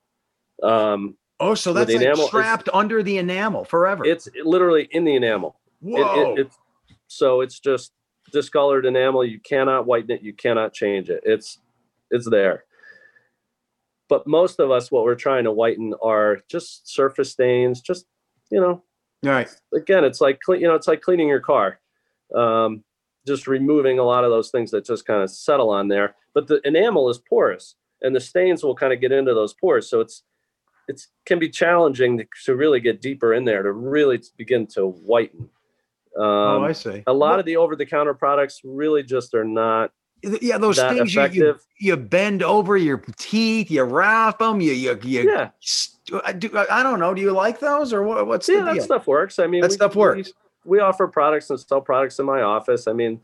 Um, 0.61 1.17
Oh, 1.43 1.55
so 1.55 1.73
that's 1.73 1.89
like 1.91 2.01
enamel, 2.01 2.25
it's- 2.25 2.29
trapped 2.29 2.69
under 2.73 3.03
the 3.03 3.17
enamel 3.17 3.65
forever. 3.65 4.05
it's 4.05 4.27
literally 4.43 4.87
in 4.91 5.03
the 5.03 5.15
enamel. 5.15 5.59
It- 5.83 5.89
it- 5.99 6.01
Whoa. 6.03 6.35
it's 6.37 6.57
so 7.07 7.41
it's 7.41 7.59
just 7.59 7.91
discolored 8.31 8.85
enamel. 8.85 9.23
You 9.25 9.39
cannot 9.39 9.85
whiten 9.85 10.11
it. 10.11 10.21
You 10.21 10.33
cannot 10.33 10.73
change 10.73 11.09
it. 11.09 11.21
It's 11.25 11.59
it's 12.11 12.29
there. 12.29 12.65
But 14.09 14.27
most 14.27 14.59
of 14.59 14.69
us, 14.71 14.91
what 14.91 15.03
we're 15.03 15.15
trying 15.15 15.43
to 15.45 15.51
whiten 15.51 15.93
are 16.01 16.39
just 16.49 16.87
surface 16.91 17.31
stains. 17.31 17.81
Just 17.81 18.05
you 18.51 18.59
know, 18.59 18.83
All 19.25 19.31
right. 19.31 19.49
again, 19.73 20.03
it's 20.03 20.21
like 20.21 20.39
cle- 20.45 20.55
you 20.57 20.67
know, 20.67 20.75
it's 20.75 20.87
like 20.87 21.01
cleaning 21.01 21.27
your 21.27 21.39
car. 21.39 21.79
Um, 22.35 22.83
just 23.25 23.47
removing 23.47 23.99
a 23.99 24.03
lot 24.03 24.23
of 24.25 24.31
those 24.31 24.51
things 24.51 24.71
that 24.71 24.85
just 24.85 25.05
kind 25.05 25.23
of 25.23 25.29
settle 25.31 25.69
on 25.69 25.87
there. 25.87 26.15
But 26.33 26.47
the 26.47 26.59
enamel 26.65 27.09
is 27.09 27.17
porous, 27.19 27.75
and 28.01 28.15
the 28.15 28.19
stains 28.19 28.63
will 28.63 28.75
kind 28.75 28.91
of 28.93 28.99
get 29.01 29.11
into 29.11 29.33
those 29.33 29.53
pores. 29.53 29.89
So 29.89 30.01
it's 30.01 30.23
it's 30.87 31.07
can 31.25 31.39
be 31.39 31.49
challenging 31.49 32.17
to, 32.17 32.25
to 32.45 32.55
really 32.55 32.79
get 32.79 33.01
deeper 33.01 33.33
in 33.33 33.45
there 33.45 33.63
to 33.63 33.71
really 33.71 34.21
begin 34.37 34.67
to 34.67 34.87
whiten. 34.87 35.49
Um, 36.15 36.23
oh, 36.25 36.63
I 36.63 36.73
see. 36.73 37.03
a 37.07 37.13
lot 37.13 37.39
of 37.39 37.45
the 37.45 37.57
over-the-counter 37.57 38.13
products 38.13 38.61
really 38.63 39.01
just 39.01 39.33
are 39.33 39.43
not 39.45 39.91
yeah, 40.41 40.57
those 40.57 40.79
things 40.79 41.13
you, 41.13 41.27
you 41.27 41.59
you 41.79 41.97
bend 41.97 42.43
over 42.43 42.77
your 42.77 43.03
teeth, 43.17 43.69
you 43.69 43.83
wrap 43.83 44.39
them, 44.39 44.61
you 44.61 44.71
you 44.71 44.97
you. 45.03 45.29
yeah, 45.29 45.49
I 46.23 46.31
do, 46.31 46.49
I 46.71 46.81
don't 46.81 46.99
know. 46.99 47.13
Do 47.13 47.21
you 47.21 47.31
like 47.31 47.59
those 47.59 47.91
or 47.91 48.03
what, 48.03 48.25
what's 48.27 48.47
yeah, 48.47 48.61
that 48.61 48.81
stuff 48.83 49.05
works. 49.05 49.37
I 49.39 49.47
mean, 49.47 49.61
That 49.61 49.71
we- 49.71 49.75
stuff 49.75 49.95
we- 49.95 49.99
works. 49.99 50.33
We, 50.65 50.79
offer 50.79 51.07
products 51.07 51.49
and 51.49 51.59
sell 51.59 51.81
products 51.81 52.19
in 52.19 52.25
my 52.25 52.41
office. 52.41 52.87
I 52.87 52.93
mean, 52.93 53.19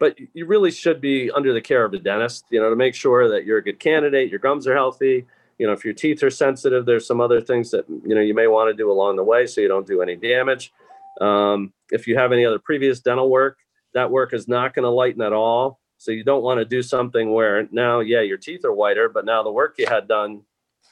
but 0.00 0.18
you 0.34 0.44
really 0.44 0.72
should 0.72 1.00
be 1.00 1.30
under 1.30 1.52
the 1.52 1.60
care 1.60 1.84
of 1.84 1.92
a 1.94 2.00
dentist, 2.00 2.46
you 2.50 2.58
know, 2.58 2.68
to 2.68 2.74
make 2.74 2.96
sure 2.96 3.28
that 3.28 3.44
you're 3.44 3.58
a 3.58 3.62
good 3.62 3.78
candidate, 3.78 4.28
your 4.28 4.40
gums 4.40 4.66
are 4.66 4.74
healthy. 4.74 5.24
You 5.60 5.66
know, 5.66 5.74
if 5.74 5.84
your 5.84 5.92
teeth 5.92 6.22
are 6.22 6.30
sensitive, 6.30 6.86
there's 6.86 7.06
some 7.06 7.20
other 7.20 7.38
things 7.42 7.70
that 7.72 7.84
you 7.86 8.14
know 8.14 8.22
you 8.22 8.32
may 8.32 8.46
want 8.46 8.70
to 8.70 8.74
do 8.74 8.90
along 8.90 9.16
the 9.16 9.22
way 9.22 9.46
so 9.46 9.60
you 9.60 9.68
don't 9.68 9.86
do 9.86 10.00
any 10.00 10.16
damage. 10.16 10.72
Um, 11.20 11.74
if 11.90 12.06
you 12.06 12.16
have 12.16 12.32
any 12.32 12.46
other 12.46 12.58
previous 12.58 13.00
dental 13.00 13.28
work, 13.28 13.58
that 13.92 14.10
work 14.10 14.32
is 14.32 14.48
not 14.48 14.72
going 14.72 14.84
to 14.84 14.88
lighten 14.88 15.20
at 15.20 15.34
all. 15.34 15.78
So 15.98 16.12
you 16.12 16.24
don't 16.24 16.42
want 16.42 16.60
to 16.60 16.64
do 16.64 16.80
something 16.80 17.30
where 17.30 17.68
now, 17.72 18.00
yeah, 18.00 18.22
your 18.22 18.38
teeth 18.38 18.64
are 18.64 18.72
whiter, 18.72 19.10
but 19.10 19.26
now 19.26 19.42
the 19.42 19.52
work 19.52 19.74
you 19.76 19.86
had 19.86 20.08
done 20.08 20.40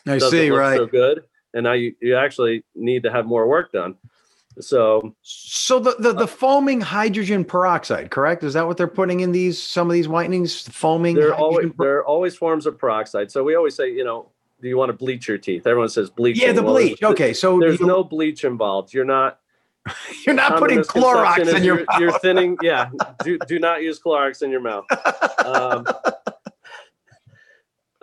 I 0.07 0.19
doesn't 0.19 0.31
see, 0.39 0.51
look 0.51 0.61
right. 0.61 0.77
so 0.77 0.85
good, 0.87 1.23
and 1.55 1.65
now 1.65 1.73
you, 1.73 1.95
you 2.03 2.15
actually 2.15 2.63
need 2.75 3.05
to 3.05 3.11
have 3.11 3.25
more 3.25 3.49
work 3.49 3.73
done. 3.73 3.95
So 4.61 5.15
So 5.23 5.79
the, 5.79 5.95
the 5.99 6.13
the 6.13 6.29
foaming 6.29 6.83
hydrogen 6.83 7.43
peroxide, 7.43 8.11
correct? 8.11 8.45
Is 8.45 8.53
that 8.53 8.67
what 8.67 8.77
they're 8.77 8.87
putting 8.87 9.21
in 9.21 9.33
these 9.33 9.63
some 9.63 9.89
of 9.89 9.95
these 9.95 10.07
whitenings? 10.07 10.69
Foaming. 10.69 11.17
hydrogen 11.17 11.41
always 11.41 11.73
per- 11.73 11.85
there 11.85 11.97
are 12.01 12.07
always 12.07 12.37
forms 12.37 12.67
of 12.67 12.77
peroxide. 12.77 13.31
So 13.31 13.43
we 13.43 13.55
always 13.55 13.75
say, 13.75 13.91
you 13.91 14.05
know, 14.05 14.31
do 14.61 14.69
you 14.69 14.77
want 14.77 14.91
to 14.91 14.93
bleach 14.93 15.29
your 15.29 15.39
teeth? 15.39 15.67
Everyone 15.67 15.89
says 15.89 16.11
bleach. 16.11 16.41
yeah, 16.41 16.53
the 16.53 16.63
bleach. 16.63 17.03
Okay, 17.03 17.33
so 17.33 17.59
There's 17.59 17.81
you, 17.81 17.87
no 17.87 18.03
bleach 18.03 18.45
involved. 18.45 18.93
You're 18.93 19.05
not 19.05 19.39
you're 20.27 20.35
not 20.35 20.59
putting 20.59 20.81
Clorox 20.81 21.39
in 21.39 21.47
your 21.63 21.77
you're, 21.77 21.87
mouth. 21.87 22.01
you're 22.01 22.19
thinning. 22.19 22.57
Yeah, 22.63 22.91
do 23.23 23.39
do 23.47 23.59
not 23.59 23.83
use 23.83 24.01
Clorox 24.01 24.43
in 24.43 24.51
your 24.51 24.61
mouth. 24.61 24.85
Um, 25.45 25.87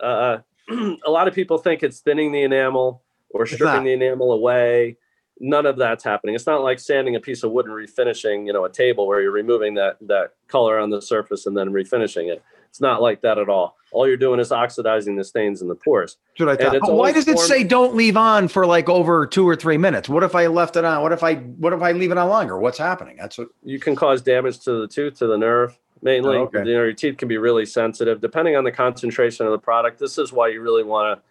uh, 0.00 0.38
a 1.06 1.10
lot 1.10 1.28
of 1.28 1.34
people 1.34 1.58
think 1.58 1.82
it's 1.82 2.00
thinning 2.00 2.32
the 2.32 2.42
enamel 2.42 3.02
or 3.30 3.46
stripping 3.46 3.84
the 3.84 3.92
enamel 3.92 4.32
away. 4.32 4.96
None 5.38 5.66
of 5.66 5.76
that's 5.76 6.02
happening. 6.02 6.34
It's 6.34 6.46
not 6.46 6.62
like 6.62 6.78
sanding 6.78 7.14
a 7.14 7.20
piece 7.20 7.42
of 7.42 7.52
wood 7.52 7.66
and 7.66 7.74
refinishing, 7.74 8.46
you 8.46 8.54
know, 8.54 8.64
a 8.64 8.72
table 8.72 9.06
where 9.06 9.20
you're 9.20 9.32
removing 9.32 9.74
that 9.74 9.98
that 10.02 10.32
color 10.48 10.78
on 10.78 10.90
the 10.90 11.02
surface 11.02 11.46
and 11.46 11.56
then 11.56 11.70
refinishing 11.70 12.32
it. 12.32 12.42
It's 12.76 12.80
not 12.82 13.00
like 13.00 13.22
that 13.22 13.38
at 13.38 13.48
all. 13.48 13.78
All 13.90 14.06
you're 14.06 14.18
doing 14.18 14.38
is 14.38 14.52
oxidizing 14.52 15.16
the 15.16 15.24
stains 15.24 15.62
in 15.62 15.68
the 15.68 15.74
pores. 15.74 16.18
What 16.36 16.50
I 16.50 16.56
thought. 16.56 16.76
it's 16.76 16.86
why 16.86 17.10
does 17.10 17.26
it 17.26 17.36
formed- 17.36 17.48
say 17.48 17.64
don't 17.64 17.94
leave 17.94 18.18
on 18.18 18.48
for 18.48 18.66
like 18.66 18.90
over 18.90 19.26
two 19.26 19.48
or 19.48 19.56
three 19.56 19.78
minutes? 19.78 20.10
What 20.10 20.22
if 20.22 20.34
I 20.34 20.48
left 20.48 20.76
it 20.76 20.84
on? 20.84 21.00
What 21.00 21.10
if 21.12 21.22
I 21.22 21.36
what 21.36 21.72
if 21.72 21.80
I 21.80 21.92
leave 21.92 22.10
it 22.10 22.18
on 22.18 22.28
longer? 22.28 22.58
What's 22.58 22.76
happening? 22.76 23.16
That's 23.16 23.38
what. 23.38 23.48
you 23.62 23.80
can 23.80 23.96
cause 23.96 24.20
damage 24.20 24.58
to 24.64 24.82
the 24.82 24.88
tooth, 24.88 25.14
to 25.20 25.26
the 25.26 25.38
nerve, 25.38 25.78
mainly. 26.02 26.36
Oh, 26.36 26.42
okay. 26.42 26.58
You 26.58 26.74
know, 26.74 26.82
your 26.82 26.92
teeth 26.92 27.16
can 27.16 27.28
be 27.28 27.38
really 27.38 27.64
sensitive 27.64 28.20
depending 28.20 28.56
on 28.56 28.64
the 28.64 28.72
concentration 28.72 29.46
of 29.46 29.52
the 29.52 29.58
product. 29.58 29.98
This 29.98 30.18
is 30.18 30.34
why 30.34 30.48
you 30.48 30.60
really 30.60 30.84
want 30.84 31.18
to 31.18 31.24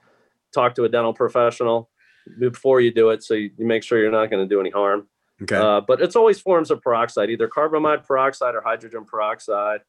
talk 0.51 0.73
to 0.75 0.85
a 0.85 0.89
dental 0.89 1.13
professional 1.13 1.91
before 2.39 2.81
you 2.81 2.91
do 2.91 3.11
it, 3.11 3.23
so 3.23 3.35
you, 3.35 3.51
you 3.55 3.67
make 3.67 3.83
sure 3.83 3.99
you're 3.99 4.09
not 4.09 4.31
going 4.31 4.41
to 4.43 4.49
do 4.49 4.59
any 4.59 4.71
harm. 4.71 5.05
Okay. 5.43 5.57
Uh, 5.57 5.81
but 5.81 6.01
it's 6.01 6.15
always 6.15 6.39
forms 6.41 6.71
of 6.71 6.81
peroxide, 6.81 7.29
either 7.29 7.47
carbamide 7.47 8.03
peroxide 8.07 8.55
or 8.55 8.61
hydrogen 8.61 9.05
peroxide. 9.05 9.81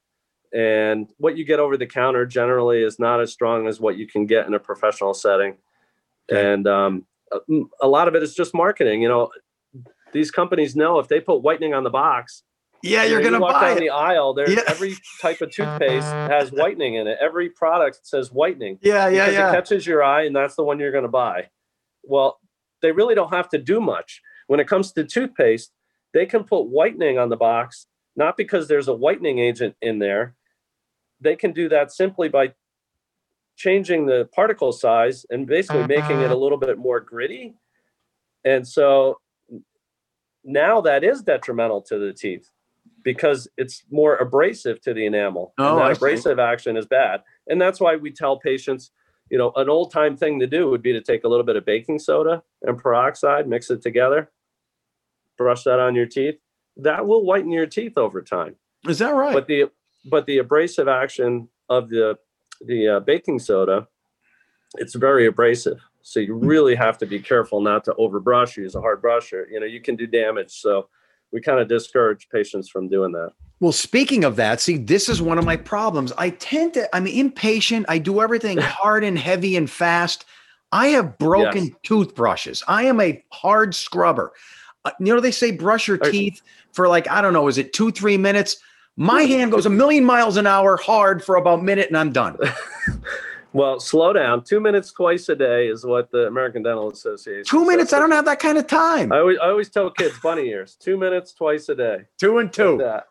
And 0.53 1.09
what 1.17 1.37
you 1.37 1.45
get 1.45 1.59
over 1.59 1.77
the 1.77 1.85
counter 1.85 2.25
generally 2.25 2.81
is 2.81 2.99
not 2.99 3.19
as 3.21 3.31
strong 3.33 3.67
as 3.67 3.79
what 3.79 3.97
you 3.97 4.07
can 4.07 4.25
get 4.25 4.47
in 4.47 4.53
a 4.53 4.59
professional 4.59 5.13
setting. 5.13 5.57
Okay. 6.31 6.53
And 6.53 6.67
um, 6.67 7.05
a, 7.31 7.39
a 7.81 7.87
lot 7.87 8.07
of 8.07 8.15
it 8.15 8.23
is 8.23 8.33
just 8.33 8.53
marketing. 8.53 9.01
You 9.01 9.09
know, 9.09 9.29
these 10.13 10.31
companies 10.31 10.75
know 10.75 10.99
if 10.99 11.07
they 11.07 11.19
put 11.19 11.41
whitening 11.41 11.73
on 11.73 11.83
the 11.83 11.89
box, 11.89 12.43
yeah, 12.83 13.03
you 13.03 13.11
you're 13.11 13.21
know, 13.21 13.31
gonna 13.31 13.39
walk 13.41 13.53
buy 13.61 13.69
down 13.69 13.77
it. 13.77 13.81
the 13.81 13.89
aisle. 13.89 14.33
There's 14.33 14.51
Yeah. 14.55 14.61
every 14.67 14.95
type 15.21 15.41
of 15.41 15.51
toothpaste 15.51 16.05
has 16.05 16.51
whitening 16.51 16.93
in 16.95 17.07
it. 17.07 17.17
Every 17.19 17.49
product 17.49 17.99
says 18.03 18.31
whitening 18.31 18.77
yeah, 18.81 19.07
yeah, 19.09 19.25
because 19.25 19.33
it 19.35 19.55
catches 19.55 19.87
your 19.87 20.03
eye, 20.03 20.23
and 20.25 20.35
that's 20.35 20.55
the 20.55 20.63
one 20.63 20.79
you're 20.79 20.91
going 20.91 21.03
to 21.03 21.09
buy. 21.09 21.49
Well, 22.03 22.39
they 22.81 22.91
really 22.91 23.15
don't 23.15 23.33
have 23.33 23.49
to 23.49 23.57
do 23.57 23.81
much 23.81 24.21
when 24.45 24.59
it 24.59 24.67
comes 24.67 24.91
to 24.93 25.03
toothpaste. 25.03 25.71
They 26.13 26.25
can 26.27 26.43
put 26.43 26.67
whitening 26.67 27.17
on 27.17 27.29
the 27.29 27.35
box, 27.35 27.87
not 28.15 28.37
because 28.37 28.67
there's 28.67 28.87
a 28.87 28.93
whitening 28.93 29.39
agent 29.39 29.75
in 29.81 29.99
there. 29.99 30.35
They 31.19 31.35
can 31.35 31.51
do 31.51 31.69
that 31.69 31.91
simply 31.91 32.29
by 32.29 32.53
changing 33.55 34.05
the 34.05 34.29
particle 34.33 34.71
size 34.71 35.25
and 35.29 35.47
basically 35.47 35.87
making 35.87 36.19
it 36.19 36.23
a 36.23 36.25
uh-huh. 36.25 36.35
little 36.35 36.57
bit 36.57 36.77
more 36.77 36.99
gritty. 36.99 37.55
And 38.45 38.67
so 38.67 39.19
now 40.43 40.79
that 40.81 41.03
is 41.03 41.21
detrimental 41.21 41.81
to 41.83 41.97
the 41.97 42.13
teeth 42.13 42.49
because 43.03 43.47
it's 43.57 43.83
more 43.91 44.17
abrasive 44.17 44.79
to 44.81 44.93
the 44.93 45.05
enamel. 45.05 45.53
Oh, 45.57 45.75
and 45.75 45.83
I 45.83 45.87
that 45.89 45.95
see. 45.95 45.97
abrasive 45.99 46.39
action 46.39 46.77
is 46.77 46.85
bad. 46.85 47.21
And 47.47 47.59
that's 47.59 47.79
why 47.79 47.95
we 47.95 48.11
tell 48.11 48.37
patients, 48.39 48.91
you 49.29 49.37
know, 49.37 49.51
an 49.55 49.69
old 49.69 49.91
time 49.91 50.15
thing 50.15 50.39
to 50.39 50.47
do 50.47 50.69
would 50.69 50.81
be 50.81 50.93
to 50.93 51.01
take 51.01 51.23
a 51.23 51.27
little 51.27 51.45
bit 51.45 51.55
of 51.55 51.65
baking 51.65 51.99
soda 51.99 52.43
and 52.61 52.77
peroxide, 52.77 53.47
mix 53.47 53.69
it 53.69 53.81
together, 53.81 54.31
brush 55.37 55.63
that 55.63 55.79
on 55.79 55.95
your 55.95 56.05
teeth. 56.05 56.35
That 56.77 57.07
will 57.07 57.25
whiten 57.25 57.51
your 57.51 57.65
teeth 57.65 57.97
over 57.97 58.21
time 58.21 58.55
Is 58.87 58.99
that 58.99 59.15
right? 59.15 59.33
but 59.33 59.47
the 59.47 59.71
but 60.09 60.25
the 60.25 60.37
abrasive 60.39 60.87
action 60.87 61.47
of 61.69 61.89
the 61.89 62.17
the 62.65 62.87
uh, 62.87 62.99
baking 63.01 63.39
soda 63.39 63.87
it's 64.75 64.95
very 64.95 65.27
abrasive 65.27 65.79
so 66.01 66.19
you 66.19 66.33
really 66.33 66.75
have 66.75 66.97
to 66.97 67.05
be 67.05 67.19
careful 67.19 67.61
not 67.61 67.83
to 67.83 67.93
overbrush 67.93 68.57
use 68.57 68.75
a 68.75 68.81
hard 68.81 69.01
brusher 69.01 69.45
you 69.51 69.59
know 69.59 69.65
you 69.65 69.81
can 69.81 69.95
do 69.95 70.07
damage 70.07 70.51
so 70.51 70.89
we 71.31 71.41
kind 71.41 71.59
of 71.59 71.67
discourage 71.67 72.27
patients 72.29 72.69
from 72.69 72.87
doing 72.87 73.11
that 73.11 73.31
Well, 73.59 73.71
speaking 73.73 74.23
of 74.23 74.35
that, 74.35 74.61
see, 74.61 74.77
this 74.77 75.09
is 75.09 75.19
one 75.21 75.39
of 75.39 75.45
my 75.45 75.57
problems. 75.57 76.13
I 76.17 76.29
tend 76.29 76.75
to, 76.75 76.87
I'm 76.95 77.07
impatient. 77.07 77.87
I 77.89 77.97
do 77.97 78.21
everything 78.21 78.57
hard 78.61 79.03
and 79.03 79.17
heavy 79.17 79.57
and 79.57 79.69
fast. 79.69 80.25
I 80.71 80.87
have 80.89 81.17
broken 81.17 81.65
Yes. 81.65 81.75
toothbrushes. 81.83 82.63
I 82.67 82.83
am 82.83 83.01
a 83.01 83.21
hard 83.31 83.73
scrubber. 83.73 84.31
Uh, 84.85 84.91
you 84.99 85.13
know, 85.13 85.19
they 85.19 85.31
say 85.31 85.51
brush 85.51 85.87
your 85.87 85.97
teeth 85.97 86.41
for 86.71 86.87
like, 86.87 87.09
I 87.09 87.21
don't 87.21 87.33
know, 87.33 87.47
is 87.47 87.57
it 87.57 87.73
two, 87.73 87.91
three 87.91 88.17
minutes? 88.17 88.57
My 88.99 89.21
hand 89.23 89.51
goes 89.51 89.65
a 89.65 89.69
million 89.69 90.03
miles 90.03 90.37
an 90.37 90.47
hour 90.47 90.75
hard 90.75 91.23
for 91.23 91.35
about 91.35 91.59
a 91.59 91.63
minute 91.63 91.87
and 91.89 91.97
I'm 91.97 92.11
done. 92.11 92.37
well 93.53 93.79
slow 93.79 94.11
down 94.11 94.43
two 94.43 94.59
minutes 94.59 94.91
twice 94.91 95.29
a 95.29 95.35
day 95.35 95.67
is 95.67 95.85
what 95.85 96.11
the 96.11 96.27
american 96.27 96.61
dental 96.63 96.91
association 96.91 97.45
Two 97.45 97.59
says. 97.59 97.67
minutes, 97.67 97.93
I 97.93 97.99
don't 97.99 98.11
have 98.11 98.25
that 98.25 98.39
kind 98.39 98.57
of 98.57 98.67
time. 98.67 99.11
I 99.13 99.19
always, 99.19 99.37
I 99.41 99.47
always 99.49 99.69
tell 99.69 99.89
kids 99.89 100.19
bunny 100.21 100.47
ears 100.49 100.75
two 100.79 100.97
minutes 100.97 101.31
twice 101.31 101.69
a 101.69 101.75
day 101.75 101.99
Two 102.17 102.39
and 102.39 102.51
two. 102.51 102.77
that. 102.79 103.05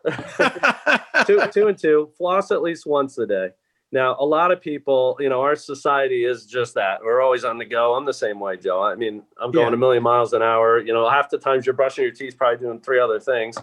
two, 1.27 1.41
two 1.51 1.67
and 1.67 1.77
two. 1.77 2.11
Floss 2.17 2.51
at 2.51 2.61
least 2.61 2.85
once 2.85 3.17
a 3.17 3.25
day. 3.25 3.49
Now, 3.91 4.17
a 4.19 4.25
lot 4.25 4.51
of 4.51 4.59
people, 4.59 5.15
you 5.21 5.29
know, 5.29 5.41
our 5.41 5.55
society 5.55 6.25
is 6.25 6.45
just 6.45 6.73
that. 6.75 6.99
We're 7.01 7.21
always 7.21 7.45
on 7.45 7.57
the 7.57 7.63
go. 7.65 7.95
I'm 7.95 8.03
the 8.05 8.13
same 8.13 8.37
way, 8.39 8.57
Joe. 8.57 8.81
I 8.83 8.95
mean, 8.95 9.23
I'm 9.41 9.51
going 9.51 9.69
Yeah. 9.69 9.73
a 9.75 9.77
million 9.77 10.03
miles 10.03 10.33
an 10.33 10.41
hour. 10.41 10.79
You 10.79 10.93
know, 10.93 11.09
half 11.09 11.29
the 11.29 11.37
times 11.37 11.65
you're 11.65 11.73
brushing 11.73 12.03
your 12.03 12.11
teeth, 12.13 12.37
probably 12.37 12.57
doing 12.65 12.81
three 12.81 12.99
other 12.99 13.17
things, 13.19 13.57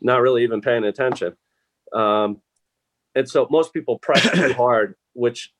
not 0.00 0.20
really 0.22 0.44
even 0.44 0.60
paying 0.60 0.84
attention. 0.84 1.36
Um, 1.94 2.40
and 3.14 3.28
so 3.28 3.46
most 3.50 3.72
people 3.72 3.98
press 3.98 4.28
too 4.30 4.52
hard, 4.56 4.96
which 5.12 5.52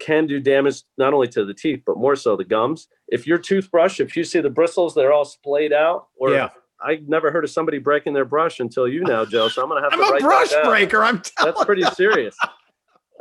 can 0.00 0.26
do 0.26 0.40
damage 0.40 0.82
not 0.98 1.14
only 1.14 1.28
to 1.28 1.44
the 1.44 1.54
teeth, 1.54 1.82
but 1.86 1.96
more 1.96 2.16
so 2.16 2.36
the 2.36 2.44
gums. 2.44 2.88
If 3.08 3.26
your 3.26 3.38
toothbrush, 3.38 4.00
if 4.00 4.16
you 4.16 4.24
see 4.24 4.40
the 4.40 4.50
bristles, 4.50 4.94
they're 4.94 5.12
all 5.12 5.24
splayed 5.24 5.72
out, 5.72 6.08
or 6.16 6.32
Yeah. 6.32 6.50
I 6.84 7.00
never 7.06 7.30
heard 7.30 7.44
of 7.44 7.50
somebody 7.50 7.78
breaking 7.78 8.12
their 8.12 8.24
brush 8.24 8.58
until 8.58 8.88
you 8.88 9.02
now, 9.04 9.24
Joe. 9.24 9.48
So 9.48 9.62
I'm 9.62 9.68
gonna 9.68 9.82
have 9.82 9.92
I'm 9.92 10.00
to 10.00 10.16
a 10.16 10.18
brush 10.18 10.52
breaker. 10.64 11.04
I'm 11.04 11.20
telling 11.20 11.54
That's 11.54 11.64
pretty 11.64 11.84
serious. 11.94 12.36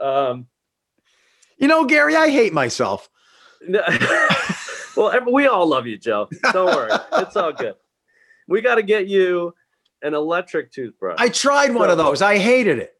Um, 0.01 0.47
You 1.57 1.67
know, 1.67 1.85
Gary, 1.85 2.15
I 2.15 2.29
hate 2.29 2.53
myself. 2.53 3.07
well, 4.97 5.13
we 5.31 5.45
all 5.45 5.67
love 5.67 5.85
you, 5.85 5.97
Joe. 5.97 6.27
Don't 6.51 6.75
worry, 6.75 6.91
it's 7.13 7.35
all 7.35 7.53
good. 7.53 7.75
We 8.47 8.61
got 8.61 8.75
to 8.75 8.83
get 8.83 9.07
you 9.07 9.53
an 10.01 10.13
electric 10.13 10.71
toothbrush. 10.71 11.17
I 11.19 11.29
tried 11.29 11.73
one 11.73 11.89
of 11.89 11.97
those. 11.97 12.21
I 12.21 12.37
hated 12.37 12.79
it. 12.79 12.93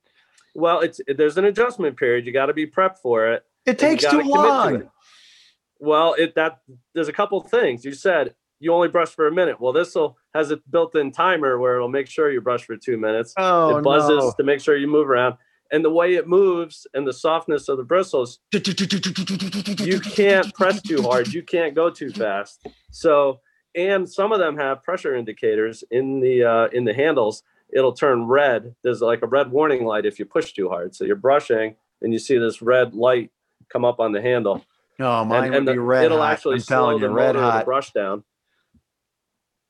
well, 0.56 0.82
it's 0.82 1.00
there's 1.08 1.38
an 1.38 1.46
adjustment 1.46 1.98
period. 1.98 2.26
You 2.26 2.34
got 2.34 2.48
to 2.48 2.54
be 2.54 2.68
prepped 2.68 3.00
for 3.00 3.32
it. 3.34 3.44
It 3.66 3.80
takes 3.80 4.04
too 4.04 4.10
commit 4.10 4.26
to 4.26 4.32
long. 4.32 4.76
it. 4.76 4.90
Well, 5.80 6.14
it 6.18 6.36
that 6.36 6.60
there's 6.94 7.08
a 7.08 7.14
couple 7.14 7.42
things 7.42 7.84
you 7.86 7.94
said. 7.94 8.36
You 8.60 8.74
only 8.74 8.90
brush 8.90 9.10
for 9.10 9.28
a 9.28 9.32
minute. 9.32 9.60
Well, 9.60 9.74
this 9.74 9.96
will 9.96 10.18
has 10.36 10.52
a 10.52 10.58
built-in 10.70 11.12
timer 11.12 11.58
where 11.58 11.76
it'll 11.76 11.90
make 11.90 12.08
sure 12.08 12.32
you 12.32 12.42
brush 12.42 12.64
for 12.64 12.78
two 12.78 12.98
minutes. 12.98 13.34
Oh, 13.38 13.78
it 13.78 13.84
buzzes 13.84 14.24
no. 14.24 14.34
to 14.38 14.44
make 14.44 14.62
sure 14.62 14.78
you 14.78 14.88
move 14.88 15.10
around. 15.10 15.36
And 15.72 15.86
the 15.86 15.90
way 15.90 16.16
it 16.16 16.28
moves 16.28 16.86
and 16.94 17.08
the 17.08 17.14
softness 17.14 17.70
of 17.70 17.78
the 17.78 17.84
bristles, 17.84 18.40
you 18.54 20.00
can't 20.00 20.54
press 20.54 20.82
too 20.82 21.02
hard. 21.02 21.34
You 21.34 21.44
can't 21.44 21.74
go 21.74 21.90
too 21.90 22.12
fast. 22.12 22.68
So, 22.92 23.40
and 23.76 24.10
some 24.10 24.32
of 24.32 24.40
them 24.40 24.58
have 24.58 24.84
pressure 24.84 25.16
indicators 25.16 25.84
in 25.91 26.20
the 26.20 26.43
uh, 26.43 26.68
in 26.74 26.86
the 26.86 26.93
handles. 26.93 27.43
It'll 27.74 27.93
turn 27.93 28.26
red. 28.26 28.76
There's 28.84 29.02
like 29.02 29.22
a 29.22 29.28
red 29.28 29.52
warning 29.52 29.86
light 29.86 30.06
if 30.06 30.20
you 30.20 30.26
push 30.26 30.52
too 30.54 30.68
hard. 30.70 30.93
So 30.95 31.06
you're 31.06 31.16
brushing 31.16 31.76
and 32.02 32.12
you 32.12 32.20
see 32.20 32.38
this 32.38 32.62
red 32.62 32.93
light 32.93 33.32
come 33.70 33.86
up 33.86 34.00
on 34.00 34.12
the 34.12 34.22
handle. 34.22 34.66
Oh, 35.00 35.24
mine 35.24 35.43
and, 35.45 35.52
would 35.52 35.58
and 35.60 35.66
be 35.68 35.72
the- 35.74 35.82
red 35.82 36.06
it'll 36.06 36.18
hot. 36.20 36.34
actually 36.34 36.56
I'm 36.56 36.62
slow 36.62 36.76
telling 36.78 37.02
the 37.02 37.10
red 37.10 37.36
of 37.36 37.60
the 37.60 37.64
brush 37.66 37.91
down. 37.93 38.24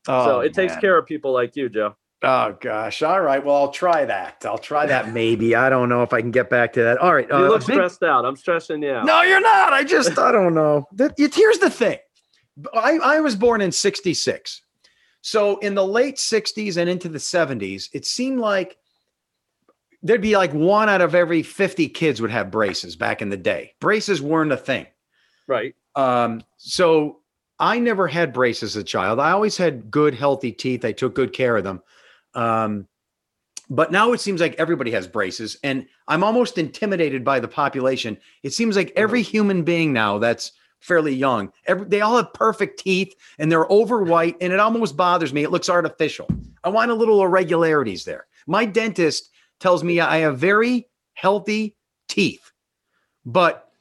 Oh, 0.08 0.26
so 0.26 0.40
it 0.40 0.54
takes 0.54 0.76
care 0.78 0.98
of 0.98 1.06
people 1.06 1.32
like 1.32 1.56
you, 1.56 1.70
Joe. 1.70 1.96
Oh 2.24 2.56
gosh. 2.60 3.02
All 3.02 3.22
right. 3.22 3.44
Well, 3.44 3.56
I'll 3.56 3.72
try 3.72 4.06
that. 4.06 4.44
I'll 4.48 4.58
try 4.58 4.86
that. 4.88 5.10
Maybe. 5.14 5.56
I 5.56 5.70
don't 5.70 5.90
know 5.90 6.04
if 6.04 6.14
I 6.14 6.22
can 6.22 6.32
get 6.32 6.50
back 6.50 6.74
to 6.74 6.84
that. 6.84 6.98
All 7.00 7.14
right. 7.14 7.28
You 7.28 7.36
uh, 7.36 7.40
look 7.42 7.66
big- 7.66 7.76
stressed 7.76 8.04
out. 8.04 8.26
I'm 8.26 8.36
stressing 8.36 8.82
you 8.84 8.92
out. 8.92 9.06
No, 9.06 9.22
you're 9.24 9.42
not. 9.42 9.74
I 9.74 9.84
just 9.84 10.18
I 10.18 10.32
don't 10.32 10.54
know. 10.54 10.88
That- 10.94 11.14
it- 11.20 11.34
Here's 11.36 11.60
the 11.60 11.70
thing. 11.70 11.98
I, 12.74 12.98
I 12.98 13.20
was 13.22 13.36
born 13.36 13.62
in 13.62 13.72
66. 13.72 14.62
So 15.22 15.58
in 15.60 15.76
the 15.76 15.86
late 15.86 16.16
60s 16.16 16.78
and 16.78 16.90
into 16.90 17.10
the 17.10 17.20
70s, 17.20 17.90
it 17.94 18.06
seemed 18.06 18.40
like 18.40 18.78
there'd 20.04 20.22
be 20.22 20.36
like 20.36 20.54
one 20.54 20.90
out 20.90 21.02
of 21.02 21.14
every 21.14 21.44
50 21.44 21.88
kids 21.90 22.22
would 22.22 22.32
have 22.32 22.52
braces 22.52 22.96
back 22.96 23.22
in 23.22 23.30
the 23.30 23.38
day. 23.38 23.74
Braces 23.80 24.22
weren't 24.22 24.52
a 24.52 24.58
thing. 24.58 24.88
Right. 25.48 25.76
Um, 25.96 26.44
so 26.58 27.20
I 27.60 27.78
never 27.78 28.08
had 28.08 28.34
braces 28.34 28.76
as 28.76 28.82
a 28.82 28.86
child. 28.86 29.20
I 29.20 29.32
always 29.32 29.58
had 29.58 29.92
good, 29.92 30.16
healthy 30.16 30.52
teeth. 30.52 30.84
I 30.84 30.92
took 30.92 31.14
good 31.14 31.34
care 31.34 31.58
of 31.58 31.64
them. 31.64 31.82
Um, 32.34 32.88
but 33.70 33.92
now 33.92 34.12
it 34.12 34.20
seems 34.20 34.42
like 34.42 34.56
everybody 34.56 34.92
has 34.92 35.08
braces, 35.08 35.58
and 35.64 35.86
I'm 36.08 36.26
almost 36.26 36.58
intimidated 36.58 37.24
by 37.24 37.40
the 37.40 37.48
population. 37.48 38.18
It 38.44 38.52
seems 38.52 38.76
like 38.76 38.92
every 38.98 39.22
human 39.22 39.64
being 39.64 39.94
now 39.94 40.18
that's 40.18 40.52
fairly 40.82 41.14
young, 41.14 41.52
every, 41.66 41.88
they 41.88 42.02
all 42.02 42.18
have 42.18 42.34
perfect 42.34 42.80
teeth 42.80 43.16
and 43.40 43.52
they're 43.52 43.72
over 43.72 44.04
white, 44.04 44.36
and 44.42 44.52
it 44.52 44.60
almost 44.60 44.98
bothers 44.98 45.34
me. 45.34 45.44
It 45.44 45.52
looks 45.52 45.70
artificial. 45.70 46.28
I 46.64 46.70
want 46.70 46.92
a 46.92 46.96
little 46.96 47.24
irregularities 47.24 48.04
there. 48.04 48.28
My 48.48 48.66
dentist 48.66 49.30
tells 49.60 49.84
me 49.84 50.00
I 50.00 50.18
have 50.18 50.38
very 50.38 50.88
healthy 51.14 51.76
teeth, 52.08 52.52
but 53.26 53.72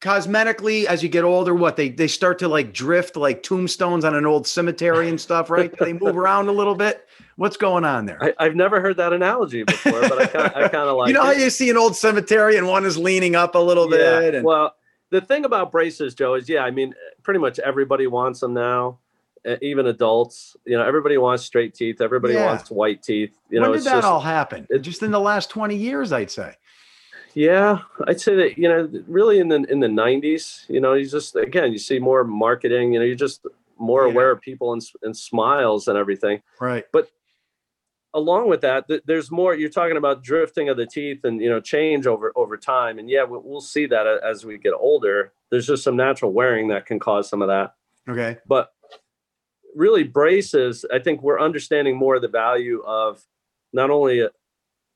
cosmetically 0.00 0.84
as 0.84 1.02
you 1.02 1.08
get 1.08 1.24
older 1.24 1.54
what 1.54 1.76
they 1.76 1.88
they 1.88 2.06
start 2.06 2.38
to 2.38 2.48
like 2.48 2.74
drift 2.74 3.16
like 3.16 3.42
tombstones 3.42 4.04
on 4.04 4.14
an 4.14 4.26
old 4.26 4.46
cemetery 4.46 5.08
and 5.08 5.18
stuff 5.18 5.48
right 5.48 5.76
they 5.78 5.94
move 5.94 6.16
around 6.18 6.48
a 6.48 6.52
little 6.52 6.74
bit 6.74 7.08
what's 7.36 7.56
going 7.56 7.82
on 7.82 8.04
there 8.04 8.34
I, 8.38 8.44
have 8.44 8.54
never 8.54 8.78
heard 8.78 8.98
that 8.98 9.14
analogy 9.14 9.62
before 9.62 10.02
but 10.02 10.20
i 10.20 10.26
kind 10.26 10.52
I 10.54 10.68
kind 10.68 10.88
of 10.88 10.98
like 10.98 11.08
you 11.08 11.14
know 11.14 11.22
it. 11.22 11.24
how 11.36 11.42
you 11.42 11.48
see 11.48 11.70
an 11.70 11.78
old 11.78 11.96
cemetery 11.96 12.58
and 12.58 12.68
one 12.68 12.84
is 12.84 12.98
leaning 12.98 13.36
up 13.36 13.54
a 13.54 13.58
little 13.58 13.90
yeah. 13.90 14.20
bit 14.20 14.34
and- 14.34 14.44
well 14.44 14.74
the 15.10 15.20
thing 15.20 15.44
about 15.44 15.70
braces 15.72 16.14
joe 16.14 16.34
is 16.34 16.48
yeah 16.48 16.62
i 16.64 16.70
mean 16.70 16.94
pretty 17.22 17.38
much 17.40 17.58
everybody 17.60 18.06
wants 18.06 18.40
them 18.40 18.52
now 18.54 18.98
even 19.62 19.86
adults 19.86 20.56
you 20.66 20.76
know 20.76 20.84
everybody 20.84 21.16
wants 21.18 21.44
straight 21.44 21.72
teeth 21.74 22.00
everybody 22.00 22.34
Yeah. 22.34 22.46
wants 22.46 22.70
white 22.70 23.02
teeth 23.02 23.32
you 23.50 23.60
when 23.60 23.70
know 23.70 23.76
did 23.76 23.84
that 23.84 23.94
just 23.96 24.06
all 24.06 24.20
happen 24.20 24.66
it- 24.70 24.80
just 24.80 25.02
in 25.02 25.10
the 25.12 25.20
last 25.20 25.50
20 25.50 25.76
years 25.76 26.12
i'd 26.12 26.30
say 26.30 26.54
Yeah, 27.34 27.80
I'd 28.08 28.18
say 28.18 28.34
that 28.36 28.56
you 28.56 28.66
know, 28.66 28.88
really 29.06 29.40
in 29.40 29.48
the 29.48 29.60
in 29.68 29.78
the 29.78 29.88
'90s, 29.88 30.64
you 30.70 30.80
know, 30.80 30.94
you 30.94 31.04
just 31.06 31.36
again 31.36 31.70
you 31.70 31.78
see 31.78 31.98
more 31.98 32.24
marketing. 32.24 32.94
You 32.94 32.98
know, 33.00 33.04
you're 33.04 33.14
just 33.28 33.44
more 33.78 34.06
Yeah. 34.06 34.12
aware 34.12 34.30
of 34.30 34.40
people 34.40 34.72
and, 34.72 34.80
and 35.02 35.14
smiles 35.14 35.86
and 35.88 35.98
everything. 35.98 36.40
right 36.60 36.84
Along 38.16 38.48
with 38.48 38.62
that, 38.62 38.88
th- 38.88 39.02
there's 39.04 39.30
more. 39.30 39.54
You're 39.54 39.68
talking 39.68 39.98
about 39.98 40.24
drifting 40.24 40.70
of 40.70 40.78
the 40.78 40.86
teeth 40.86 41.24
and 41.24 41.38
you 41.38 41.50
know 41.50 41.60
change 41.60 42.06
over 42.06 42.32
over 42.34 42.56
time. 42.56 42.98
And 42.98 43.10
yeah, 43.10 43.24
we'll, 43.24 43.42
we'll 43.44 43.60
see 43.60 43.84
that 43.86 44.06
as 44.06 44.44
we 44.44 44.56
get 44.56 44.72
older. 44.72 45.32
There's 45.50 45.66
just 45.66 45.84
some 45.84 45.96
natural 45.96 46.32
wearing 46.32 46.68
that 46.68 46.86
can 46.86 46.98
cause 46.98 47.28
some 47.28 47.42
of 47.42 47.48
that. 47.48 47.74
okay 48.08 48.38
But 48.46 48.72
really, 49.74 50.02
braces. 50.02 50.86
I 50.90 50.98
think 50.98 51.22
we're 51.22 51.38
understanding 51.38 51.96
more 51.96 52.16
of 52.16 52.22
the 52.22 52.28
value 52.28 52.82
of 52.86 53.22
not 53.74 53.90
only 53.90 54.20
a, 54.20 54.30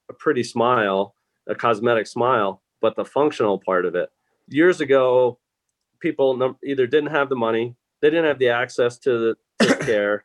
a 0.09 0.15
pretty 0.15 0.43
smile, 0.43 1.15
a 1.47 1.55
cosmetic 1.55 2.07
smile, 2.07 2.63
but 2.81 2.97
the 2.97 3.05
functional 3.05 3.59
part 3.59 3.85
of 3.85 3.95
it. 3.95 4.11
Years 4.49 4.81
ago, 4.81 5.39
people 6.01 6.57
either 6.65 6.87
didn't 6.87 7.11
have 7.11 7.29
the 7.29 7.37
money, 7.37 7.77
they 8.01 8.09
didn't 8.09 8.25
have 8.25 8.39
the 8.39 8.49
access 8.49 8.97
to 9.01 9.19
the 9.19 9.37
to 9.67 9.75
the 9.75 9.85
care, 9.85 10.25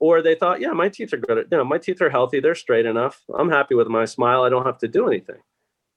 or 0.00 0.22
they 0.22 0.34
thought, 0.34 0.60
yeah, 0.60 0.72
my 0.72 0.88
teeth 0.88 1.12
are 1.12 1.18
good. 1.18 1.46
You 1.50 1.58
know, 1.58 1.64
my 1.64 1.78
teeth 1.78 2.00
are 2.00 2.10
healthy. 2.10 2.40
They're 2.40 2.54
straight 2.54 2.86
enough. 2.86 3.22
I'm 3.32 3.50
happy 3.50 3.74
with 3.74 3.86
my 3.86 4.06
smile. 4.06 4.42
I 4.42 4.48
don't 4.48 4.66
have 4.66 4.78
to 4.78 4.88
do 4.88 5.06
anything. 5.06 5.36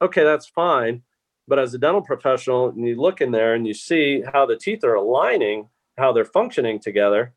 Okay, 0.02 0.24
that's 0.24 0.46
fine. 0.46 1.02
But 1.48 1.60
as 1.60 1.74
a 1.74 1.78
dental 1.78 2.02
professional, 2.02 2.70
and 2.70 2.86
you 2.86 2.96
look 2.96 3.22
in 3.22 3.32
there 3.32 3.54
and 3.54 3.66
you 3.66 3.74
see 3.74 4.22
how 4.34 4.46
the 4.46 4.58
teeth 4.58 4.84
are 4.84 4.96
aligning, 4.96 5.70
how 5.98 6.12
they're 6.12 6.26
functioning 6.26 6.80
together, 6.80 7.34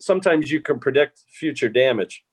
sometimes 0.00 0.50
you 0.50 0.60
can 0.60 0.80
predict 0.80 1.20
future 1.28 1.68
damage, 1.68 2.24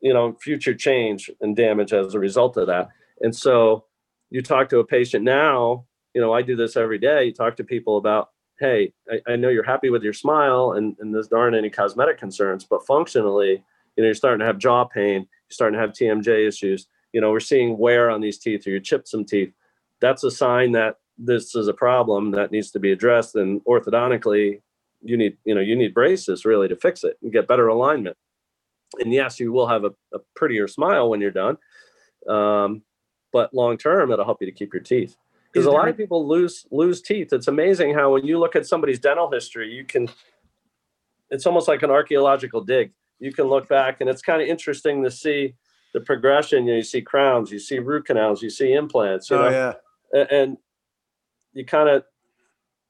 you 0.00 0.14
know, 0.14 0.36
future 0.40 0.74
change 0.74 1.30
and 1.40 1.56
damage 1.56 1.92
as 1.92 2.14
a 2.14 2.18
result 2.18 2.56
of 2.56 2.66
that. 2.66 2.88
And 3.20 3.36
so 3.36 3.84
you 4.30 4.40
talk 4.40 4.70
to 4.70 4.78
a 4.78 4.84
patient 4.84 5.24
now, 5.24 5.84
you 6.14 6.20
know, 6.20 6.32
I 6.32 6.42
do 6.42 6.56
this 6.56 6.76
every 6.76 6.98
day. 6.98 7.26
You 7.26 7.32
talk 7.32 7.56
to 7.56 7.64
people 7.64 7.98
about, 7.98 8.30
hey, 8.60 8.92
I, 9.10 9.32
I 9.32 9.36
know 9.36 9.48
you're 9.48 9.64
happy 9.64 9.88
with 9.88 10.02
your 10.02 10.12
smile 10.12 10.72
and, 10.72 10.94
and 11.00 11.14
there's 11.14 11.32
aren't 11.32 11.56
any 11.56 11.70
cosmetic 11.70 12.18
concerns, 12.18 12.64
but 12.64 12.86
functionally, 12.86 13.64
you 13.96 14.02
know, 14.02 14.04
you're 14.04 14.14
starting 14.14 14.40
to 14.40 14.44
have 14.44 14.58
jaw 14.58 14.84
pain, 14.84 15.22
you're 15.22 15.50
starting 15.50 15.78
to 15.78 15.80
have 15.80 15.92
TMJ 15.92 16.46
issues. 16.46 16.86
You 17.12 17.20
know, 17.20 17.30
we're 17.30 17.40
seeing 17.40 17.78
wear 17.78 18.10
on 18.10 18.20
these 18.20 18.38
teeth 18.38 18.66
or 18.66 18.70
you 18.70 18.80
chipped 18.80 19.08
some 19.08 19.24
teeth. 19.24 19.52
That's 20.00 20.22
a 20.22 20.30
sign 20.30 20.72
that 20.72 20.96
this 21.18 21.54
is 21.54 21.68
a 21.68 21.74
problem 21.74 22.30
that 22.32 22.52
needs 22.52 22.70
to 22.72 22.78
be 22.78 22.92
addressed. 22.92 23.34
And 23.34 23.64
orthodontically, 23.64 24.60
you 25.02 25.16
need, 25.16 25.38
you 25.44 25.54
know, 25.54 25.60
you 25.60 25.74
need 25.74 25.94
braces 25.94 26.44
really 26.44 26.68
to 26.68 26.76
fix 26.76 27.02
it 27.02 27.16
and 27.22 27.32
get 27.32 27.48
better 27.48 27.68
alignment. 27.68 28.16
And 28.98 29.12
yes, 29.12 29.40
you 29.40 29.52
will 29.52 29.66
have 29.66 29.84
a, 29.84 29.92
a 30.14 30.18
prettier 30.36 30.68
smile 30.68 31.08
when 31.08 31.20
you're 31.20 31.30
done. 31.30 31.56
Um, 32.28 32.82
but 33.32 33.54
long 33.54 33.78
term, 33.78 34.12
it'll 34.12 34.24
help 34.24 34.42
you 34.42 34.46
to 34.46 34.52
keep 34.52 34.72
your 34.72 34.82
teeth 34.82 35.16
because 35.52 35.66
a 35.66 35.70
lot 35.70 35.88
of 35.88 35.96
people 35.96 36.26
lose 36.26 36.66
lose 36.70 37.00
teeth. 37.02 37.32
It's 37.32 37.48
amazing 37.48 37.94
how 37.94 38.12
when 38.12 38.24
you 38.26 38.38
look 38.38 38.54
at 38.56 38.66
somebody's 38.66 38.98
dental 39.00 39.30
history, 39.30 39.72
you 39.72 39.84
can. 39.84 40.08
It's 41.30 41.46
almost 41.46 41.68
like 41.68 41.82
an 41.82 41.90
archaeological 41.90 42.62
dig. 42.62 42.92
You 43.18 43.32
can 43.32 43.46
look 43.46 43.68
back, 43.68 44.00
and 44.00 44.08
it's 44.10 44.22
kind 44.22 44.42
of 44.42 44.48
interesting 44.48 45.02
to 45.04 45.10
see 45.10 45.54
the 45.94 46.00
progression. 46.00 46.66
You 46.66 46.72
know, 46.72 46.76
you 46.78 46.82
see 46.82 47.02
crowns, 47.02 47.50
you 47.50 47.58
see 47.58 47.78
root 47.78 48.06
canals, 48.06 48.42
you 48.42 48.50
see 48.50 48.72
implants. 48.72 49.30
You 49.30 49.36
oh 49.36 49.42
know, 49.42 49.50
yeah 49.50 50.26
and 50.30 50.56
you 51.52 51.64
kind 51.64 51.88
of, 51.88 52.02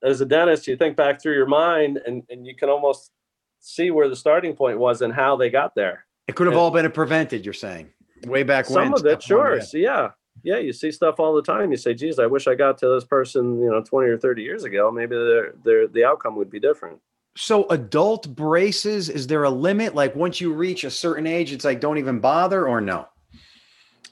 as 0.03 0.21
a 0.23 0.27
dentist, 0.27 0.67
you 0.67 0.77
think 0.77 0.97
back 0.97 1.21
through 1.21 1.35
your 1.35 1.47
mind, 1.47 2.01
and 2.07 2.23
and 2.31 2.47
you 2.47 2.55
can 2.57 2.69
almost 2.71 3.11
see 3.59 3.91
where 3.91 4.09
the 4.09 4.17
starting 4.17 4.55
point 4.55 4.79
was 4.79 5.03
and 5.03 5.13
how 5.13 5.37
they 5.37 5.51
got 5.51 5.75
there. 5.75 6.07
it 6.29 6.35
could 6.35 6.47
have 6.47 6.55
Yeah. 6.55 6.61
all 6.61 6.71
been 6.71 6.91
prevented 6.93 7.45
you're 7.45 7.53
saying 7.53 7.93
way 8.27 8.43
back 8.43 8.71
when 8.71 8.87
Some 8.87 8.95
of 8.95 9.05
it, 9.05 9.23
sure. 9.23 9.57
yeah. 9.57 9.63
So 9.63 9.77
yeah, 9.77 10.11
yeah, 10.43 10.59
you 10.59 10.73
see 10.73 10.91
stuff 10.91 11.19
all 11.19 11.35
the 11.35 11.43
time. 11.43 11.71
You 11.71 11.77
say, 11.77 11.95
"Geez, 11.95 12.19
I 12.19 12.27
wish 12.27 12.47
I 12.47 12.55
got 12.55 12.79
to 12.79 12.89
this 12.89 13.05
person, 13.05 13.61
you 13.61 13.71
know, 13.71 13.83
twenty 13.83 14.09
or 14.09 14.19
thirty 14.19 14.43
years 14.43 14.65
ago. 14.65 14.91
Maybe 14.91 15.17
their 15.17 15.55
their 15.65 15.87
the 15.87 16.05
outcome 16.05 16.37
would 16.37 16.51
be 16.51 16.61
different." 16.61 17.01
So 17.37 17.69
adult 17.69 18.35
braces, 18.35 19.09
is 19.09 19.27
there 19.27 19.45
a 19.45 19.51
limit? 19.51 19.95
Like 19.95 20.17
once 20.17 20.41
you 20.41 20.53
reach 20.53 20.85
a 20.85 20.91
certain 20.91 21.27
age, 21.27 21.53
it's 21.53 21.65
like 21.65 21.81
don't 21.81 21.99
even 21.99 22.19
bother 22.19 22.67
or 22.67 22.81
no? 22.81 23.09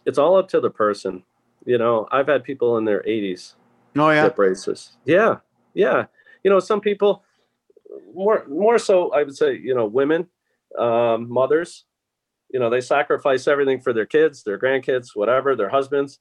It's 0.06 0.18
all 0.18 0.36
up 0.36 0.48
to 0.50 0.60
the 0.60 0.70
person. 0.70 1.24
You 1.64 1.78
know, 1.78 2.08
I've 2.10 2.28
had 2.28 2.44
people 2.44 2.78
in 2.78 2.84
their 2.84 3.06
eighties 3.06 3.54
Oh 3.96 4.10
yeah. 4.10 4.24
get 4.24 4.36
braces. 4.36 4.92
Yeah, 5.04 5.36
yeah. 5.74 6.06
You 6.44 6.50
know, 6.50 6.60
some 6.60 6.80
people 6.80 7.24
more 8.14 8.44
more 8.48 8.78
so. 8.78 9.10
I 9.12 9.22
would 9.22 9.36
say, 9.36 9.56
you 9.56 9.74
know, 9.74 9.86
women, 9.86 10.28
um, 10.78 11.30
mothers. 11.30 11.84
You 12.50 12.58
know, 12.60 12.70
they 12.70 12.80
sacrifice 12.80 13.46
everything 13.46 13.80
for 13.80 13.92
their 13.92 14.06
kids, 14.06 14.42
their 14.42 14.58
grandkids, 14.58 15.08
whatever, 15.14 15.54
their 15.54 15.68
husbands, 15.68 16.18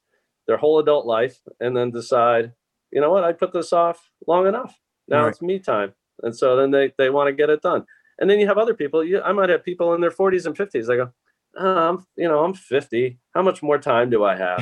their 0.47 0.57
whole 0.57 0.79
adult 0.79 1.05
life, 1.05 1.39
and 1.59 1.75
then 1.75 1.91
decide, 1.91 2.53
you 2.91 2.99
know 3.01 3.11
what, 3.11 3.23
I 3.23 3.31
put 3.33 3.53
this 3.53 3.71
off 3.73 4.09
long 4.27 4.47
enough. 4.47 4.75
Now 5.07 5.23
Right. 5.23 5.29
it's 5.29 5.41
me 5.41 5.59
time, 5.59 5.93
and 6.23 6.35
so 6.35 6.55
then 6.57 6.71
they 6.71 6.93
they 6.97 7.09
want 7.09 7.27
to 7.27 7.33
get 7.33 7.49
it 7.49 7.61
done. 7.61 7.85
And 8.19 8.29
then 8.29 8.39
you 8.39 8.47
have 8.47 8.57
other 8.57 8.73
people. 8.73 9.03
You, 9.03 9.21
I 9.21 9.31
might 9.31 9.49
have 9.49 9.63
people 9.63 9.93
in 9.93 10.01
their 10.01 10.09
40s 10.11 10.45
and 10.47 10.55
50s. 10.57 10.87
They 10.87 10.95
go, 10.97 11.11
oh, 11.55 11.89
I'm, 11.89 12.05
you 12.15 12.27
know, 12.27 12.43
I'm 12.43 12.53
50. 12.55 13.19
How 13.35 13.43
much 13.43 13.61
more 13.61 13.77
time 13.77 14.09
do 14.09 14.23
I 14.23 14.35
have? 14.35 14.59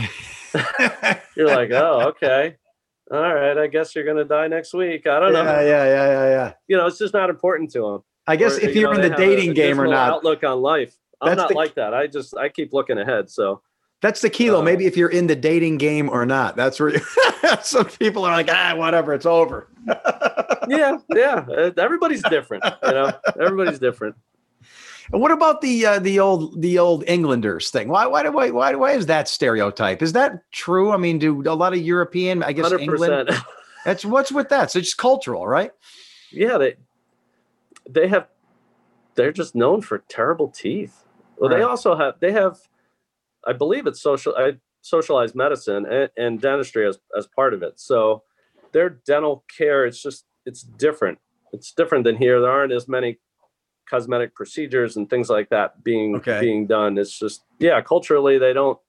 You're 1.38 1.47
like, 1.47 1.72
oh, 1.72 2.01
okay. 2.09 2.57
All 3.11 3.22
right. 3.22 3.57
I 3.57 3.68
guess 3.68 3.95
you're 3.95 4.03
going 4.03 4.18
to 4.18 4.26
die 4.26 4.47
next 4.47 4.74
week. 4.74 5.07
I 5.07 5.20
don't 5.20 5.32
know. 5.34 5.43
yeah, 5.43 5.61
yeah, 5.61 5.86
yeah, 5.86 6.07
yeah, 6.09 6.30
yeah. 6.30 6.53
You 6.68 6.78
know, 6.78 6.88
it's 6.88 6.97
just 6.97 7.13
not 7.13 7.30
important 7.30 7.72
to 7.72 7.80
them. 7.82 8.03
I 8.28 8.36
guess 8.36 8.57
if 8.57 8.76
you're 8.76 8.93
in 8.93 9.01
the 9.01 9.16
dating 9.16 9.53
game 9.53 9.80
or 9.80 9.88
not, 9.88 10.09
Outlook 10.09 10.43
on 10.43 10.61
life. 10.61 10.95
I'm 11.26 11.32
That's 11.32 11.38
not 11.38 11.49
the- 11.49 11.55
like 11.55 11.76
that. 11.76 11.93
I 11.93 12.07
just, 12.07 12.36
I 12.38 12.49
keep 12.49 12.73
looking 12.73 12.97
ahead. 12.97 13.30
So, 13.30 13.61
that's 14.01 14.21
the 14.21 14.30
key 14.30 14.49
though. 14.49 14.59
Uh, 14.59 14.63
Maybe 14.63 14.86
if 14.86 14.97
you're 14.97 15.09
in 15.09 15.28
the 15.28 15.36
dating 15.36 15.78
game 15.78 16.09
or 16.09 16.26
not, 16.26 16.55
that's 16.55 16.80
where 16.80 16.99
some 17.63 17.86
people 17.99 18.23
are 18.26 18.32
like, 18.36 18.49
ah, 18.51 18.73
whatever, 18.76 19.13
it's 19.13 19.26
over. 19.26 19.67
yeah, 20.67 20.97
yeah. 21.15 21.45
uh, 21.49 21.71
Everybody's 21.78 22.21
different. 22.23 22.63
You 22.84 22.91
know, 22.91 23.11
everybody's 23.39 23.80
different. 23.80 24.15
And 25.11 25.21
what 25.21 25.32
about 25.32 25.61
the 25.61 25.86
uh, 25.86 25.99
the 25.99 26.19
old 26.19 26.61
the 26.61 26.78
old 26.80 27.03
Englanders 27.07 27.69
thing? 27.69 27.88
Why 27.88 28.05
why 28.07 28.23
do 28.23 28.32
why, 28.32 28.49
why 28.51 28.76
why 28.76 28.91
is 28.91 29.05
that 29.05 29.28
stereotype? 29.28 30.01
Is 30.01 30.13
that 30.13 30.41
true? 30.51 30.91
I 30.91 30.97
mean, 30.97 31.17
do 31.19 31.41
a 31.45 31.53
lot 31.55 31.73
of 31.73 31.80
European, 31.80 32.43
I 32.43 32.51
guess 32.53 32.71
100%. 32.71 32.80
England. 32.82 33.30
That's 33.86 34.03
what's 34.03 34.32
with 34.32 34.49
that. 34.49 34.71
So 34.71 34.80
it's 34.80 34.88
just 34.89 34.97
cultural, 34.97 35.47
right? 35.47 35.71
yeah. 36.32 36.57
They, 36.57 36.76
they 37.88 38.07
have, 38.07 38.28
they're 39.13 39.32
just 39.32 39.53
known 39.53 39.82
for 39.82 39.99
terrible 40.09 40.47
teeth. 40.47 41.05
Well, 41.38 41.49
Right. 41.49 41.57
they 41.57 41.63
also 41.63 41.95
have, 41.95 42.15
they 42.19 42.31
have, 42.31 42.57
I 43.45 43.53
believe 43.53 43.88
it's 43.88 44.01
social, 44.01 44.36
I 44.36 44.53
socialized 44.81 45.36
medicine 45.36 45.86
and, 45.86 46.09
and 46.17 46.41
dentistry 46.41 46.88
as, 46.88 46.99
as 47.17 47.27
part 47.27 47.53
of 47.53 47.63
it. 47.63 47.79
So 47.79 48.23
their 48.71 48.89
dental 48.89 49.43
care, 49.55 49.86
it's 49.86 50.01
just, 50.01 50.25
it's 50.45 50.61
different. 50.61 51.19
It's 51.53 51.71
different 51.71 52.03
than 52.03 52.17
here. 52.17 52.39
There 52.41 52.51
aren't 52.51 52.73
as 52.73 52.88
many 52.88 53.17
cosmetic 53.89 54.33
procedures 54.36 54.97
and 54.97 55.09
things 55.09 55.29
like 55.29 55.49
that 55.49 55.83
being, 55.83 56.15
Okay. 56.17 56.39
being 56.39 56.67
done. 56.67 56.97
It's 56.97 57.17
just, 57.17 57.43
yeah, 57.59 57.79
culturally, 57.81 58.38
they 58.38 58.53
don't, 58.53 58.79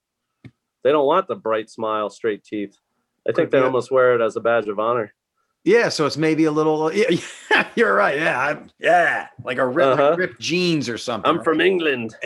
they 0.83 0.91
don't 0.91 1.05
want 1.05 1.27
the 1.27 1.35
bright 1.35 1.69
smile, 1.69 2.09
straight 2.09 2.43
teeth. 2.43 2.77
I 3.27 3.31
think 3.33 3.51
they 3.51 3.59
almost 3.59 3.91
wear 3.91 4.15
it 4.15 4.21
as 4.21 4.35
a 4.37 4.39
badge 4.39 4.67
of 4.69 4.79
honor. 4.79 5.13
Yeah, 5.67 5.89
so 5.89 6.05
it's 6.05 6.15
maybe 6.15 6.45
a 6.45 6.51
little. 6.51 6.91
Yeah, 7.49 7.67
you're 7.75 7.93
right. 7.93 8.17
Yeah, 8.17 8.39
I'm, 8.39 8.69
yeah, 8.79 9.27
like 9.43 9.57
a 9.57 9.65
rip, 9.67 9.87
Uh-huh. 9.87 10.15
ripped 10.17 10.39
jeans 10.39 10.87
or 10.87 10.97
something. 10.97 11.29
I'm 11.29 11.43
from 11.43 11.59
England. 11.59 12.15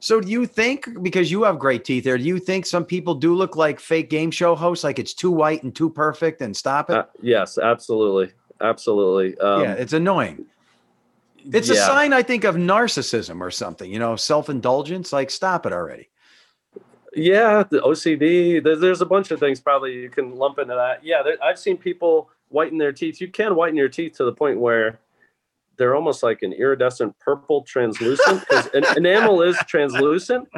So 0.00 0.20
do 0.20 0.30
you 0.30 0.46
think 0.46 1.02
because 1.02 1.28
you 1.28 1.42
have 1.42 1.58
great 1.58 1.84
teeth 1.84 2.04
there, 2.04 2.16
do 2.16 2.22
you 2.22 2.38
think 2.38 2.66
some 2.66 2.84
people 2.84 3.16
do 3.16 3.34
look 3.34 3.56
like 3.56 3.80
fake 3.80 4.08
game 4.08 4.30
show 4.30 4.54
hosts, 4.54 4.84
like 4.84 5.00
it's 5.00 5.12
too 5.12 5.32
white 5.32 5.64
and 5.64 5.74
too 5.74 5.90
perfect 5.90 6.40
and 6.40 6.56
stop 6.56 6.88
it? 6.88 6.96
Uh, 6.96 7.04
yes, 7.20 7.58
absolutely, 7.58 8.32
absolutely. 8.60 9.36
Um, 9.38 9.62
yeah, 9.62 9.72
it's 9.74 9.92
annoying. 9.92 10.46
It's 11.52 11.68
a 11.68 11.74
sign, 11.74 12.12
I 12.12 12.22
think, 12.22 12.44
of 12.44 12.54
narcissism 12.54 13.40
or 13.40 13.50
something, 13.50 13.92
you 13.92 13.98
know, 13.98 14.14
self-indulgence. 14.14 15.12
Like, 15.12 15.30
stop 15.32 15.66
it 15.66 15.72
already. 15.72 16.08
Yeah, 17.14 17.64
the 17.68 17.80
OCD. 17.80 18.62
There, 18.62 18.76
there's 18.76 19.00
a 19.00 19.06
bunch 19.06 19.30
of 19.30 19.40
things 19.40 19.60
probably 19.60 19.94
you 19.94 20.10
can 20.10 20.36
lump 20.36 20.58
into 20.58 20.74
that. 20.74 21.04
Yeah, 21.04 21.22
there, 21.22 21.42
I've 21.42 21.58
seen 21.58 21.76
people 21.76 22.30
whiten 22.48 22.78
their 22.78 22.92
teeth. 22.92 23.20
You 23.20 23.28
can 23.28 23.54
whiten 23.54 23.76
your 23.76 23.88
teeth 23.88 24.16
to 24.18 24.24
the 24.24 24.32
point 24.32 24.58
where 24.58 24.98
they're 25.76 25.94
almost 25.94 26.22
like 26.22 26.42
an 26.42 26.52
iridescent 26.52 27.18
purple 27.18 27.62
translucent 27.62 28.40
because 28.40 28.68
en- 28.74 28.84
enamel 28.96 29.42
is 29.42 29.56
translucent, 29.66 30.48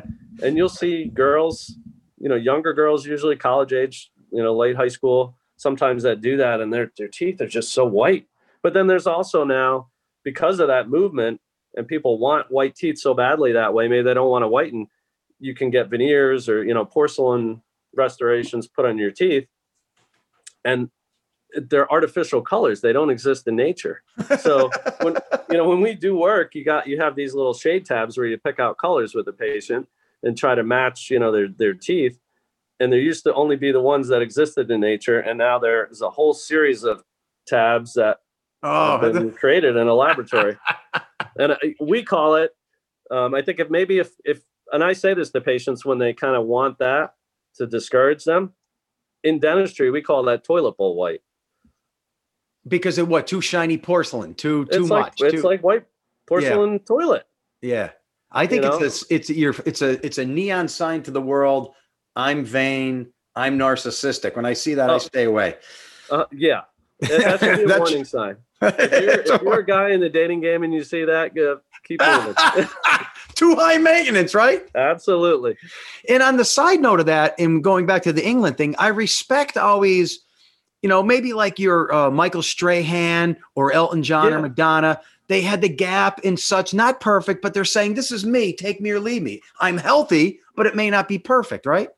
and 0.42 0.56
you'll 0.56 0.68
see 0.68 1.04
girls, 1.06 1.76
you 2.18 2.28
know, 2.28 2.36
younger 2.36 2.72
girls, 2.72 3.06
usually 3.06 3.36
college 3.36 3.72
age, 3.72 4.10
you 4.32 4.42
know, 4.42 4.54
late 4.54 4.76
high 4.76 4.88
school, 4.88 5.36
sometimes 5.56 6.02
that 6.02 6.20
do 6.20 6.36
that, 6.38 6.60
and 6.60 6.72
their 6.72 6.90
their 6.96 7.08
teeth 7.08 7.40
are 7.40 7.48
just 7.48 7.72
so 7.72 7.84
white. 7.84 8.26
But 8.62 8.74
then 8.74 8.86
there's 8.86 9.06
also 9.06 9.44
now 9.44 9.88
because 10.24 10.58
of 10.58 10.68
that 10.68 10.88
movement, 10.88 11.40
and 11.76 11.86
people 11.86 12.18
want 12.18 12.50
white 12.50 12.74
teeth 12.74 12.98
so 12.98 13.14
badly 13.14 13.52
that 13.52 13.72
way. 13.72 13.88
Maybe 13.88 14.02
they 14.02 14.14
don't 14.14 14.30
want 14.30 14.42
to 14.42 14.48
whiten. 14.48 14.88
You 15.40 15.54
can 15.54 15.70
get 15.70 15.88
veneers 15.88 16.48
or 16.48 16.64
you 16.64 16.74
know 16.74 16.84
porcelain 16.84 17.62
restorations 17.94 18.68
put 18.68 18.84
on 18.84 18.98
your 18.98 19.10
teeth, 19.10 19.48
and 20.64 20.90
they're 21.54 21.90
artificial 21.90 22.42
colors. 22.42 22.80
They 22.80 22.92
don't 22.92 23.10
exist 23.10 23.48
in 23.48 23.56
nature. 23.56 24.02
So 24.38 24.70
when 25.02 25.16
you 25.50 25.56
know 25.56 25.68
when 25.68 25.80
we 25.80 25.94
do 25.94 26.16
work, 26.16 26.54
you 26.54 26.64
got 26.64 26.86
you 26.86 27.00
have 27.00 27.16
these 27.16 27.34
little 27.34 27.54
shade 27.54 27.84
tabs 27.84 28.16
where 28.16 28.26
you 28.26 28.38
pick 28.38 28.60
out 28.60 28.78
colors 28.78 29.14
with 29.14 29.26
the 29.26 29.32
patient 29.32 29.88
and 30.22 30.36
try 30.36 30.54
to 30.54 30.62
match 30.62 31.10
you 31.10 31.18
know 31.18 31.32
their 31.32 31.48
their 31.48 31.74
teeth. 31.74 32.18
And 32.78 32.90
there 32.90 33.00
used 33.00 33.24
to 33.24 33.34
only 33.34 33.56
be 33.56 33.72
the 33.72 33.80
ones 33.80 34.08
that 34.08 34.22
existed 34.22 34.70
in 34.70 34.80
nature, 34.80 35.20
and 35.20 35.38
now 35.38 35.58
there's 35.58 36.00
a 36.00 36.10
whole 36.10 36.32
series 36.32 36.84
of 36.84 37.02
tabs 37.46 37.94
that 37.94 38.20
Oh, 38.62 38.98
have 38.98 39.14
been 39.14 39.32
created 39.32 39.76
in 39.76 39.88
a 39.88 39.94
laboratory. 39.94 40.58
and 41.38 41.52
uh, 41.52 41.56
we 41.80 42.02
call 42.02 42.34
it. 42.34 42.54
Um, 43.10 43.34
I 43.34 43.42
think 43.42 43.58
if 43.58 43.70
maybe 43.70 43.98
if 43.98 44.10
if 44.24 44.42
and 44.72 44.82
I 44.84 44.92
say 44.92 45.14
this 45.14 45.30
to 45.32 45.40
patients 45.40 45.84
when 45.84 45.98
they 45.98 46.12
kind 46.12 46.36
of 46.36 46.46
want 46.46 46.78
that 46.78 47.14
to 47.56 47.66
discourage 47.66 48.24
them. 48.24 48.52
In 49.24 49.38
dentistry, 49.38 49.90
we 49.90 50.00
call 50.02 50.22
that 50.24 50.44
toilet 50.44 50.76
bowl 50.76 50.96
white. 50.96 51.20
because 52.66 52.98
of 52.98 53.08
what? 53.08 53.26
Too 53.26 53.40
shiny 53.40 53.78
porcelain. 53.78 54.34
Too 54.34 54.64
too 54.66 54.80
it's 54.80 54.88
much. 54.88 55.20
like 55.20 55.34
it's 55.34 55.44
like 55.44 55.62
white 55.62 55.84
porcelain 56.26 56.78
toilet. 56.80 57.26
Yeah. 57.62 57.90
I 58.32 58.46
think 58.46 58.62
You 58.64 58.72
it's 58.84 59.02
a, 59.10 59.14
it's 59.14 59.30
your 59.30 59.54
it's 59.66 59.82
a 59.82 60.04
it's 60.06 60.18
a 60.18 60.24
neon 60.24 60.68
sign 60.68 61.02
to 61.02 61.10
the 61.10 61.20
world. 61.20 61.74
I'm 62.16 62.44
vain. 62.44 63.12
I'm 63.36 63.58
narcissistic. 63.58 64.36
When 64.36 64.44
I 64.46 64.52
see 64.54 64.74
that, 64.74 64.88
I 64.90 64.94
Oh. 64.94 64.98
stay 64.98 65.24
away. 65.24 65.56
Uh, 66.10 66.24
yeah, 66.32 66.62
that, 67.00 67.08
that 67.10 67.40
should 67.40 67.56
be 67.58 67.62
a 67.64 67.66
That's- 67.68 67.78
warning 67.90 68.04
sign. 68.04 68.36
If 68.62 68.90
you're, 69.02 69.20
if 69.36 69.42
you're 69.42 69.58
a 69.60 69.64
guy 69.66 69.90
in 69.92 70.00
the 70.00 70.10
dating 70.10 70.40
game 70.42 70.62
and 70.64 70.72
you 70.74 70.84
see 70.84 71.04
that, 71.06 71.34
go, 71.34 71.60
keep 71.84 72.00
moving. 72.00 72.34
Too 73.40 73.54
high 73.54 73.78
maintenance, 73.78 74.34
right? 74.34 74.62
Absolutely. 74.74 75.56
And 76.10 76.22
on 76.22 76.36
the 76.36 76.44
side 76.44 76.78
note 76.78 77.00
of 77.00 77.06
that, 77.06 77.34
and 77.38 77.64
going 77.64 77.86
back 77.86 78.02
to 78.02 78.12
the 78.12 78.22
England 78.22 78.58
thing, 78.58 78.74
I 78.78 78.88
respect 78.88 79.56
always, 79.56 80.20
you 80.82 80.90
know, 80.90 81.02
maybe 81.02 81.32
like 81.32 81.58
your 81.58 81.90
uh, 81.90 82.10
Michael 82.10 82.42
Strahan 82.42 83.38
or 83.54 83.72
Elton 83.72 84.02
John 84.02 84.26
or 84.26 84.36
Yeah. 84.36 84.40
Madonna. 84.42 85.00
They 85.28 85.40
had 85.40 85.62
the 85.62 85.70
gap 85.70 86.20
and 86.22 86.38
such, 86.38 86.74
not 86.74 87.00
perfect, 87.00 87.40
but 87.40 87.54
they're 87.54 87.64
saying, 87.64 87.94
This 87.94 88.12
is 88.12 88.26
me, 88.26 88.52
take 88.52 88.78
me 88.78 88.90
or 88.90 89.00
leave 89.00 89.22
me. 89.22 89.40
I'm 89.58 89.78
healthy, 89.78 90.40
but 90.54 90.66
it 90.66 90.76
may 90.76 90.90
not 90.90 91.08
be 91.08 91.18
perfect, 91.18 91.64
right? 91.64 91.88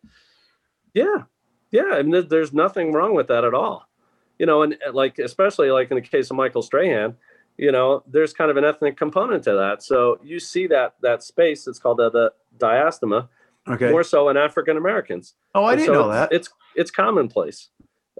Yeah, 0.94 1.24
yeah. 1.72 1.90
I 1.94 2.02
mean, 2.02 2.28
there's 2.28 2.52
nothing 2.52 2.92
wrong 2.92 3.16
with 3.16 3.26
that 3.26 3.42
at 3.44 3.52
all. 3.52 3.88
You 4.38 4.46
know, 4.46 4.62
and 4.62 4.76
like 4.92 5.18
especially 5.18 5.72
like 5.72 5.90
in 5.90 5.96
the 5.96 6.02
case 6.02 6.30
of 6.30 6.36
Michael 6.36 6.62
Strahan, 6.62 7.16
you 7.58 7.70
know, 7.72 8.02
there's 8.06 8.32
kind 8.32 8.50
of 8.50 8.56
an 8.56 8.64
ethnic 8.64 8.96
component 8.96 9.44
to 9.44 9.52
that. 9.54 9.82
So 9.82 10.18
you 10.22 10.38
see 10.40 10.66
that 10.68 10.94
that 11.02 11.22
space. 11.22 11.66
It's 11.66 11.78
called 11.78 11.98
the, 11.98 12.10
the 12.10 12.32
diastema, 12.58 13.28
Okay. 13.68 13.90
more 13.90 14.02
so 14.02 14.28
in 14.28 14.36
African 14.36 14.76
Americans. 14.76 15.34
oh, 15.54 15.64
I 15.64 15.72
And 15.72 15.80
didn't 15.80 15.94
so 15.94 16.00
know 16.02 16.08
that. 16.10 16.32
It's 16.32 16.48
it's 16.74 16.90
commonplace. 16.90 17.68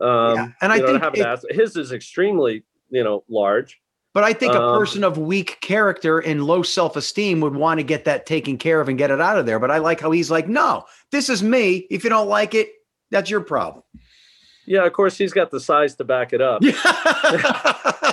Um, 0.01 0.35
Yeah, 0.37 0.49
and 0.61 0.73
I 0.73 0.79
know, 0.79 0.87
think 0.87 1.03
have 1.03 1.15
it- 1.17 1.55
his 1.55 1.77
is 1.77 1.93
extremely 1.93 2.65
you 2.91 3.03
know 3.05 3.25
large. 3.29 3.81
But 4.15 4.25
I 4.25 4.35
think 4.35 4.53
a 4.53 4.61
Um, 4.61 4.79
person 4.79 5.05
of 5.05 5.17
weak 5.17 5.59
character 5.63 6.19
and 6.19 6.45
low 6.45 6.63
self 6.63 6.97
esteem 6.97 7.41
would 7.41 7.55
want 7.57 7.79
to 7.81 7.85
get 7.85 8.05
that 8.05 8.27
taken 8.27 8.59
care 8.59 8.79
of 8.81 8.89
and 8.91 8.99
get 8.99 9.11
it 9.11 9.23
out 9.23 9.39
of 9.39 9.47
there. 9.47 9.59
But 9.59 9.71
I 9.71 9.79
like 9.79 10.01
how 10.01 10.11
he's 10.11 10.31
like, 10.31 10.47
no, 10.49 10.85
this 11.11 11.31
is 11.31 11.43
me. 11.43 11.87
If 11.91 12.05
you 12.05 12.11
don't 12.11 12.29
like 12.29 12.55
it, 12.55 12.69
that's 13.11 13.31
your 13.31 13.41
problem. 13.41 13.83
Yeah, 14.67 14.85
of 14.85 14.93
course 14.93 15.17
he's 15.17 15.33
got 15.33 15.51
the 15.51 15.59
size 15.61 15.95
to 15.97 16.05
back 16.05 16.33
it 16.35 16.43
up. 16.43 16.63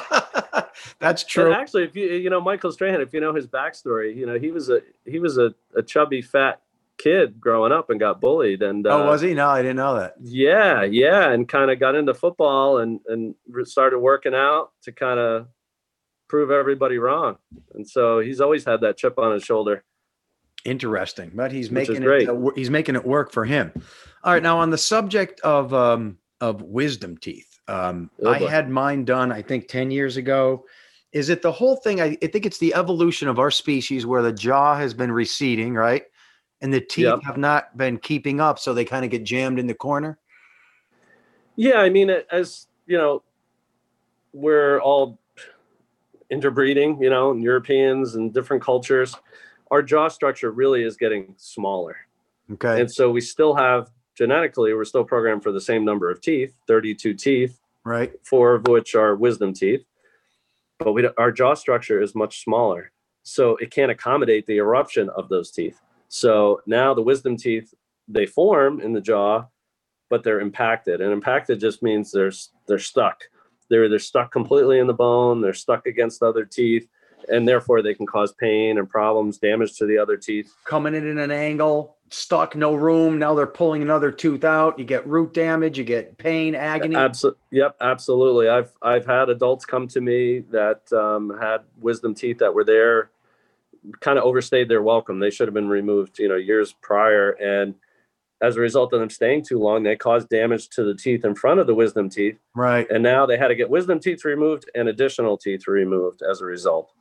That's 1.00 1.24
And 1.24 1.30
true. 1.30 1.54
actually, 1.54 1.84
if 1.84 1.96
you 1.96 2.08
you 2.08 2.30
know 2.30 2.42
Michael 2.42 2.72
Strahan, 2.72 3.02
if 3.02 3.14
you 3.14 3.22
know 3.22 3.34
his 3.34 3.48
backstory, 3.48 4.16
you 4.16 4.26
know 4.26 4.38
he 4.38 4.52
was 4.52 4.70
a 4.70 4.82
he 5.06 5.20
was 5.20 5.38
a, 5.38 5.54
a 5.76 5.82
chubby 5.82 6.22
fat 6.22 6.62
kid 6.98 7.40
growing 7.40 7.72
up 7.72 7.90
and 7.90 7.98
got 8.00 8.20
bullied 8.20 8.62
and 8.62 8.86
uh, 8.86 8.90
oh, 9.04 9.06
was 9.08 9.22
he? 9.22 9.34
No, 9.34 9.48
I 9.48 9.62
didn't 9.62 9.78
know 9.78 9.96
that. 9.96 10.16
yeah 10.22 10.84
yeah 10.84 11.32
and 11.32 11.48
kind 11.48 11.72
of 11.72 11.80
got 11.80 11.96
into 11.96 12.14
football 12.14 12.80
and 12.80 13.00
and 13.08 13.34
started 13.64 14.00
working 14.00 14.36
out 14.36 14.72
to 14.84 14.92
kind 14.92 15.18
of 15.18 15.48
prove 16.28 16.52
everybody 16.52 16.98
wrong 16.98 17.38
and 17.74 17.88
so 17.88 18.20
he's 18.20 18.42
always 18.42 18.66
had 18.66 18.82
that 18.82 18.98
chip 18.98 19.18
on 19.18 19.32
his 19.34 19.44
shoulder 19.44 19.84
Interesting, 20.66 21.32
but 21.34 21.54
he's 21.54 21.70
Which 21.72 21.88
making 21.88 22.04
great. 22.04 22.24
it. 22.24 22.30
uh, 22.30 22.50
he's 22.54 22.70
making 22.70 22.96
it 22.96 23.06
work 23.06 23.32
for 23.32 23.46
him. 23.46 23.72
All 24.26 24.34
right, 24.34 24.44
now 24.44 24.60
on 24.60 24.70
the 24.70 24.78
subject 24.78 25.40
of 25.40 25.74
um, 25.74 26.18
of 26.42 26.62
wisdom 26.62 27.18
teeth, 27.18 27.48
um, 27.70 28.12
Oh, 28.22 28.30
I 28.32 28.40
had 28.40 28.70
mine 28.70 29.06
done. 29.06 29.32
I 29.32 29.42
think 29.42 29.70
ten 29.70 29.90
years 29.90 30.18
ago. 30.18 30.66
Is 31.12 31.30
it 31.30 31.42
the 31.42 31.52
whole 31.52 31.76
thing? 31.78 32.00
I, 32.02 32.18
I 32.22 32.28
think 32.28 32.46
it's 32.46 32.60
the 32.60 32.74
evolution 32.76 33.28
of 33.28 33.40
our 33.40 33.52
species 33.52 34.06
where 34.06 34.22
the 34.22 34.32
jaw 34.34 34.76
has 34.76 34.94
been 34.94 35.12
receding, 35.12 35.74
right, 35.74 36.04
and 36.62 36.72
the 36.74 36.82
teeth 36.82 37.06
Yep. 37.06 37.24
have 37.24 37.38
not 37.38 37.76
been 37.78 37.98
keeping 37.98 38.40
up, 38.40 38.60
so 38.60 38.74
they 38.74 38.86
kind 38.86 39.04
of 39.06 39.12
get 39.12 39.24
jammed 39.24 39.60
in 39.60 39.68
the 39.68 39.74
corner. 39.74 40.20
yeah 41.56 41.80
i 41.80 41.90
mean 41.90 42.10
as 42.32 42.68
you 42.86 42.98
know 42.98 43.22
we're 44.34 44.80
all 44.80 45.20
interbreeding 46.30 47.02
you 47.02 47.10
know 47.10 47.32
and 47.32 47.44
europeans 47.44 48.16
and 48.16 48.34
different 48.34 48.62
cultures 48.64 49.16
our 49.72 49.82
jaw 49.82 50.08
structure 50.08 50.52
really 50.52 50.84
is 50.84 50.96
getting 50.96 51.34
smaller 51.38 51.98
Okay, 52.52 52.80
and 52.82 52.90
so 52.92 53.12
we 53.12 53.20
still 53.22 53.54
have 53.56 53.90
genetically 54.16 54.74
we're 54.74 54.86
still 54.86 55.04
programmed 55.04 55.44
for 55.44 55.52
the 55.52 55.62
same 55.62 55.84
number 55.84 56.10
of 56.10 56.22
teeth 56.22 56.56
32 56.68 57.14
teeth 57.16 57.60
right. 57.84 58.14
four 58.24 58.54
of 58.56 58.68
which 58.68 58.96
are 58.96 59.16
wisdom 59.16 59.52
teeth 59.54 59.84
but 60.80 60.94
we 60.94 61.08
our 61.18 61.32
jaw 61.32 61.54
structure 61.54 62.02
is 62.02 62.16
much 62.16 62.44
smaller 62.44 62.92
so 63.24 63.58
it 63.58 63.70
can't 63.70 63.92
accommodate 63.92 64.46
the 64.48 64.58
eruption 64.58 65.10
of 65.10 65.30
those 65.30 65.52
teeth. 65.52 65.80
So 66.08 66.62
now 66.66 66.94
the 66.94 67.02
wisdom 67.02 67.38
teeth 67.38 67.74
they 68.08 68.26
form 68.26 68.82
in 68.82 68.94
the 68.94 69.02
jaw 69.02 69.46
but 70.10 70.24
they're 70.24 70.40
impacted 70.40 71.02
and 71.02 71.12
impacted 71.14 71.60
just 71.60 71.84
means 71.84 72.12
they're 72.12 72.32
they're 72.68 72.80
stuck. 72.80 73.24
They're 73.70 73.90
they're 73.90 74.00
stuck 74.00 74.32
completely 74.32 74.80
in 74.80 74.88
the 74.88 74.94
bone 74.94 75.42
they're 75.42 75.54
stuck 75.54 75.86
against 75.86 76.24
other 76.24 76.46
teeth 76.46 76.88
and 77.28 77.48
therefore 77.48 77.82
they 77.82 77.94
can 77.94 78.06
cause 78.06 78.32
pain 78.32 78.78
and 78.78 78.90
problems 78.90 79.38
damage 79.38 79.78
to 79.78 79.86
the 79.86 79.98
other 79.98 80.18
teeth. 80.18 80.56
Coming 80.64 80.96
in 80.96 81.18
at 81.18 81.24
an 81.26 81.32
angle, 81.32 81.98
stuck, 82.10 82.56
no 82.56 82.76
room. 82.76 83.20
Now 83.20 83.36
they're 83.36 83.48
pulling 83.48 83.82
another 83.82 84.12
tooth 84.12 84.44
out. 84.44 84.80
You 84.80 84.86
get 84.86 85.08
root 85.08 85.34
damage. 85.34 85.78
You 85.78 85.84
get 85.84 86.18
pain, 86.18 86.56
agony. 86.56 86.96
Absolutely. 86.96 87.40
Yep. 87.52 87.76
Absolutely. 87.82 88.50
I've 88.50 88.74
I've 88.82 89.06
had 89.06 89.30
adults 89.30 89.66
come 89.66 89.88
to 89.90 90.02
me 90.02 90.40
that 90.52 90.92
um, 90.94 91.38
had 91.40 91.60
wisdom 91.80 92.14
teeth 92.14 92.40
that 92.40 92.54
were 92.54 92.64
there, 92.64 93.12
kind 94.00 94.18
of 94.18 94.26
overstayed 94.26 94.70
their 94.70 94.82
welcome. 94.82 95.20
They 95.20 95.30
should 95.30 95.48
have 95.48 95.54
been 95.54 95.70
removed, 95.70 96.20
you 96.20 96.28
know, 96.28 96.36
years 96.36 96.74
prior. 96.82 97.32
And 97.32 97.76
as 98.42 98.56
a 98.56 98.62
result 98.62 98.94
of 98.94 99.00
them 99.00 99.10
staying 99.10 99.44
too 99.44 99.60
long, 99.60 99.84
they 99.84 99.96
caused 99.96 100.30
damage 100.30 100.70
to 100.70 100.84
the 100.84 100.96
teeth 100.96 101.26
in 101.26 101.36
front 101.36 101.60
of 101.60 101.68
the 101.68 101.76
wisdom 101.76 102.10
teeth. 102.10 102.38
right. 102.56 102.90
And 102.90 103.04
now 103.04 103.26
they 103.26 103.38
had 103.38 103.50
to 103.50 103.56
get 103.56 103.70
wisdom 103.70 104.00
teeth 104.00 104.24
removed 104.24 104.70
and 104.76 104.88
additional 104.88 105.38
teeth 105.38 105.68
removed 105.68 106.22
as 106.22 106.42
a 106.42 106.46
result. 106.46 106.92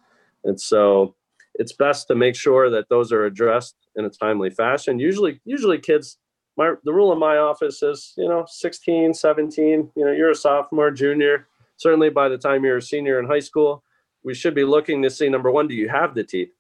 And 0.45 0.61
so 0.61 1.15
it's 1.59 1.73
best 1.73 2.07
to 2.09 2.15
make 2.15 2.37
sure 2.37 2.71
that 2.71 2.89
those 2.89 3.13
are 3.13 3.25
addressed 3.25 3.77
in 3.97 4.05
a 4.05 4.11
timely 4.11 4.49
fashion. 4.49 4.99
Usually, 4.99 5.41
usually 5.45 5.79
kids, 5.79 6.19
my 6.57 6.75
the 6.85 6.93
rule 6.93 7.13
in 7.13 7.19
my 7.19 7.37
office 7.37 7.83
is, 7.83 8.15
you 8.17 8.29
know, 8.29 8.47
16, 8.49 9.13
17, 9.13 9.91
you 9.95 10.05
know, 10.05 10.13
you're 10.13 10.31
a 10.31 10.35
sophomore, 10.35 10.91
junior. 10.91 11.49
Certainly 11.77 12.11
by 12.11 12.29
the 12.29 12.39
time 12.39 12.65
you're 12.65 12.79
a 12.79 12.83
senior 12.83 13.19
in 13.19 13.27
high 13.27 13.41
school, 13.41 13.85
we 14.25 14.35
should 14.35 14.55
be 14.55 14.65
looking 14.65 15.03
to 15.03 15.11
see 15.11 15.29
number 15.29 15.51
one, 15.51 15.69
do 15.69 15.75
you 15.75 15.89
have 15.89 16.15
the 16.15 16.25
teeth? 16.25 16.51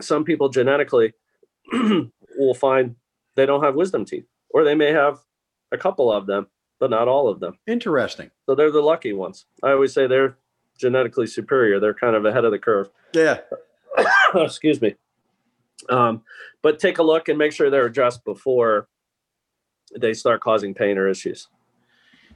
Some 0.00 0.24
people 0.24 0.48
genetically 0.48 1.14
will 1.72 2.54
find 2.54 2.96
they 3.34 3.46
don't 3.46 3.62
have 3.62 3.74
wisdom 3.74 4.04
teeth, 4.04 4.26
or 4.50 4.64
they 4.64 4.74
may 4.74 4.92
have 4.92 5.18
a 5.72 5.78
couple 5.78 6.12
of 6.12 6.26
them, 6.26 6.46
but 6.80 6.90
not 6.90 7.08
all 7.08 7.28
of 7.28 7.40
them. 7.40 7.58
Interesting. 7.66 8.30
So 8.46 8.54
they're 8.54 8.70
the 8.70 8.80
lucky 8.80 9.12
ones. 9.12 9.46
I 9.62 9.72
always 9.72 9.92
say 9.92 10.06
they're 10.06 10.36
genetically 10.78 11.26
superior. 11.26 11.80
They're 11.80 11.94
kind 11.94 12.16
of 12.16 12.24
ahead 12.24 12.44
of 12.44 12.52
the 12.52 12.58
curve. 12.58 12.90
Yeah. 13.12 13.38
Excuse 14.34 14.80
me. 14.80 14.94
Um, 15.88 16.22
but 16.62 16.78
take 16.78 16.98
a 16.98 17.02
look 17.02 17.28
and 17.28 17.38
make 17.38 17.52
sure 17.52 17.70
they're 17.70 17.86
addressed 17.86 18.24
before 18.24 18.88
they 19.96 20.12
start 20.12 20.40
causing 20.40 20.74
pain 20.74 20.98
or 20.98 21.08
issues. 21.08 21.48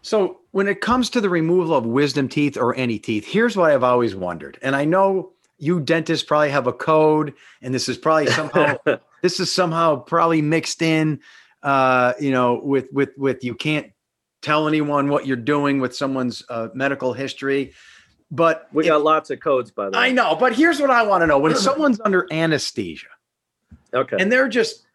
So, 0.02 0.40
when 0.50 0.66
it 0.66 0.80
comes 0.80 1.10
to 1.10 1.20
the 1.20 1.28
removal 1.28 1.76
of 1.76 1.86
wisdom 1.86 2.28
teeth 2.28 2.56
or 2.56 2.74
any 2.74 2.98
teeth, 2.98 3.24
here's 3.24 3.56
what 3.56 3.70
I've 3.70 3.84
always 3.84 4.16
wondered. 4.16 4.58
And 4.60 4.74
I 4.74 4.84
know 4.84 5.32
you 5.58 5.78
dentists 5.78 6.26
probably 6.26 6.50
have 6.50 6.66
a 6.66 6.72
code, 6.72 7.34
and 7.62 7.72
this 7.72 7.88
is 7.88 7.96
probably 7.96 8.26
somehow 8.26 8.76
this 9.22 9.38
is 9.38 9.52
somehow 9.52 9.96
probably 9.96 10.42
mixed 10.42 10.82
in, 10.82 11.20
uh, 11.62 12.14
you 12.18 12.32
know, 12.32 12.60
with 12.64 12.88
with 12.92 13.10
with 13.16 13.44
you 13.44 13.54
can't 13.54 13.92
tell 14.40 14.66
anyone 14.66 15.08
what 15.08 15.24
you're 15.24 15.36
doing 15.36 15.80
with 15.80 15.94
someone's 15.94 16.42
uh, 16.48 16.68
medical 16.74 17.12
history. 17.12 17.72
But 18.32 18.66
we 18.72 18.84
if- 18.84 18.88
got 18.88 19.02
lots 19.04 19.30
of 19.30 19.38
codes 19.40 19.70
by 19.70 19.90
the 19.90 19.90
way. 19.92 20.04
I 20.04 20.10
know, 20.10 20.34
but 20.34 20.54
here's 20.54 20.80
what 20.80 20.90
I 20.90 21.02
want 21.04 21.22
to 21.22 21.26
know: 21.26 21.38
when 21.38 21.54
someone's 21.68 22.00
under 22.04 22.26
anesthesia 22.32 23.08
Okay. 23.94 24.16
and 24.18 24.32
they're 24.32 24.48
just 24.48 24.86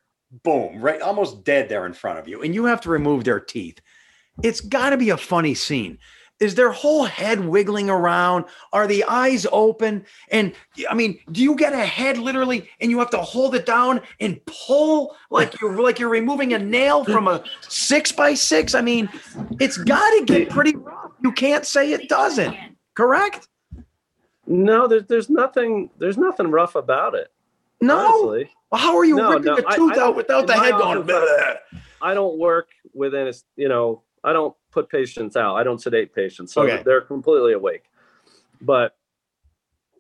boom, 0.44 0.82
right, 0.82 1.02
almost 1.02 1.44
dead 1.46 1.70
there 1.70 1.86
in 1.86 1.94
front 1.94 2.20
of 2.20 2.28
you, 2.28 2.42
and 2.42 2.54
you 2.54 2.66
have 2.66 2.82
to 2.82 2.90
remove 2.90 3.24
their 3.24 3.40
teeth, 3.40 3.80
it's 4.44 4.60
got 4.60 4.90
to 4.90 4.98
be 4.98 5.12
a 5.12 5.18
funny 5.18 5.54
scene. 5.54 6.00
Is 6.40 6.54
their 6.54 6.72
whole 6.72 7.06
head 7.06 7.40
wiggling 7.40 7.90
around? 7.90 8.46
Are 8.72 8.86
the 8.86 9.04
eyes 9.06 9.48
open? 9.52 10.06
And 10.30 10.54
I 10.88 10.94
mean, 10.94 11.18
do 11.32 11.42
you 11.42 11.56
get 11.56 11.74
a 11.74 11.84
head 11.86 12.20
literally, 12.20 12.70
and 12.80 12.92
you 12.92 13.00
have 13.00 13.10
to 13.12 13.18
hold 13.18 13.56
it 13.56 13.66
down 13.66 14.02
and 14.20 14.40
pull 14.46 15.16
like 15.32 15.60
you're 15.62 15.82
like 15.82 15.98
you're 16.00 16.10
removing 16.10 16.54
a 16.54 16.60
nail 16.60 17.04
from 17.04 17.28
a 17.28 17.44
six 17.62 18.12
by 18.12 18.34
six? 18.36 18.76
I 18.76 18.82
mean, 18.82 19.10
it's 19.60 19.78
got 19.78 20.08
to 20.20 20.26
get 20.26 20.50
pretty 20.50 20.76
rough. 20.76 21.12
You 21.24 21.32
can't 21.32 21.66
say 21.66 21.92
it 21.92 22.08
doesn't. 22.08 22.56
Correct? 22.98 23.48
no, 24.48 24.88
there's 24.88 25.04
there's 25.06 25.30
nothing 25.30 25.92
there's 26.00 26.18
nothing 26.18 26.50
rough 26.50 26.74
about 26.76 27.14
it. 27.14 27.32
No. 27.80 27.96
honestly. 28.26 28.50
How 28.74 28.98
are 28.98 29.06
you 29.06 29.16
No, 29.16 29.30
ripping 29.34 29.46
no, 29.46 29.58
a 29.58 29.64
I- 29.68 29.76
tooth 29.76 29.98
I 29.98 30.02
out 30.02 30.16
without 30.16 30.48
the 30.48 30.54
head 30.54 30.72
going? 30.72 31.10
office, 31.10 31.58
I 32.02 32.14
don't 32.16 32.38
work 32.40 32.70
within 32.94 33.28
a, 33.28 33.34
you 33.56 33.70
know, 33.70 34.02
I 34.24 34.34
don't 34.34 34.56
put 34.72 34.90
patients 34.90 35.38
out. 35.38 35.56
I 35.56 35.64
don't 35.64 35.80
sedate 35.80 36.14
patients. 36.14 36.54
So 36.54 36.64
Okay. 36.64 36.82
they're 36.84 37.02
completely 37.02 37.54
awake. 37.54 37.84
But 38.62 38.96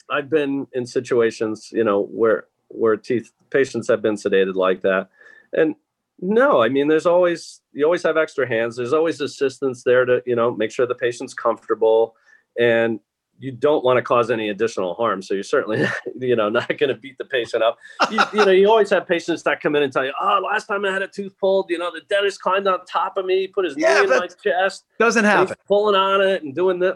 I've 0.10 0.30
been 0.30 0.66
in 0.74 0.86
situations, 0.88 1.70
you 1.72 1.84
know, 1.84 2.02
where 2.02 2.48
where 2.70 2.98
teeth 2.98 3.32
patients 3.52 3.88
have 3.90 4.02
been 4.02 4.16
sedated 4.16 4.56
like 4.56 4.82
that. 4.82 5.10
And 5.54 5.76
no, 6.20 6.64
I 6.64 6.70
mean 6.70 6.88
there's 6.88 7.06
always 7.06 7.62
you 7.74 7.86
always 7.86 8.02
have 8.04 8.18
extra 8.18 8.48
hands. 8.48 8.76
There's 8.76 8.92
always 8.94 9.22
assistance 9.22 9.84
there 9.84 10.04
to, 10.06 10.24
you 10.26 10.36
know, 10.36 10.50
make 10.52 10.72
sure 10.72 10.88
the 10.88 10.96
patient's 10.96 11.36
comfortable 11.36 12.16
and 12.60 13.00
you 13.40 13.52
don't 13.52 13.84
want 13.84 13.98
to 13.98 14.02
cause 14.02 14.32
any 14.32 14.50
additional 14.50 14.96
harm. 14.96 15.22
So 15.22 15.34
you're 15.36 15.44
certainly, 15.44 15.86
you 16.20 16.36
know, 16.36 16.50
not 16.50 16.68
going 16.70 16.90
to 16.90 16.96
beat 16.96 17.18
the 17.20 17.26
patient 17.26 17.62
up 17.62 17.78
you, 18.10 18.20
you 18.34 18.46
know, 18.46 18.52
you 18.52 18.70
always 18.70 18.90
have 18.90 19.08
patients 19.08 19.44
that 19.44 19.62
come 19.62 19.76
in 19.76 19.84
and 19.84 19.92
tell 19.92 20.06
you, 20.06 20.14
"Oh, 20.20 20.42
last 20.44 20.66
time 20.68 20.86
I 20.86 20.92
had 20.92 21.02
a 21.02 21.08
tooth 21.08 21.38
pulled, 21.40 21.70
you 21.70 21.78
know, 21.78 21.92
the 21.92 22.02
dentist 22.10 22.42
climbed 22.42 22.68
on 22.68 22.86
top 22.86 23.18
of 23.18 23.26
me, 23.26 23.48
put 23.48 23.66
his 23.66 23.76
Yeah, 23.78 24.00
knee 24.00 24.04
in 24.06 24.10
my 24.10 24.28
chest, 24.28 24.86
Doesn't 25.00 25.26
happen. 25.26 25.48
he's 25.48 25.56
pulling 25.68 25.96
on 25.96 26.22
it 26.22 26.44
and 26.44 26.56
doing 26.56 26.80
this." 26.80 26.96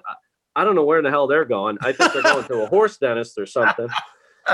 I 0.56 0.64
don't 0.66 0.76
know 0.76 0.84
where 0.84 0.98
in 0.98 1.06
the 1.06 1.10
hell 1.10 1.28
they're 1.28 1.46
going. 1.46 1.78
I 1.82 1.94
think 1.94 2.12
they're 2.12 2.24
going 2.24 2.44
to 2.46 2.56
a 2.64 2.68
horse 2.68 2.98
dentist 2.98 3.38
or 3.38 3.46
something. 3.46 3.88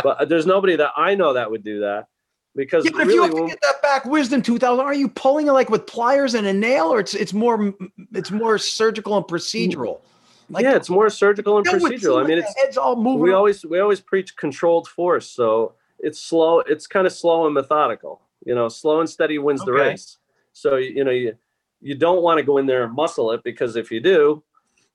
But 0.03 0.22
uh, 0.22 0.26
there's 0.26 0.45
nobody 0.45 0.76
that 0.76 0.91
I 0.95 1.16
know 1.16 1.34
that 1.34 1.49
would 1.49 1.64
do 1.64 1.80
that 1.80 2.08
because 2.55 2.86
Yeah, 2.86 2.91
but 2.91 3.01
if 3.01 3.14
you 3.14 3.24
have 3.24 3.34
to 3.34 3.47
get 3.47 3.60
that 3.62 3.82
back 3.82 4.05
wisdom 4.05 4.41
tooth 4.43 4.62
out, 4.62 4.80
are 4.80 4.93
you 4.93 5.08
pulling 5.08 5.47
it 5.47 5.53
like 5.53 5.70
with 5.72 5.88
pliers 5.88 6.36
and 6.36 6.45
a 6.45 6.53
nail, 6.53 6.93
or 6.93 6.99
it's 6.99 7.14
it's 7.16 7.34
more 7.34 7.74
it's 8.14 8.30
more 8.30 8.58
surgical 8.58 9.18
and 9.18 9.26
procedural? 9.26 10.01
Like 10.49 10.63
yeah, 10.63 10.75
it's 10.75 10.89
more 10.89 11.09
surgical 11.09 11.57
and 11.57 11.65
procedural. 11.65 12.23
I 12.23 12.27
mean, 12.27 12.37
it's 12.37 12.55
head's 12.57 12.77
all 12.77 12.95
moving. 12.95 13.21
we 13.21 13.33
always 13.33 13.65
we 13.65 13.79
always 13.79 13.99
preach 13.99 14.35
controlled 14.37 14.87
force 14.87 15.29
so 15.29 15.73
it's 15.99 16.19
slow 16.19 16.59
it's 16.61 16.87
kind 16.87 17.05
of 17.05 17.13
slow 17.13 17.45
and 17.45 17.53
methodical 17.53 18.21
you 18.45 18.55
know 18.55 18.69
slow 18.69 18.99
and 18.99 19.09
steady 19.09 19.37
wins 19.37 19.63
the 19.65 19.73
race. 19.73 20.17
So 20.53 20.77
you 20.77 21.03
know 21.03 21.11
you 21.11 21.35
you 21.81 21.95
don't 21.95 22.23
want 22.23 22.37
to 22.39 22.43
go 22.43 22.57
in 22.57 22.65
there 22.65 22.83
and 22.83 22.93
muscle 22.93 23.31
it 23.31 23.43
because 23.43 23.75
if 23.75 23.91
you 23.91 23.99
do 23.99 24.43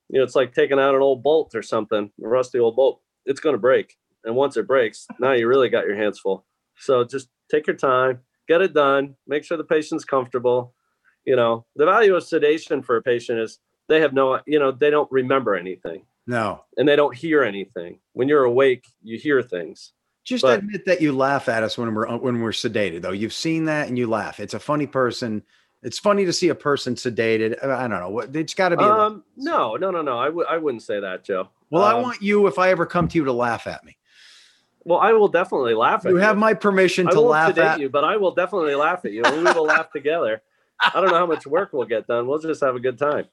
you 0.09 0.19
know 0.19 0.25
it's 0.25 0.35
like 0.35 0.55
taking 0.55 0.79
out 0.79 0.95
an 0.95 1.03
old 1.03 1.23
bolt 1.23 1.55
or 1.55 1.63
something 1.63 2.11
a 2.25 2.29
rusty 2.29 2.59
old 2.59 2.77
bolt 2.77 3.01
it's 3.27 3.41
going 3.41 3.55
to 3.55 3.61
break. 3.61 3.99
And 4.25 4.35
once 4.35 4.57
it 4.57 4.67
breaks 4.67 5.07
now 5.21 5.33
you 5.33 5.47
really 5.47 5.69
got 5.69 5.87
your 5.87 5.97
hands 5.97 6.19
full. 6.19 6.45
So 6.77 7.05
just 7.05 7.29
take 7.51 7.67
your 7.67 7.77
time 7.77 8.21
get 8.49 8.63
it 8.63 8.73
done 8.73 9.17
make 9.27 9.45
sure 9.45 9.57
the 9.57 9.65
patient's 9.65 10.05
comfortable. 10.05 10.73
You 11.25 11.37
know 11.37 11.67
the 11.77 11.85
value 11.85 12.15
of 12.17 12.25
sedation 12.25 12.83
for 12.83 12.97
a 12.97 13.03
patient 13.03 13.39
is 13.39 13.59
they 13.93 14.01
have 14.01 14.13
no 14.13 14.41
you 14.47 14.59
know 14.59 14.73
they 14.73 14.91
don't 14.91 15.11
remember 15.13 15.55
anything 15.55 16.03
no. 16.27 16.65
and 16.77 16.89
they 16.89 16.97
don't 16.97 17.15
hear 17.15 17.43
anything. 17.43 17.99
When 18.13 18.29
you're 18.29 18.45
awake, 18.45 18.87
you 19.03 19.19
hear 19.19 19.43
things. 19.43 19.93
Just 20.25 20.43
But- 20.43 20.61
admit 20.61 20.85
that 20.85 21.01
you 21.01 21.13
laugh 21.13 21.49
at 21.49 21.63
us 21.63 21.77
when 21.77 21.93
we're 21.95 22.07
when 22.19 22.41
we're 22.41 22.51
sedated, 22.51 23.03
though. 23.03 23.11
You've 23.11 23.33
seen 23.33 23.65
that 23.65 23.89
and 23.89 23.99
you 23.99 24.07
laugh. 24.07 24.39
It's 24.39 24.55
a 24.55 24.61
funny 24.61 24.87
person. 24.87 25.43
It's 25.83 25.99
funny 25.99 26.25
to 26.25 26.33
see 26.33 26.49
a 26.49 26.55
person 26.55 26.95
sedated. 26.95 27.63
I 27.65 27.89
don't 27.89 27.99
know. 27.99 28.11
what 28.11 28.35
It's 28.37 28.55
got 28.55 28.69
to 28.69 28.77
be. 28.77 28.85
Um, 28.85 29.25
no, 29.37 29.75
no, 29.75 29.91
no, 29.91 30.01
no. 30.01 30.17
I 30.17 30.27
w- 30.27 30.47
I 30.49 30.59
wouldn't 30.59 30.85
say 30.85 31.01
that, 31.01 31.25
Joe. 31.25 31.49
well, 31.71 31.83
I 31.83 31.95
um, 31.95 32.03
want 32.03 32.23
you, 32.23 32.47
if 32.47 32.57
I 32.57 32.71
ever 32.71 32.87
come 32.87 33.09
to 33.09 33.19
you, 33.19 33.25
to 33.25 33.33
laugh 33.33 33.67
at 33.67 33.85
me. 33.85 33.97
Well, 34.85 35.01
I 35.01 35.13
will 35.13 35.29
definitely 35.29 35.75
laugh 35.75 36.07
at 36.07 36.11
You 36.11 36.19
you. 36.19 36.23
have 36.23 36.37
my 36.39 36.55
permission 36.55 37.09
to 37.09 37.21
laugh 37.21 37.59
at 37.59 37.81
you, 37.81 37.89
but 37.89 38.05
I 38.05 38.17
will 38.17 38.33
definitely 38.33 38.77
laugh 38.77 39.05
at 39.05 39.13
you, 39.13 39.23
and 39.25 39.45
we 39.45 39.53
will 39.53 39.65
laugh 39.65 39.91
together. 39.91 40.41
I 40.81 41.01
don't 41.01 41.11
know 41.11 41.19
how 41.19 41.27
much 41.27 41.47
work 41.47 41.73
we'll 41.73 41.87
get 41.87 42.07
done. 42.07 42.29
We'll 42.29 42.39
just 42.39 42.61
have 42.61 42.77
a 42.77 42.81
good 42.81 42.99
time. 42.99 43.27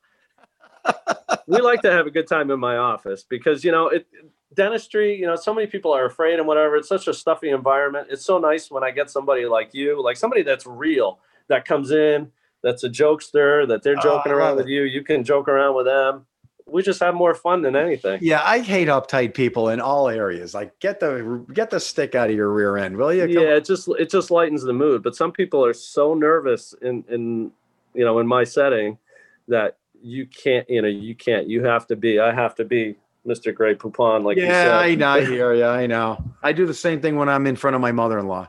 We 1.48 1.62
like 1.62 1.82
to 1.82 1.92
have 1.92 2.08
a 2.08 2.12
good 2.12 2.28
time 2.28 2.52
in 2.52 2.60
my 2.60 2.78
office 2.78 3.24
because 3.24 3.64
you 3.64 3.72
know 3.72 3.88
it 3.88 4.08
dentistry 4.56 5.16
you 5.20 5.26
know 5.26 5.36
so 5.36 5.54
many 5.54 5.68
people 5.68 5.92
are 5.92 6.06
afraid 6.06 6.40
and 6.40 6.48
whatever. 6.48 6.76
It's 6.76 6.88
such 6.90 7.08
a 7.08 7.14
stuffy 7.14 7.50
environment. 7.50 8.08
It's 8.10 8.26
so 8.26 8.38
nice 8.40 8.70
when 8.72 8.84
i 8.84 8.92
get 8.92 9.10
somebody 9.10 9.46
like 9.46 9.74
you 9.74 10.02
like 10.04 10.18
somebody 10.18 10.42
that's 10.44 10.66
real 10.66 11.20
that 11.48 11.66
comes 11.66 11.92
in 11.92 12.32
that's 12.62 12.84
a 12.84 12.90
jokester 12.90 13.68
that 13.68 13.84
they're 13.84 13.98
Oh, 13.98 14.02
joking 14.02 14.32
I 14.32 14.36
around 14.36 14.58
with 14.58 14.68
you. 14.68 14.84
You 14.84 15.04
can 15.04 15.24
joke 15.24 15.48
around 15.48 15.76
with 15.76 15.86
them. 15.86 16.26
We 16.68 16.84
just 16.84 17.00
have 17.00 17.16
more 17.16 17.34
fun 17.34 17.64
than 17.64 17.76
anything. 17.76 18.20
Yeah, 18.22 18.44
I 18.46 18.60
hate 18.60 18.90
uptight 18.90 19.34
people 19.34 19.70
in 19.70 19.80
all 19.82 20.08
areas. 20.08 20.54
Like, 20.54 20.78
get 20.80 21.00
the 21.00 21.44
get 21.52 21.72
the 21.72 21.80
stick 21.80 22.14
out 22.14 22.30
of 22.30 22.36
your 22.36 22.50
rear 22.50 22.78
end, 22.78 22.96
will 22.96 23.12
you? 23.12 23.24
Come 23.24 23.44
yeah 23.44 23.56
it 23.56 23.66
just 23.66 23.88
it 23.98 24.12
just 24.12 24.30
lightens 24.30 24.62
the 24.62 24.74
mood. 24.74 25.02
But 25.02 25.16
some 25.16 25.32
people 25.32 25.66
are 25.66 25.74
so 25.74 26.14
nervous 26.14 26.76
in 26.82 27.04
in 27.10 27.52
you 27.96 28.06
know 28.06 28.20
in 28.20 28.28
my 28.28 28.44
setting 28.44 29.00
that 29.48 29.79
you 30.02 30.26
can't 30.28 30.70
you 30.70 30.82
know 30.82 30.88
you 30.88 31.16
can't 31.16 31.48
you 31.48 31.64
have 31.64 31.88
to 31.88 31.96
be 31.96 32.20
i 32.20 32.34
have 32.34 32.56
to 32.56 32.66
be 32.66 32.96
mr 33.28 33.54
Grey 33.54 33.76
Poupon 33.76 34.24
like 34.24 34.38
yeah, 34.38 34.80
I 34.80 34.88
you 34.88 34.98
know. 34.98 35.10
I 35.10 35.26
hear 35.26 35.54
you. 35.54 35.66
I 35.66 35.86
know. 35.88 36.24
I 36.42 36.54
do 36.54 36.66
the 36.66 36.74
same 36.74 37.02
thing 37.02 37.18
when 37.18 37.28
I'm 37.28 37.46
in 37.48 37.58
front 37.58 37.76
of 37.76 37.82
my 37.82 37.92
mother-in-law. 37.92 38.48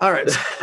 All 0.00 0.12
right, 0.12 0.28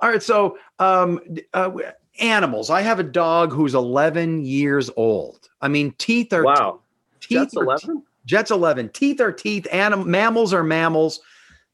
all 0.00 0.10
right. 0.10 0.22
So, 0.22 0.58
um, 0.80 1.20
uh, 1.54 1.70
animals. 2.18 2.68
I 2.68 2.80
have 2.82 2.98
a 2.98 3.04
dog 3.04 3.52
who's 3.52 3.74
11 3.74 4.44
years 4.44 4.90
old. 4.96 5.48
I 5.60 5.68
mean, 5.68 5.94
teeth 5.98 6.32
are 6.32 6.42
wow 6.42 6.80
teeth 7.20 7.38
jets 7.38 7.56
11 7.56 8.02
Jets 8.26 8.50
11. 8.50 8.88
Teeth 8.90 9.20
are 9.20 9.32
teeth. 9.32 9.66
Anim- 9.70 10.10
mammals 10.10 10.52
are 10.52 10.64
mammals. 10.64 11.20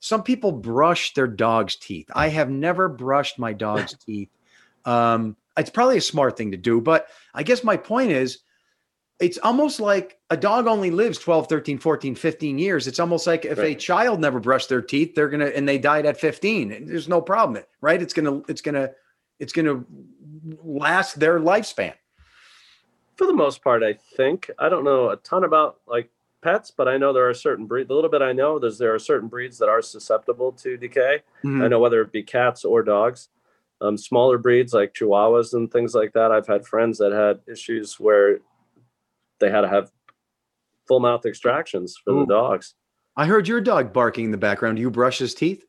Some 0.01 0.23
people 0.23 0.53
brush 0.53 1.15
their 1.15 1.27
dog's 1.27 1.77
teeth. 1.77 2.11
I 2.15 2.29
have 2.29 2.51
never 2.51 2.89
brushed 2.89 3.39
my 3.39 3.53
dog's 3.53 3.97
teeth. 4.05 4.29
Um, 4.85 5.37
it's 5.57 5.71
probably 5.71 5.99
a 5.99 6.01
smart 6.03 6.37
thing 6.37 6.51
to 6.53 6.57
do, 6.57 6.81
but 6.81 7.07
I 7.35 7.43
guess 7.43 7.63
my 7.65 7.77
point 7.77 8.11
is 8.13 8.39
it's 9.21 9.39
almost 9.39 9.79
like 9.79 10.19
a 10.31 10.37
dog 10.37 10.67
only 10.67 10.91
lives 10.91 11.19
12, 11.19 11.49
13, 11.49 11.79
14, 11.79 12.15
15 12.15 12.59
years. 12.59 12.87
It's 12.89 12.99
almost 12.99 13.27
like 13.27 13.45
if 13.45 13.59
a 13.59 13.75
child 13.75 14.21
never 14.21 14.41
brushed 14.41 14.69
their 14.69 14.83
teeth, 14.83 15.15
they're 15.15 15.29
going 15.29 15.41
to, 15.41 15.57
and 15.57 15.69
they 15.69 15.79
died 15.79 16.07
at 16.07 16.19
15. 16.19 16.87
There's 16.87 17.09
no 17.09 17.21
problem, 17.21 17.63
right? 17.81 18.03
It's 18.03 18.15
going 18.15 18.25
to, 18.25 18.45
it's 18.51 18.61
going 18.63 18.75
to, 18.75 18.93
it's 19.39 19.53
going 19.53 19.67
to 19.67 19.87
last 20.63 21.21
their 21.21 21.39
lifespan. 21.39 21.95
for 23.17 23.27
the 23.27 23.33
most 23.35 23.63
part 23.63 23.83
i 23.83 23.93
think 24.17 24.51
i 24.59 24.69
don't 24.69 24.85
know 24.85 25.11
a 25.11 25.17
ton 25.17 25.45
about 25.45 25.79
like 25.87 26.11
pets 26.43 26.73
but 26.77 26.89
i 26.89 26.97
know 26.97 27.13
there 27.13 27.29
are 27.29 27.35
certain 27.35 27.67
breeds 27.67 27.87
the 27.89 27.95
little 27.95 28.11
bit 28.11 28.23
i 28.23 28.33
know 28.33 28.59
there's 28.59 28.79
there 28.79 28.95
are 28.95 28.99
certain 28.99 29.29
breeds 29.29 29.59
that 29.59 29.69
are 29.69 29.83
susceptible 29.83 30.51
to 30.53 30.77
decay 30.77 31.23
Mhm. 31.45 31.63
I 31.63 31.69
know 31.69 31.79
whether 31.79 32.01
it 32.03 32.11
be 32.13 32.23
cats 32.23 32.65
or 32.65 32.83
dogs. 32.83 33.29
Um, 33.83 33.99
smaller 33.99 34.39
breeds 34.39 34.73
like 34.73 34.95
Chihuahuas 34.95 35.55
and 35.55 35.71
things 35.71 35.95
like 35.95 36.13
that. 36.13 36.31
I've 36.31 36.47
had 36.47 36.65
friends 36.65 36.99
that 36.99 37.13
had 37.13 37.41
issues 37.53 37.99
where 37.99 38.39
they 39.41 39.51
had 39.51 39.63
to 39.63 39.69
have 39.69 39.91
full 40.87 41.01
mouth 41.01 41.27
extractions 41.27 41.97
for 42.03 42.13
Ooh. 42.13 42.21
the 42.21 42.27
dogs. 42.27 42.75
I 43.17 43.27
heard 43.27 43.49
your 43.49 43.61
dog 43.61 43.93
barking 43.93 44.27
in 44.27 44.31
the 44.31 44.39
background. 44.39 44.77
Do 44.77 44.83
you 44.83 44.91
brush 44.91 45.19
his 45.19 45.35
teeth? 45.35 45.67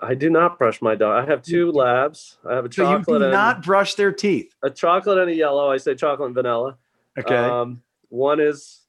I 0.00 0.14
do 0.14 0.30
not 0.30 0.58
brush 0.58 0.80
my 0.80 0.94
dog. 0.94 1.22
I 1.24 1.28
have 1.30 1.42
two 1.42 1.70
labs. 1.72 2.38
I 2.48 2.54
have 2.54 2.64
a 2.64 2.72
So 2.72 2.82
you 2.82 2.98
chocolate 2.98 3.20
do 3.20 3.24
and 3.24 3.32
not 3.32 3.62
brush 3.62 3.94
their 3.94 4.12
teeth. 4.12 4.54
a 4.62 4.70
chocolate 4.70 5.18
and 5.18 5.30
a 5.30 5.34
yellow. 5.34 5.70
I 5.70 5.76
say 5.76 5.94
chocolate 5.94 6.26
and 6.26 6.34
vanilla. 6.34 6.76
Okay. 7.18 7.34
Um, 7.36 7.82
one 8.08 8.40
is 8.40 8.80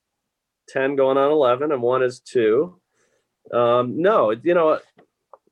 10 0.69 0.95
going 0.95 1.17
on 1.17 1.31
11 1.31 1.71
and 1.71 1.81
one 1.81 2.01
is 2.03 2.19
two. 2.19 2.79
Um, 3.53 4.01
no, 4.01 4.31
you 4.31 4.53
know, 4.53 4.79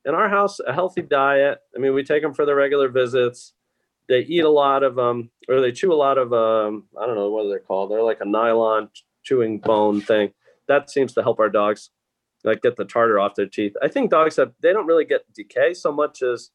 in 0.05 0.15
our 0.15 0.29
house, 0.29 0.59
a 0.59 0.73
healthy 0.73 1.01
diet. 1.01 1.59
I 1.75 1.79
mean, 1.79 1.93
we 1.93 2.03
take 2.03 2.21
them 2.21 2.33
for 2.33 2.45
their 2.45 2.55
regular 2.55 2.89
visits. 2.89 3.53
They 4.09 4.19
eat 4.19 4.43
a 4.43 4.49
lot 4.49 4.83
of, 4.83 4.99
um, 4.99 5.29
or 5.47 5.61
they 5.61 5.71
chew 5.71 5.93
a 5.93 5.95
lot 5.95 6.17
of, 6.17 6.33
um, 6.33 6.85
I 6.99 7.05
don't 7.05 7.15
know 7.15 7.29
what 7.29 7.47
they're 7.47 7.59
called. 7.59 7.91
They're 7.91 8.03
like 8.03 8.19
a 8.21 8.25
nylon 8.25 8.89
chewing 9.23 9.59
bone 9.59 10.01
thing. 10.01 10.33
That 10.67 10.89
seems 10.89 11.13
to 11.13 11.23
help 11.23 11.39
our 11.39 11.49
dogs 11.49 11.89
like 12.43 12.61
get 12.61 12.75
the 12.75 12.85
tartar 12.85 13.19
off 13.19 13.35
their 13.35 13.47
teeth. 13.47 13.73
I 13.81 13.87
think 13.87 14.11
dogs 14.11 14.35
have 14.35 14.51
they 14.61 14.73
don't 14.73 14.85
really 14.85 15.05
get 15.05 15.21
decay 15.33 15.73
so 15.73 15.91
much 15.91 16.21
as 16.21 16.49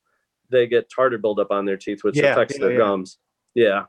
they 0.50 0.66
get 0.66 0.90
tartar 0.90 1.18
buildup 1.18 1.50
on 1.50 1.64
their 1.64 1.76
teeth, 1.76 2.04
which 2.04 2.16
Yeah, 2.16 2.32
affects 2.32 2.54
yeah, 2.56 2.60
their 2.60 2.72
yeah. 2.72 2.78
gums. 2.78 3.18
Yeah, 3.54 3.84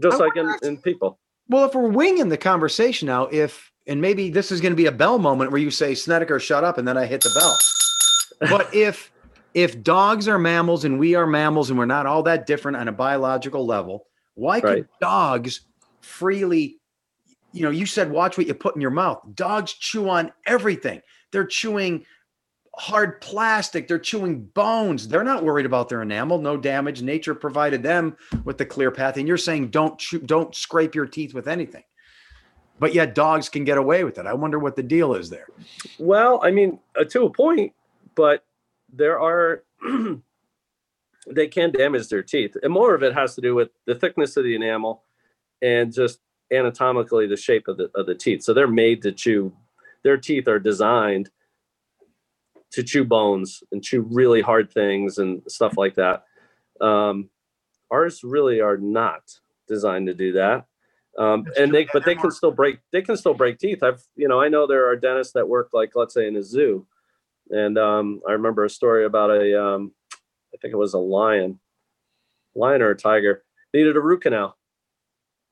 just 0.00 0.20
I 0.20 0.24
like 0.24 0.36
in, 0.36 0.54
in 0.62 0.76
people. 0.78 1.18
Well, 1.48 1.66
if 1.66 1.74
we're 1.74 1.88
winging 1.88 2.28
the 2.28 2.38
conversation 2.38 3.06
now, 3.06 3.24
if 3.26 3.70
and 3.86 4.00
maybe 4.00 4.30
this 4.30 4.50
is 4.52 4.60
going 4.60 4.72
to 4.72 4.76
be 4.76 4.86
a 4.86 4.92
bell 4.92 5.18
moment 5.18 5.50
where 5.50 5.60
you 5.60 5.70
say 5.70 5.94
Snedeker, 5.94 6.38
shut 6.38 6.64
up, 6.64 6.78
and 6.78 6.86
then 6.86 6.96
I 6.96 7.04
hit 7.04 7.20
the 7.20 7.30
bell. 7.38 7.56
But 8.40 8.74
if 8.74 9.12
if 9.54 9.82
dogs 9.82 10.28
are 10.28 10.38
mammals 10.38 10.84
and 10.84 10.98
we 10.98 11.14
are 11.14 11.26
mammals 11.26 11.68
and 11.70 11.78
we're 11.78 11.84
not 11.84 12.06
all 12.06 12.22
that 12.22 12.46
different 12.46 12.76
on 12.78 12.88
a 12.88 12.92
biological 12.92 13.66
level, 13.66 14.06
why 14.34 14.60
can 14.60 14.70
Right. 14.70 14.86
dogs 15.00 15.60
freely? 16.00 16.78
You 17.52 17.62
know, 17.62 17.70
you 17.70 17.84
said 17.84 18.10
watch 18.10 18.38
what 18.38 18.46
you 18.46 18.54
put 18.54 18.74
in 18.74 18.80
your 18.80 18.90
mouth. 18.90 19.20
Dogs 19.34 19.74
chew 19.74 20.08
on 20.08 20.32
everything. 20.46 21.02
They're 21.32 21.46
chewing 21.46 22.06
hard 22.76 23.20
plastic. 23.20 23.86
They're 23.86 23.98
chewing 23.98 24.44
bones. 24.54 25.06
They're 25.06 25.22
not 25.24 25.44
worried 25.44 25.66
about 25.66 25.90
their 25.90 26.00
enamel. 26.00 26.38
No 26.38 26.56
damage. 26.56 27.02
Nature 27.02 27.34
provided 27.34 27.82
them 27.82 28.16
with 28.44 28.56
the 28.56 28.64
clear 28.64 28.90
path. 28.90 29.18
And 29.18 29.28
you're 29.28 29.36
saying 29.36 29.68
don't 29.68 29.98
chew, 29.98 30.20
don't 30.20 30.54
scrape 30.54 30.94
your 30.94 31.04
teeth 31.06 31.34
with 31.34 31.48
anything. 31.48 31.82
But 32.78 32.94
yet 32.94 33.14
dogs 33.14 33.50
can 33.50 33.64
get 33.64 33.76
away 33.76 34.02
with 34.04 34.16
it. 34.18 34.26
I 34.26 34.32
wonder 34.32 34.58
what 34.58 34.74
the 34.76 34.82
deal 34.82 35.14
is 35.14 35.28
there. 35.28 35.46
Well, 35.98 36.40
I 36.42 36.50
mean, 36.50 36.78
uh, 36.98 37.04
to 37.04 37.24
a 37.26 37.30
point, 37.30 37.74
but 38.14 38.44
there 38.92 39.20
are 39.20 39.64
they 41.26 41.48
can 41.48 41.70
damage 41.70 42.08
their 42.08 42.22
teeth, 42.22 42.56
and 42.62 42.72
more 42.72 42.94
of 42.94 43.02
it 43.02 43.14
has 43.14 43.34
to 43.34 43.40
do 43.40 43.54
with 43.54 43.70
the 43.86 43.94
thickness 43.94 44.36
of 44.36 44.44
the 44.44 44.54
enamel 44.54 45.04
and 45.60 45.92
just 45.92 46.20
anatomically 46.52 47.26
the 47.26 47.36
shape 47.36 47.68
of 47.68 47.76
the 47.76 47.90
of 47.94 48.06
the 48.06 48.14
teeth. 48.14 48.42
So 48.42 48.54
they're 48.54 48.66
made 48.66 49.02
to 49.02 49.12
chew. 49.12 49.52
Their 50.02 50.16
teeth 50.16 50.48
are 50.48 50.58
designed 50.58 51.30
to 52.72 52.82
chew 52.82 53.04
bones 53.04 53.62
and 53.70 53.82
chew 53.82 54.00
really 54.00 54.40
hard 54.40 54.72
things 54.72 55.18
and 55.18 55.42
stuff 55.46 55.76
like 55.76 55.94
that. 55.94 56.24
Um, 56.80 57.30
ours 57.90 58.24
really 58.24 58.60
are 58.60 58.78
not 58.78 59.22
designed 59.68 60.06
to 60.08 60.14
do 60.14 60.32
that. 60.32 60.66
Um, 61.18 61.44
and 61.58 61.74
they, 61.74 61.86
but 61.92 62.04
they 62.06 62.14
can 62.14 62.30
still 62.30 62.50
break. 62.50 62.78
They 62.90 63.02
can 63.02 63.18
still 63.18 63.34
break 63.34 63.58
teeth. 63.58 63.82
I've, 63.82 64.02
you 64.16 64.26
know, 64.26 64.40
I 64.40 64.48
know 64.48 64.66
there 64.66 64.88
are 64.88 64.96
dentists 64.96 65.34
that 65.34 65.48
work 65.48 65.68
like, 65.74 65.92
let's 65.94 66.14
say, 66.14 66.26
in 66.26 66.36
a 66.36 66.42
zoo, 66.42 66.86
and 67.50 67.78
um, 67.78 68.20
I 68.28 68.32
remember 68.32 68.64
a 68.64 68.70
story 68.70 69.04
about 69.04 69.30
a, 69.30 69.62
um, 69.62 69.92
I 70.54 70.56
think 70.60 70.72
it 70.72 70.78
was 70.78 70.94
a 70.94 70.98
lion, 70.98 71.58
lion 72.54 72.82
or 72.82 72.90
a 72.90 72.96
tiger 72.96 73.44
needed 73.74 73.96
a 73.96 74.00
root 74.00 74.22
canal 74.22 74.56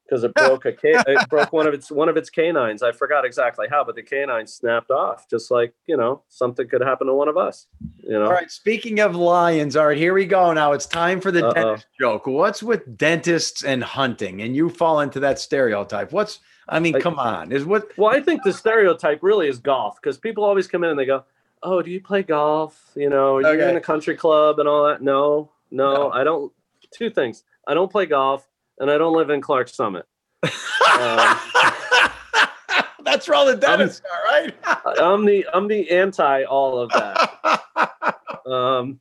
because 0.05 0.25
it 0.25 0.35
broke 0.35 0.67
a 0.67 0.73
ca- 0.73 1.03
it 1.07 1.29
broke 1.29 1.53
one 1.53 1.67
of 1.67 1.73
its 1.75 1.91
one 1.91 2.09
of 2.09 2.17
its 2.17 2.29
canines. 2.31 2.83
I 2.83 2.93
forgot 2.93 3.25
exactly 3.25 3.67
how, 3.71 3.85
but 3.85 3.95
the 3.95 4.03
canine 4.03 4.47
snapped 4.47 4.91
off. 4.91 5.29
Just 5.29 5.51
like 5.51 5.73
you 5.87 5.97
know, 5.97 6.23
something 6.29 6.69
could 6.69 6.83
happen 6.83 7.07
to 7.07 7.15
one 7.15 7.29
of 7.29 7.37
us. 7.37 7.67
You 8.03 8.11
know, 8.11 8.25
All 8.25 8.33
right. 8.33 8.51
Speaking 8.51 9.01
of 9.01 9.15
lions, 9.17 9.77
all 9.77 9.87
right, 9.87 9.97
here 9.97 10.15
we 10.15 10.27
go. 10.27 10.53
Now 10.53 10.73
it's 10.73 10.87
time 10.87 11.21
for 11.21 11.31
the 11.31 11.47
Uh-oh. 11.47 11.53
dentist 11.55 11.87
joke. 12.01 12.27
What's 12.27 12.63
with 12.63 12.97
dentists 12.99 13.65
and 13.65 13.83
hunting? 13.83 14.43
And 14.43 14.55
you 14.55 14.69
fall 14.69 15.01
into 15.01 15.21
that 15.21 15.39
stereotype. 15.39 16.13
What's 16.13 16.41
I 16.69 16.79
mean, 16.79 16.97
I- 16.97 17.01
come 17.01 17.19
on. 17.19 17.53
Is 17.53 17.65
what 17.65 17.91
Well, 17.97 18.15
I 18.15 18.21
think 18.21 18.43
the 18.43 18.53
stereotype 18.53 19.23
really 19.23 19.49
is 19.49 19.59
golf 19.59 20.01
because 20.01 20.19
people 20.19 20.45
always 20.45 20.69
come 20.69 20.85
in 20.85 20.91
and 20.91 20.99
they 20.99 21.07
go, 21.07 21.25
"Oh, 21.63 21.83
do 21.83 21.91
you 21.91 22.01
play 22.01 22.23
golf? 22.23 22.81
You 22.95 23.09
know, 23.11 23.37
are 23.37 23.43
you 23.43 23.49
Okay. 23.49 23.71
in 23.71 23.77
a 23.77 23.81
country 23.81 24.17
club 24.17 24.59
and 24.59 24.69
all 24.69 24.87
that?" 24.89 25.03
No, 25.03 25.51
no, 25.71 25.93
No. 25.95 26.11
I 26.11 26.25
don't. 26.25 26.53
Two 26.93 27.11
things: 27.11 27.45
I 27.67 27.75
don't 27.75 27.91
play 27.91 28.07
golf, 28.07 28.47
and 28.79 28.91
I 28.91 28.99
don't 28.99 29.15
live 29.17 29.31
in 29.31 29.41
Clarks 29.41 29.75
Summit. 29.75 30.07
Um, 30.43 31.37
That's 33.05 33.27
where 33.29 33.37
all 33.37 33.47
the 33.47 33.57
dentists 33.57 34.03
are, 34.11 34.25
right? 34.31 34.55
I'm 35.01 35.25
the 35.25 35.47
I'm 35.53 35.67
the 35.69 35.91
anti 35.91 36.45
all 36.45 36.79
of 36.79 36.91
that. 36.91 37.31
Um, 38.47 38.99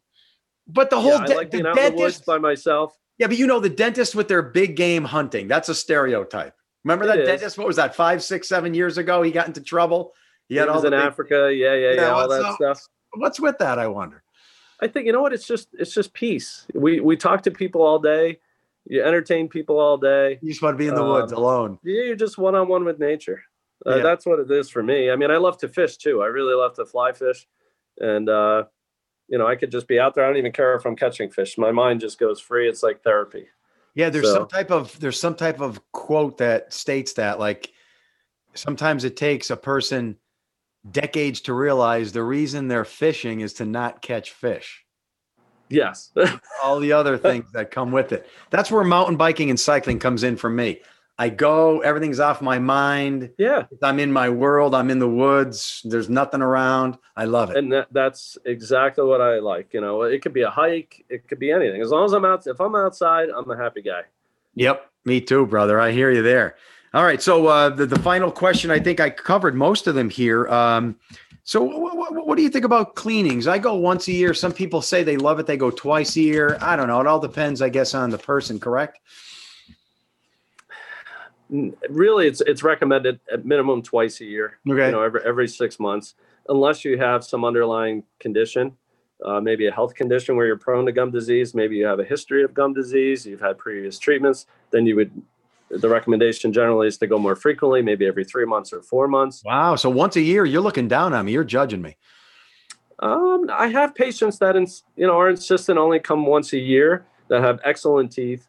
but 0.67 0.89
the 0.91 0.97
yeah, 0.97 1.01
whole 1.01 1.13
I 1.21 1.25
de- 1.25 1.35
like 1.35 1.49
the 1.51 1.57
in 1.59 1.63
the 1.63 1.69
woods 1.69 1.95
dentist, 1.95 2.25
by 2.25 2.37
myself. 2.37 2.95
yeah, 3.17 3.25
but 3.25 3.37
you 3.37 3.47
know 3.47 3.59
the 3.59 3.69
dentist 3.69 4.13
with 4.13 4.27
their 4.27 4.43
big 4.43 4.75
game 4.75 5.03
hunting. 5.05 5.47
That's 5.47 5.69
a 5.69 5.75
stereotype. 5.75 6.53
Remember 6.83 7.05
It 7.05 7.07
that 7.07 7.19
is. 7.21 7.27
dentist? 7.27 7.57
What 7.57 7.65
was 7.65 7.77
that? 7.77 7.95
Five, 7.95 8.21
six, 8.21 8.47
seven 8.47 8.75
years 8.75 8.99
ago, 8.99 9.23
he 9.23 9.31
got 9.31 9.47
into 9.47 9.61
trouble. 9.61 10.13
He 10.49 10.55
He 10.55 10.61
was 10.65 10.83
in 10.83 10.91
big- 10.91 10.99
Africa. 10.99 11.53
Yeah, 11.53 11.73
yeah, 11.75 11.91
Yeah, 11.91 11.93
yeah, 12.01 12.09
all 12.09 12.27
that 12.27 12.41
up? 12.43 12.55
stuff. 12.55 12.87
What's 13.13 13.39
with 13.39 13.57
that? 13.59 13.79
I 13.79 13.87
wonder. 13.87 14.23
I 14.81 14.87
think 14.87 15.05
you 15.05 15.11
know 15.13 15.21
what? 15.21 15.33
It's 15.33 15.47
just 15.47 15.69
it's 15.73 15.93
just 15.93 16.13
peace. 16.13 16.65
We 16.73 16.99
we 16.99 17.15
talk 17.17 17.43
to 17.43 17.51
people 17.51 17.81
all 17.81 17.99
day. 17.99 18.39
You 18.85 19.03
entertain 19.03 19.47
people 19.49 19.79
all 19.79 19.97
day. 19.97 20.39
You 20.41 20.49
just 20.49 20.61
want 20.61 20.73
to 20.75 20.77
be 20.77 20.87
in 20.87 20.95
the 20.95 21.03
woods 21.03 21.31
Um, 21.31 21.37
alone. 21.39 21.79
Yeah, 21.83 22.03
you're 22.03 22.15
just 22.15 22.37
one 22.37 22.55
on 22.55 22.67
one 22.67 22.83
with 22.85 22.97
nature. 22.99 23.43
Uh, 23.85 23.97
Yeah. 23.97 24.03
That's 24.03 24.25
what 24.25 24.39
it 24.39 24.49
is 24.51 24.69
for 24.69 24.81
me. 24.83 25.11
I 25.11 25.15
mean, 25.15 25.31
I 25.31 25.37
love 25.37 25.57
to 25.59 25.67
fish 25.69 25.97
too. 25.97 26.21
I 26.23 26.27
really 26.27 26.53
love 26.55 26.73
to 26.75 26.85
fly 26.85 27.11
fish, 27.11 27.47
and 27.99 28.27
uh, 28.29 28.63
you 29.27 29.37
know, 29.37 29.45
I 29.47 29.55
could 29.55 29.71
just 29.71 29.87
be 29.87 29.99
out 29.99 30.15
there. 30.15 30.23
I 30.23 30.27
don't 30.27 30.37
even 30.37 30.51
care 30.51 30.73
if 30.75 30.85
I'm 30.85 30.95
catching 30.95 31.29
fish. 31.29 31.57
My 31.57 31.71
mind 31.71 31.99
just 32.01 32.17
goes 32.17 32.39
free. 32.39 32.67
It's 32.67 32.81
like 32.81 33.03
therapy. 33.03 33.47
Yeah, 33.95 34.09
there's 34.09 34.25
So- 34.27 34.33
some 34.33 34.47
type 34.47 34.71
of 34.71 34.99
there's 34.99 35.19
some 35.19 35.35
type 35.35 35.59
of 35.61 35.79
quote 35.91 36.37
that 36.39 36.73
states 36.73 37.13
that 37.13 37.37
like 37.39 37.71
sometimes 38.53 39.03
it 39.03 39.15
takes 39.17 39.49
a 39.49 39.57
person 39.57 40.17
decades 40.89 41.41
to 41.41 41.53
realize 41.53 42.11
the 42.11 42.23
reason 42.23 42.67
they're 42.67 42.85
fishing 42.85 43.41
is 43.41 43.53
to 43.53 43.65
not 43.65 44.01
catch 44.01 44.31
fish. 44.31 44.85
Yes. 45.69 46.11
All 46.63 46.79
the 46.79 46.93
other 46.93 47.17
things 47.17 47.51
that 47.53 47.71
come 47.71 47.91
with 47.91 48.11
it. 48.11 48.27
That's 48.49 48.71
where 48.71 48.83
mountain 48.83 49.17
biking 49.17 49.49
and 49.49 49.59
cycling 49.59 49.99
comes 49.99 50.23
in 50.23 50.35
for 50.35 50.49
me. 50.49 50.81
I 51.19 51.27
go, 51.27 51.81
everything's 51.81 52.21
off 52.21 52.41
my 52.41 52.59
mind. 52.59 53.31
yeah, 53.37 53.65
I'm 53.83 53.99
in 53.99 54.09
my 54.09 54.29
world. 54.29 54.73
I'm 54.73 54.89
in 54.89 54.99
the 54.99 55.09
woods. 55.09 55.81
There's 55.83 56.09
nothing 56.09 56.41
around. 56.41 56.97
I 57.13 57.25
love 57.25 57.49
it. 57.49 57.57
and 57.57 57.73
that, 57.73 57.87
that's 57.91 58.37
exactly 58.45 59.03
what 59.03 59.19
I 59.19 59.39
like. 59.39 59.73
You 59.73 59.81
know, 59.81 60.03
it 60.03 60.21
could 60.21 60.31
be 60.31 60.43
a 60.43 60.49
hike. 60.49 61.03
It 61.09 61.27
could 61.27 61.37
be 61.37 61.51
anything. 61.51 61.81
As 61.81 61.89
long 61.89 62.05
as 62.05 62.13
I'm 62.13 62.23
out. 62.23 62.47
If 62.47 62.61
I'm 62.61 62.73
outside, 62.73 63.27
I'm 63.35 63.51
a 63.51 63.57
happy 63.57 63.81
guy. 63.81 64.03
Yep, 64.55 64.89
me 65.03 65.19
too, 65.19 65.45
brother. 65.45 65.77
I 65.77 65.91
hear 65.91 66.09
you 66.09 66.21
there. 66.21 66.55
All 66.93 67.03
right, 67.03 67.21
so 67.21 67.47
uh, 67.47 67.69
the 67.69 67.85
the 67.85 67.99
final 67.99 68.31
question, 68.31 68.71
I 68.71 68.79
think 68.79 68.99
I 68.99 69.09
covered 69.09 69.55
most 69.55 69.85
of 69.85 69.93
them 69.95 70.09
here. 70.09 70.47
Um, 70.47 70.95
so, 71.43 71.67
wh- 71.67 71.93
wh- 71.93 72.27
what 72.27 72.35
do 72.35 72.41
you 72.43 72.49
think 72.49 72.65
about 72.65 72.95
cleanings? 72.95 73.47
I 73.47 73.59
go 73.59 73.75
once 73.75 74.07
a 74.07 74.11
year. 74.11 74.33
Some 74.33 74.51
people 74.51 74.81
say 74.81 75.03
they 75.03 75.17
love 75.17 75.39
it; 75.39 75.45
they 75.45 75.57
go 75.57 75.69
twice 75.69 76.15
a 76.15 76.21
year. 76.21 76.57
I 76.61 76.75
don't 76.75 76.87
know. 76.87 76.99
It 76.99 77.07
all 77.07 77.19
depends, 77.19 77.61
I 77.61 77.69
guess, 77.69 77.93
on 77.93 78.09
the 78.09 78.17
person. 78.17 78.59
Correct? 78.59 78.99
Really, 81.89 82.27
it's 82.27 82.41
it's 82.41 82.63
recommended 82.63 83.19
at 83.31 83.45
minimum 83.45 83.83
twice 83.83 84.21
a 84.21 84.25
year. 84.25 84.57
Okay. 84.67 84.87
you 84.87 84.91
know 84.91 85.03
every 85.03 85.21
every 85.25 85.47
six 85.47 85.79
months 85.79 86.15
unless 86.49 86.83
you 86.83 86.97
have 86.97 87.23
some 87.23 87.45
underlying 87.45 88.03
condition 88.19 88.75
uh, 89.23 89.39
maybe 89.39 89.67
a 89.67 89.71
health 89.71 89.93
condition 89.93 90.35
where 90.35 90.45
you're 90.45 90.57
prone 90.57 90.85
to 90.85 90.91
gum 90.91 91.11
disease 91.11 91.53
maybe 91.53 91.75
you 91.75 91.85
have 91.85 91.99
a 91.99 92.03
history 92.03 92.43
of 92.43 92.53
gum 92.53 92.73
disease 92.73 93.25
you've 93.25 93.39
had 93.39 93.57
previous 93.57 93.99
treatments 93.99 94.47
then 94.71 94.85
you 94.85 94.95
would 94.95 95.11
the 95.69 95.89
recommendation 95.89 96.51
generally 96.51 96.87
is 96.87 96.97
to 96.97 97.07
go 97.07 97.17
more 97.17 97.35
frequently 97.35 97.81
maybe 97.81 98.05
every 98.07 98.23
three 98.25 98.45
months 98.45 98.73
or 98.73 98.81
four 98.81 99.07
months 99.07 99.41
Wow. 99.45 99.75
So 99.75 99.89
once 99.89 100.15
a 100.15 100.21
year, 100.21 100.45
you're 100.45 100.61
looking 100.61 100.87
down 100.87 101.13
on 101.13 101.25
me. 101.25 101.31
You're 101.31 101.43
judging 101.43 101.81
me. 101.81 101.95
um, 102.99 103.49
i 103.51 103.67
have 103.67 103.95
patients 103.95 104.37
that 104.39 104.55
ins- 104.55 104.83
you 104.95 105.07
know 105.07 105.17
are 105.19 105.29
insistent 105.29 105.77
only 105.79 105.99
come 105.99 106.25
once 106.25 106.53
a 106.53 106.57
year 106.57 107.05
that 107.29 107.41
have 107.41 107.59
excellent 107.63 108.11
teeth 108.11 108.47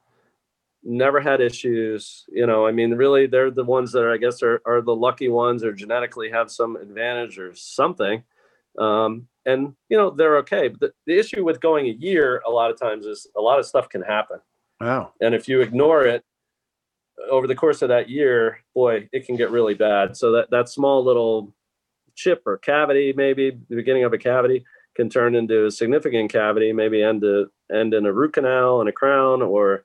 never 0.82 1.20
had 1.20 1.40
issues 1.40 2.24
you 2.32 2.46
know 2.46 2.66
i 2.66 2.72
mean 2.72 2.92
really 2.94 3.26
they're 3.26 3.50
the 3.50 3.62
ones 3.64 3.92
that 3.92 4.02
are, 4.02 4.12
i 4.12 4.16
guess 4.16 4.42
are, 4.42 4.60
are 4.66 4.80
the 4.80 4.94
lucky 4.94 5.28
ones 5.28 5.62
or 5.62 5.72
genetically 5.72 6.30
have 6.30 6.50
some 6.50 6.76
advantage 6.76 7.38
or 7.38 7.54
something 7.54 8.22
um, 8.78 9.26
and 9.46 9.74
you 9.88 9.96
know 9.96 10.10
they're 10.10 10.38
okay 10.38 10.68
but 10.68 10.80
the, 10.80 10.92
the 11.06 11.18
issue 11.18 11.44
with 11.44 11.60
going 11.60 11.86
a 11.86 11.92
year 11.92 12.42
a 12.46 12.50
lot 12.50 12.70
of 12.70 12.80
times 12.80 13.04
is 13.06 13.26
a 13.36 13.40
lot 13.40 13.58
of 13.58 13.66
stuff 13.66 13.88
can 13.88 14.02
happen 14.02 14.38
Wow. 14.80 15.12
and 15.20 15.34
if 15.34 15.46
you 15.48 15.60
ignore 15.60 16.04
it 16.06 16.24
over 17.30 17.46
the 17.46 17.54
course 17.54 17.82
of 17.82 17.88
that 17.88 18.08
year 18.08 18.60
boy 18.74 19.08
it 19.12 19.26
can 19.26 19.36
get 19.36 19.50
really 19.50 19.74
bad 19.74 20.16
so 20.16 20.32
that 20.32 20.50
that 20.50 20.68
small 20.68 21.04
little 21.04 21.52
chip 22.14 22.42
or 22.46 22.58
cavity 22.58 23.12
maybe 23.16 23.50
the 23.68 23.76
beginning 23.76 24.04
of 24.04 24.12
a 24.12 24.18
cavity 24.18 24.64
can 24.94 25.08
turn 25.08 25.34
into 25.34 25.66
a 25.66 25.70
significant 25.70 26.30
cavity 26.32 26.72
maybe 26.72 27.02
end 27.02 27.20
to 27.20 27.50
end 27.72 27.94
in 27.94 28.06
a 28.06 28.12
root 28.12 28.32
canal 28.32 28.80
and 28.80 28.88
a 28.88 28.92
crown 28.92 29.42
or 29.42 29.84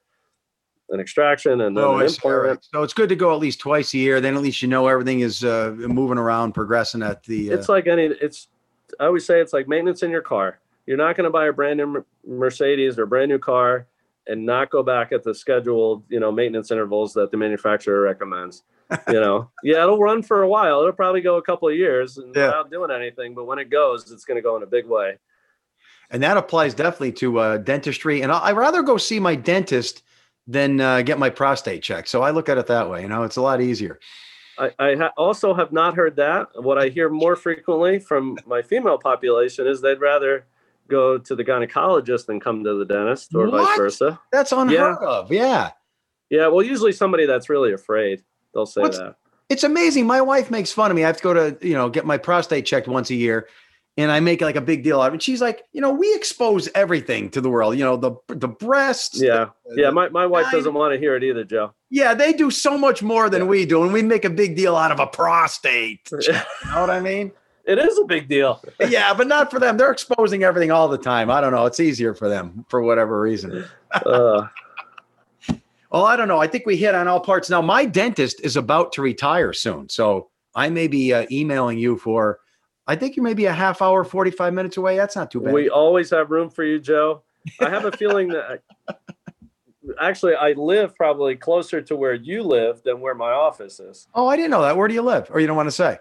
an 0.89 0.99
extraction 0.99 1.61
and 1.61 1.75
then 1.75 1.83
Oh, 1.83 1.97
an. 1.97 2.05
Implant 2.05 2.63
So 2.71 2.83
it's 2.83 2.93
good 2.93 3.09
to 3.09 3.15
go 3.15 3.33
at 3.33 3.39
least 3.39 3.59
twice 3.59 3.93
a 3.95 3.97
year. 3.97 4.21
Then 4.21 4.35
at 4.35 4.43
least 4.43 4.61
you 4.61 4.67
know 4.67 4.87
everything 4.87 5.21
is 5.21 5.43
uh, 5.43 5.73
moving 5.77 6.19
around, 6.19 6.53
progressing 6.53 7.01
at 7.01 7.23
the. 7.23 7.51
Uh, 7.51 7.55
it's 7.55 7.69
like 7.69 7.87
any 7.87 8.03
it's 8.03 8.49
i 8.99 9.05
always 9.05 9.25
say 9.25 9.41
it's 9.41 9.51
like 9.51 9.67
maintenance 9.67 10.03
in 10.03 10.11
your 10.11 10.21
car 10.21 10.59
you're 10.85 10.97
not 10.97 11.17
going 11.17 11.23
to 11.25 11.31
buy 11.31 11.47
a 11.47 11.53
brand 11.53 11.77
new 11.77 12.05
mercedes 12.25 12.99
or 12.99 13.07
brand 13.07 13.29
new 13.29 13.39
car 13.39 13.87
and 14.27 14.45
not 14.45 14.69
go 14.69 14.81
back 14.83 15.11
at 15.11 15.23
the 15.23 15.33
scheduled 15.33 16.03
you 16.09 16.19
know 16.19 16.31
maintenance 16.31 16.71
intervals 16.71 17.13
that 17.13 17.31
the 17.31 17.37
manufacturer 17.37 18.01
recommends 18.01 18.63
you 19.07 19.19
know 19.19 19.49
yeah 19.63 19.81
it'll 19.83 19.99
run 19.99 20.21
for 20.23 20.43
a 20.43 20.47
while 20.47 20.79
it'll 20.79 20.91
probably 20.93 21.21
go 21.21 21.35
a 21.37 21.41
couple 21.41 21.67
of 21.67 21.75
years 21.75 22.17
and 22.17 22.33
Yeah. 22.35 22.47
without 22.47 22.71
doing 22.71 22.91
anything 22.91 23.33
but 23.35 23.45
when 23.45 23.59
it 23.59 23.69
goes 23.69 24.11
it's 24.11 24.25
going 24.25 24.37
to 24.37 24.41
go 24.41 24.55
in 24.57 24.63
a 24.63 24.67
big 24.67 24.85
way 24.87 25.17
and 26.11 26.21
that 26.21 26.37
applies 26.37 26.75
definitely 26.75 27.13
to 27.13 27.39
uh, 27.39 27.57
dentistry. 27.57 28.21
And 28.21 28.31
I- 28.31 28.45
I'd 28.49 28.55
rather 28.55 28.83
go 28.83 28.95
see 28.95 29.19
my 29.19 29.33
dentist 29.35 30.03
than 30.45 30.79
uh, 30.79 31.01
get 31.01 31.17
my 31.17 31.31
prostate 31.31 31.81
checked. 31.81 32.09
So 32.09 32.21
I 32.21 32.29
look 32.29 32.47
at 32.47 32.59
it 32.59 32.67
that 32.67 32.87
way. 32.91 33.01
You 33.01 33.07
know, 33.09 33.23
it's 33.23 33.37
a 33.37 33.41
lot 33.41 33.59
easier. 33.59 33.99
I, 34.59 34.69
I 34.77 34.95
ha- 34.95 35.13
also 35.17 35.55
have 35.55 35.71
not 35.71 35.95
heard 35.95 36.15
that. 36.17 36.49
What 36.61 36.77
I 36.77 36.89
hear 36.89 37.09
more 37.09 37.35
frequently 37.35 37.97
from 37.97 38.37
my 38.45 38.61
female 38.61 38.99
population 38.99 39.65
is 39.65 39.81
they'd 39.81 39.99
rather 39.99 40.45
go 40.87 41.17
to 41.17 41.35
the 41.35 41.43
gynecologist 41.43 42.25
than 42.27 42.39
come 42.39 42.63
to 42.63 42.75
the 42.75 42.85
dentist, 42.85 43.33
or 43.35 43.47
vice 43.49 43.77
versa. 43.77 44.19
That's 44.31 44.51
unheard 44.51 44.97
of. 45.03 45.31
Yeah. 45.31 45.71
Yeah, 46.29 46.47
well, 46.47 46.63
usually 46.65 46.91
somebody 46.91 47.25
that's 47.25 47.49
really 47.49 47.73
afraid, 47.73 48.23
they'll 48.53 48.65
say 48.65 48.81
What's- 48.81 48.97
that. 48.97 49.15
It's 49.47 49.63
amazing. 49.63 50.07
My 50.07 50.21
wife 50.21 50.49
makes 50.49 50.71
fun 50.71 50.89
of 50.89 50.97
me. 50.97 51.03
I 51.03 51.07
have 51.07 51.17
to 51.17 51.23
go 51.23 51.33
to, 51.33 51.57
you 51.67 51.75
know, 51.75 51.87
get 51.87 52.03
my 52.03 52.17
prostate 52.17 52.65
checked 52.65 52.87
once 52.87 53.11
a 53.11 53.15
year. 53.15 53.47
And 53.97 54.11
I 54.11 54.19
make 54.19 54.41
like 54.41 54.55
a 54.57 54.61
big 54.61 54.83
deal 54.83 54.99
out 54.99 55.09
of 55.09 55.13
it. 55.13 55.21
She's 55.21 55.39
like, 55.39 55.63
you 55.71 55.79
know, 55.81 55.91
we 55.91 56.13
expose 56.15 56.67
everything 56.75 57.29
to 57.29 57.39
the 57.41 57.49
world. 57.49 57.77
You 57.77 57.85
know, 57.85 57.95
the 57.95 58.11
the 58.27 58.47
breasts. 58.47 59.21
Yeah, 59.21 59.49
the- 59.67 59.83
yeah. 59.83 59.89
My, 59.91 60.09
my 60.09 60.25
wife 60.25 60.47
I- 60.47 60.51
doesn't 60.51 60.73
want 60.73 60.93
to 60.93 60.99
hear 60.99 61.15
it 61.15 61.23
either, 61.23 61.43
Joe. 61.45 61.73
yeah, 61.91 62.13
they 62.15 62.33
do 62.33 62.49
so 62.51 62.75
much 62.77 63.01
more 63.03 63.29
than 63.29 63.43
Yeah. 63.43 63.47
we 63.47 63.65
do, 63.67 63.83
and 63.83 63.93
we 63.93 64.01
make 64.01 64.25
a 64.25 64.29
big 64.31 64.55
deal 64.57 64.75
out 64.75 64.91
of 64.91 64.99
a 64.99 65.05
prostate. 65.07 66.09
You 66.27 66.33
know 66.71 66.81
what 66.81 66.89
I 66.89 66.99
mean? 66.99 67.31
It 67.67 67.79
is 67.79 67.97
a 67.97 68.03
big 68.05 68.27
deal. 68.27 68.61
yeah, 68.87 69.13
but 69.13 69.27
not 69.27 69.49
for 69.49 69.59
them. 69.59 69.77
They're 69.77 69.91
exposing 69.91 70.43
everything 70.43 70.71
all 70.71 70.87
the 70.87 70.97
time. 70.97 71.31
I 71.31 71.41
don't 71.41 71.51
know. 71.51 71.65
It's 71.65 71.79
easier 71.79 72.13
for 72.13 72.29
them 72.29 72.65
for 72.69 72.81
whatever 72.81 73.19
reason. 73.19 73.65
Uh, 73.91 74.47
Well, 75.91 76.03
I 76.05 76.17
don't 76.17 76.27
know. 76.27 76.39
I 76.39 76.47
think 76.47 76.65
we 76.65 76.75
hit 76.75 76.93
on 76.93 77.07
all 77.07 77.21
parts. 77.21 77.49
Now, 77.49 77.61
my 77.61 77.85
dentist 77.85 78.41
is 78.43 78.57
about 78.57 78.91
to 78.93 79.01
retire 79.01 79.53
soon. 79.53 79.87
So 79.87 80.29
I 80.53 80.69
may 80.69 80.87
be 80.87 81.13
uh, 81.13 81.25
emailing 81.31 81.77
you 81.77 81.95
for, 81.97 82.39
I 82.85 82.97
think 82.97 83.15
you 83.15 83.23
may 83.23 83.33
be 83.33 83.45
a 83.45 83.53
half 83.53 83.81
hour, 83.81 84.03
45 84.03 84.53
minutes 84.53 84.75
away. 84.75 84.97
That's 84.97 85.15
not 85.15 85.31
too 85.31 85.39
bad. 85.39 85.53
we 85.53 85.69
always 85.69 86.09
have 86.09 86.31
room 86.31 86.49
for 86.49 86.65
you, 86.65 86.79
Joe. 86.79 87.23
I 87.61 87.69
have 87.69 87.85
a 87.85 87.93
feeling 87.93 88.27
that 88.29 88.61
actually 90.01 90.35
I 90.35 90.51
live 90.53 90.95
probably 90.95 91.35
closer 91.35 91.81
to 91.83 91.95
where 91.95 92.13
you 92.15 92.43
live 92.43 92.81
than 92.83 92.99
where 92.99 93.15
my 93.15 93.31
office 93.31 93.79
is. 93.79 94.07
oh, 94.15 94.27
I 94.27 94.35
didn't 94.35 94.51
know 94.51 94.63
that. 94.63 94.75
Where 94.75 94.89
do 94.89 94.93
you 94.95 95.01
live? 95.03 95.27
Or 95.29 95.39
you 95.39 95.47
don't 95.47 95.55
want 95.55 95.67
to 95.67 95.71
say? 95.71 95.97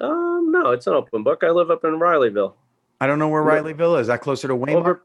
Um, 0.00 0.50
no, 0.50 0.70
it's 0.70 0.86
an 0.86 0.94
open 0.94 1.22
book. 1.22 1.42
I 1.44 1.50
live 1.50 1.70
up 1.70 1.84
in 1.84 1.98
Rileyville. 1.98 2.54
I 3.00 3.06
don't 3.06 3.18
know 3.18 3.28
where. 3.28 3.42
Rileyville 3.42 3.96
is. 3.96 4.02
Is 4.02 4.06
that 4.08 4.20
closer 4.20 4.48
to 4.48 4.54
Waymart? 4.54 4.74
Over- 4.74 5.02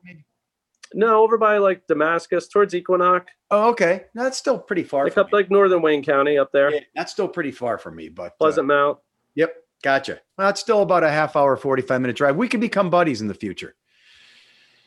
No, 0.93 1.21
over 1.23 1.37
by 1.37 1.57
like 1.57 1.85
Damascus, 1.87 2.47
towards 2.47 2.73
Equinunk, 2.73 3.25
oh, 3.51 3.69
okay. 3.69 4.05
No, 4.15 4.23
that's 4.23 4.37
still 4.37 4.57
pretty 4.57 4.83
far. 4.83 5.03
like 5.03 5.13
from 5.13 5.27
up 5.27 5.33
like 5.33 5.51
northern 5.51 5.81
Wayne 5.81 6.03
County 6.03 6.37
up 6.37 6.51
there. 6.51 6.73
Yeah, 6.73 6.79
that's 6.95 7.11
still 7.11 7.27
pretty 7.27 7.51
far 7.51 7.77
from 7.77 7.95
me, 7.95 8.09
but 8.09 8.23
uh, 8.23 8.35
Pleasant 8.39 8.67
Mount. 8.67 8.97
Yep, 9.35 9.53
gotcha. 9.83 10.19
Well, 10.37 10.49
it's 10.49 10.59
still 10.59 10.81
about 10.81 11.03
a 11.03 11.09
half 11.11 11.35
hour, 11.35 11.55
45 11.55 12.01
minute 12.01 12.15
drive. 12.15 12.35
We 12.35 12.47
could 12.47 12.61
become 12.61 12.89
buddies 12.89 13.21
in 13.21 13.27
the 13.27 13.33
future. 13.35 13.75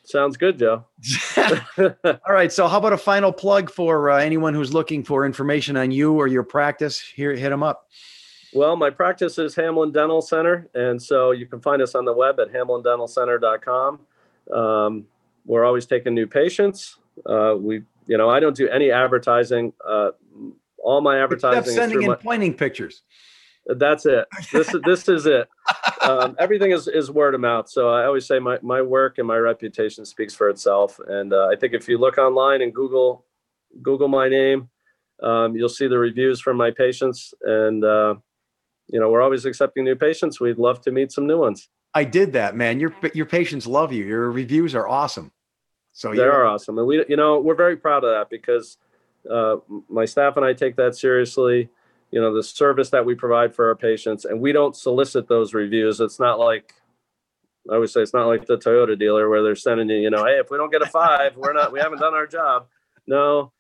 Sounds 0.05 0.37
good, 0.37 0.59
Joe. 0.59 0.85
All 2.05 2.19
right. 2.35 2.53
So, 2.53 2.67
how 2.67 2.79
about 2.79 2.93
a 2.93 2.99
final 2.99 3.33
plug 3.33 3.71
for 3.71 4.11
uh, 4.11 4.19
anyone 4.19 4.53
who's 4.55 4.75
looking 4.75 5.05
for 5.05 5.25
information 5.25 5.77
on 5.77 5.93
you 5.93 6.15
or 6.15 6.27
your 6.27 6.43
practice? 6.43 7.01
Here, 7.01 7.33
hit 7.35 7.51
them 7.51 7.63
up. 7.63 7.89
Well, 8.55 8.77
my 8.77 8.91
practice 8.91 9.39
is 9.39 9.55
Hamlin 9.55 9.93
Dental 9.93 10.21
Center, 10.21 10.69
and 10.75 11.01
so 11.01 11.31
you 11.31 11.47
can 11.47 11.61
find 11.61 11.81
us 11.81 11.95
on 11.95 12.05
the 12.05 12.13
web 12.13 12.39
at 12.39 12.53
hamlindentalcenter.com. 12.53 14.01
Um, 14.53 15.07
we're 15.47 15.65
always 15.65 15.87
taking 15.87 16.15
new 16.15 16.27
patients. 16.27 16.99
Uh, 17.25 17.55
we, 17.59 17.83
you 18.07 18.19
know, 18.19 18.29
I 18.29 18.41
don't 18.41 18.57
do 18.57 18.69
any 18.69 18.91
advertising. 18.91 19.73
Uh, 19.87 20.11
all 20.83 21.01
my 21.01 21.23
advertising 21.23 21.61
Except 21.61 21.69
is 21.69 21.75
sending 21.75 22.03
in 22.03 22.09
my, 22.09 22.17
pointing 22.17 22.53
pictures. 22.53 23.03
that's 23.67 24.05
it. 24.05 24.27
This 24.53 24.75
is 24.75 24.81
this 24.85 25.09
is 25.09 25.27
it. 25.27 25.49
Um, 26.03 26.37
everything 26.39 26.73
is, 26.73 26.89
is 26.89 27.11
word 27.11 27.35
of 27.35 27.41
mouth. 27.41 27.71
So 27.71 27.89
I 27.89 28.05
always 28.05 28.27
say 28.27 28.39
my, 28.39 28.59
my 28.63 28.83
work 28.83 29.19
and 29.19 29.27
my 29.27 29.37
reputation 29.37 30.05
speaks 30.05 30.35
for 30.35 30.49
itself. 30.49 30.99
And 31.07 31.33
uh, 31.33 31.49
I 31.51 31.57
think 31.57 31.73
if 31.73 31.89
you 31.89 31.99
look 31.99 32.19
online 32.19 32.61
and 32.63 32.75
Google 32.75 33.25
Google 33.81 34.09
my 34.09 34.29
name, 34.29 34.69
um, 35.23 35.57
you'll 35.57 35.69
see 35.69 35.87
the 35.87 35.99
reviews 35.99 36.41
from 36.41 36.57
my 36.57 36.71
patients. 36.71 37.33
And 37.43 37.85
uh, 37.85 38.17
you 38.93 39.01
know, 39.01 39.11
we're 39.11 39.23
always 39.23 39.45
accepting 39.45 39.85
new 39.85 39.97
patients. 39.97 40.39
We'd 40.39 40.59
love 40.59 40.81
to 40.83 40.93
meet 40.93 41.11
some 41.11 41.27
new 41.27 41.39
ones. 41.39 41.69
I 41.95 42.05
did 42.05 42.35
that, 42.35 42.55
man. 42.55 42.79
Your 42.79 42.95
your 43.15 43.27
patients 43.27 43.67
love 43.67 43.93
you. 43.93 44.05
Your 44.05 44.31
reviews 44.31 44.75
are 44.75 44.87
awesome. 44.87 45.33
So 45.93 46.11
They 46.11 46.19
you're- 46.19 46.47
awesome, 46.47 46.79
and 46.79 46.87
we, 46.87 47.05
you 47.09 47.17
know, 47.17 47.41
we're 47.41 47.55
very 47.57 47.77
proud 47.77 48.05
of 48.05 48.11
that 48.11 48.31
because 48.31 48.79
uh, 49.29 49.57
my 49.89 50.05
staff 50.05 50.37
and 50.37 50.45
I 50.47 50.53
take 50.53 50.77
that 50.77 50.95
seriously. 50.95 51.69
You 52.11 52.21
know, 52.21 52.35
the 52.35 52.43
service 52.43 52.91
that 52.91 53.07
we 53.07 53.15
provide 53.15 53.55
for 53.55 53.69
our 53.69 53.75
patients, 53.75 54.27
and 54.27 54.39
we 54.41 54.53
don't 54.53 54.77
solicit 54.77 55.29
those 55.29 55.55
reviews. 55.55 55.99
It's 56.01 56.21
not 56.21 56.39
like 56.39 56.75
I 57.71 57.75
always 57.75 57.93
say, 57.93 58.03
it's 58.03 58.13
not 58.13 58.27
like 58.27 58.45
the 58.47 58.59
Toyota 58.59 58.99
dealer 58.99 59.29
where 59.31 59.43
they're 59.43 59.55
sending 59.57 59.89
you, 59.89 59.97
you 59.97 60.11
know, 60.11 60.25
hey, 60.25 60.39
if 60.39 60.51
we 60.51 60.59
don't 60.59 60.71
get 60.73 60.83
a 60.83 60.87
five, 60.87 61.37
we're 61.37 61.53
not, 61.55 61.73
we 61.73 61.79
haven't 61.81 62.01
done 62.01 62.13
our 62.13 62.27
job. 62.27 62.67
No, 63.07 63.53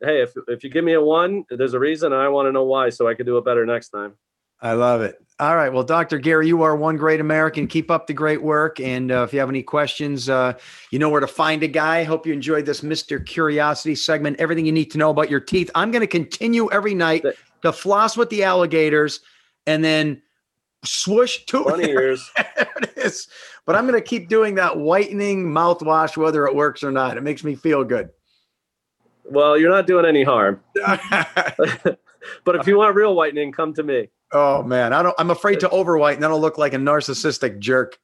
hey, 0.00 0.22
if 0.22 0.32
if 0.48 0.64
you 0.64 0.70
give 0.70 0.84
me 0.84 0.94
a 0.94 1.00
one, 1.00 1.44
there's 1.50 1.74
a 1.74 1.78
reason, 1.78 2.12
and 2.12 2.22
I 2.22 2.28
want 2.28 2.46
to 2.46 2.52
know 2.52 2.64
why, 2.64 2.90
so 2.90 3.06
I 3.08 3.14
can 3.14 3.26
do 3.26 3.36
it 3.38 3.44
better 3.44 3.64
next 3.66 3.88
time. 3.90 4.14
I 4.60 4.72
love 4.72 5.02
it. 5.02 5.16
All 5.40 5.56
right. 5.56 5.72
Well, 5.72 5.82
Dr. 5.82 6.18
Gary, 6.18 6.46
you 6.46 6.62
are 6.62 6.76
one 6.76 6.96
great 6.96 7.20
American. 7.20 7.66
Keep 7.66 7.90
up 7.90 8.06
the 8.06 8.12
great 8.12 8.40
work. 8.40 8.78
And 8.78 9.10
uh, 9.10 9.24
if 9.24 9.32
you 9.32 9.40
have 9.40 9.48
any 9.48 9.64
questions, 9.64 10.28
uh, 10.28 10.52
you 10.92 10.98
know 11.00 11.08
where 11.08 11.20
to 11.20 11.26
find 11.26 11.62
a 11.64 11.68
guy. 11.68 12.04
Hope 12.04 12.24
you 12.24 12.32
enjoyed 12.32 12.66
this 12.66 12.82
Mr. 12.82 13.24
Curiosity 13.24 13.96
segment. 13.96 14.38
Everything 14.38 14.64
you 14.64 14.70
need 14.70 14.92
to 14.92 14.98
know 14.98 15.10
about 15.10 15.28
your 15.28 15.40
teeth. 15.40 15.72
I'm 15.74 15.90
going 15.90 16.02
to 16.02 16.06
continue 16.06 16.70
every 16.70 16.94
night 16.94 17.24
to 17.62 17.72
floss 17.72 18.16
with 18.16 18.30
the 18.30 18.44
alligators 18.44 19.20
and 19.66 19.82
then 19.84 20.22
swoosh 20.84 21.44
to 21.46 21.64
Funny 21.64 21.88
ears. 21.88 22.30
it 22.36 22.92
is. 22.96 23.26
But 23.66 23.74
I'm 23.74 23.88
going 23.88 24.00
to 24.00 24.06
keep 24.06 24.28
doing 24.28 24.54
that 24.54 24.78
whitening 24.78 25.46
mouthwash, 25.46 26.16
whether 26.16 26.46
it 26.46 26.54
works 26.54 26.84
or 26.84 26.92
not. 26.92 27.16
It 27.16 27.22
makes 27.22 27.42
me 27.42 27.56
feel 27.56 27.82
good. 27.82 28.10
Well, 29.24 29.58
you're 29.58 29.70
not 29.70 29.86
doing 29.86 30.04
any 30.04 30.22
harm. 30.22 30.60
but 30.76 32.54
if 32.54 32.66
you 32.68 32.76
want 32.78 32.94
real 32.94 33.16
whitening, 33.16 33.50
come 33.50 33.74
to 33.74 33.82
me. 33.82 34.10
Oh 34.34 34.62
man, 34.62 34.92
I 34.92 35.02
don't. 35.02 35.14
I'm 35.18 35.30
afraid 35.30 35.60
to 35.60 35.68
overwhite, 35.68 36.14
and 36.14 36.22
then 36.22 36.30
I'll 36.30 36.40
look 36.40 36.58
like 36.58 36.74
a 36.74 36.78
narcissistic 36.78 37.58
jerk. 37.58 37.98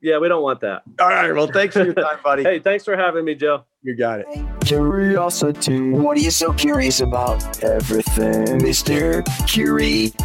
Yeah, 0.00 0.18
we 0.18 0.28
don't 0.28 0.42
want 0.42 0.60
that. 0.60 0.82
All 1.00 1.08
right. 1.08 1.32
Well, 1.32 1.48
thanks 1.48 1.74
for 1.74 1.82
your 1.84 1.94
time, 1.94 2.18
buddy. 2.22 2.44
Hey, 2.44 2.60
thanks 2.60 2.84
for 2.84 2.96
having 2.96 3.24
me, 3.24 3.34
Joe. 3.34 3.64
You 3.82 3.96
got 3.96 4.20
it. 4.20 4.26
Curiosity. 4.60 5.90
What 5.90 6.16
are 6.16 6.20
you 6.20 6.30
so 6.30 6.52
curious 6.52 7.00
about? 7.00 7.62
Everything, 7.64 8.60
Mr. 8.60 9.24
Curiosity. 9.48 10.16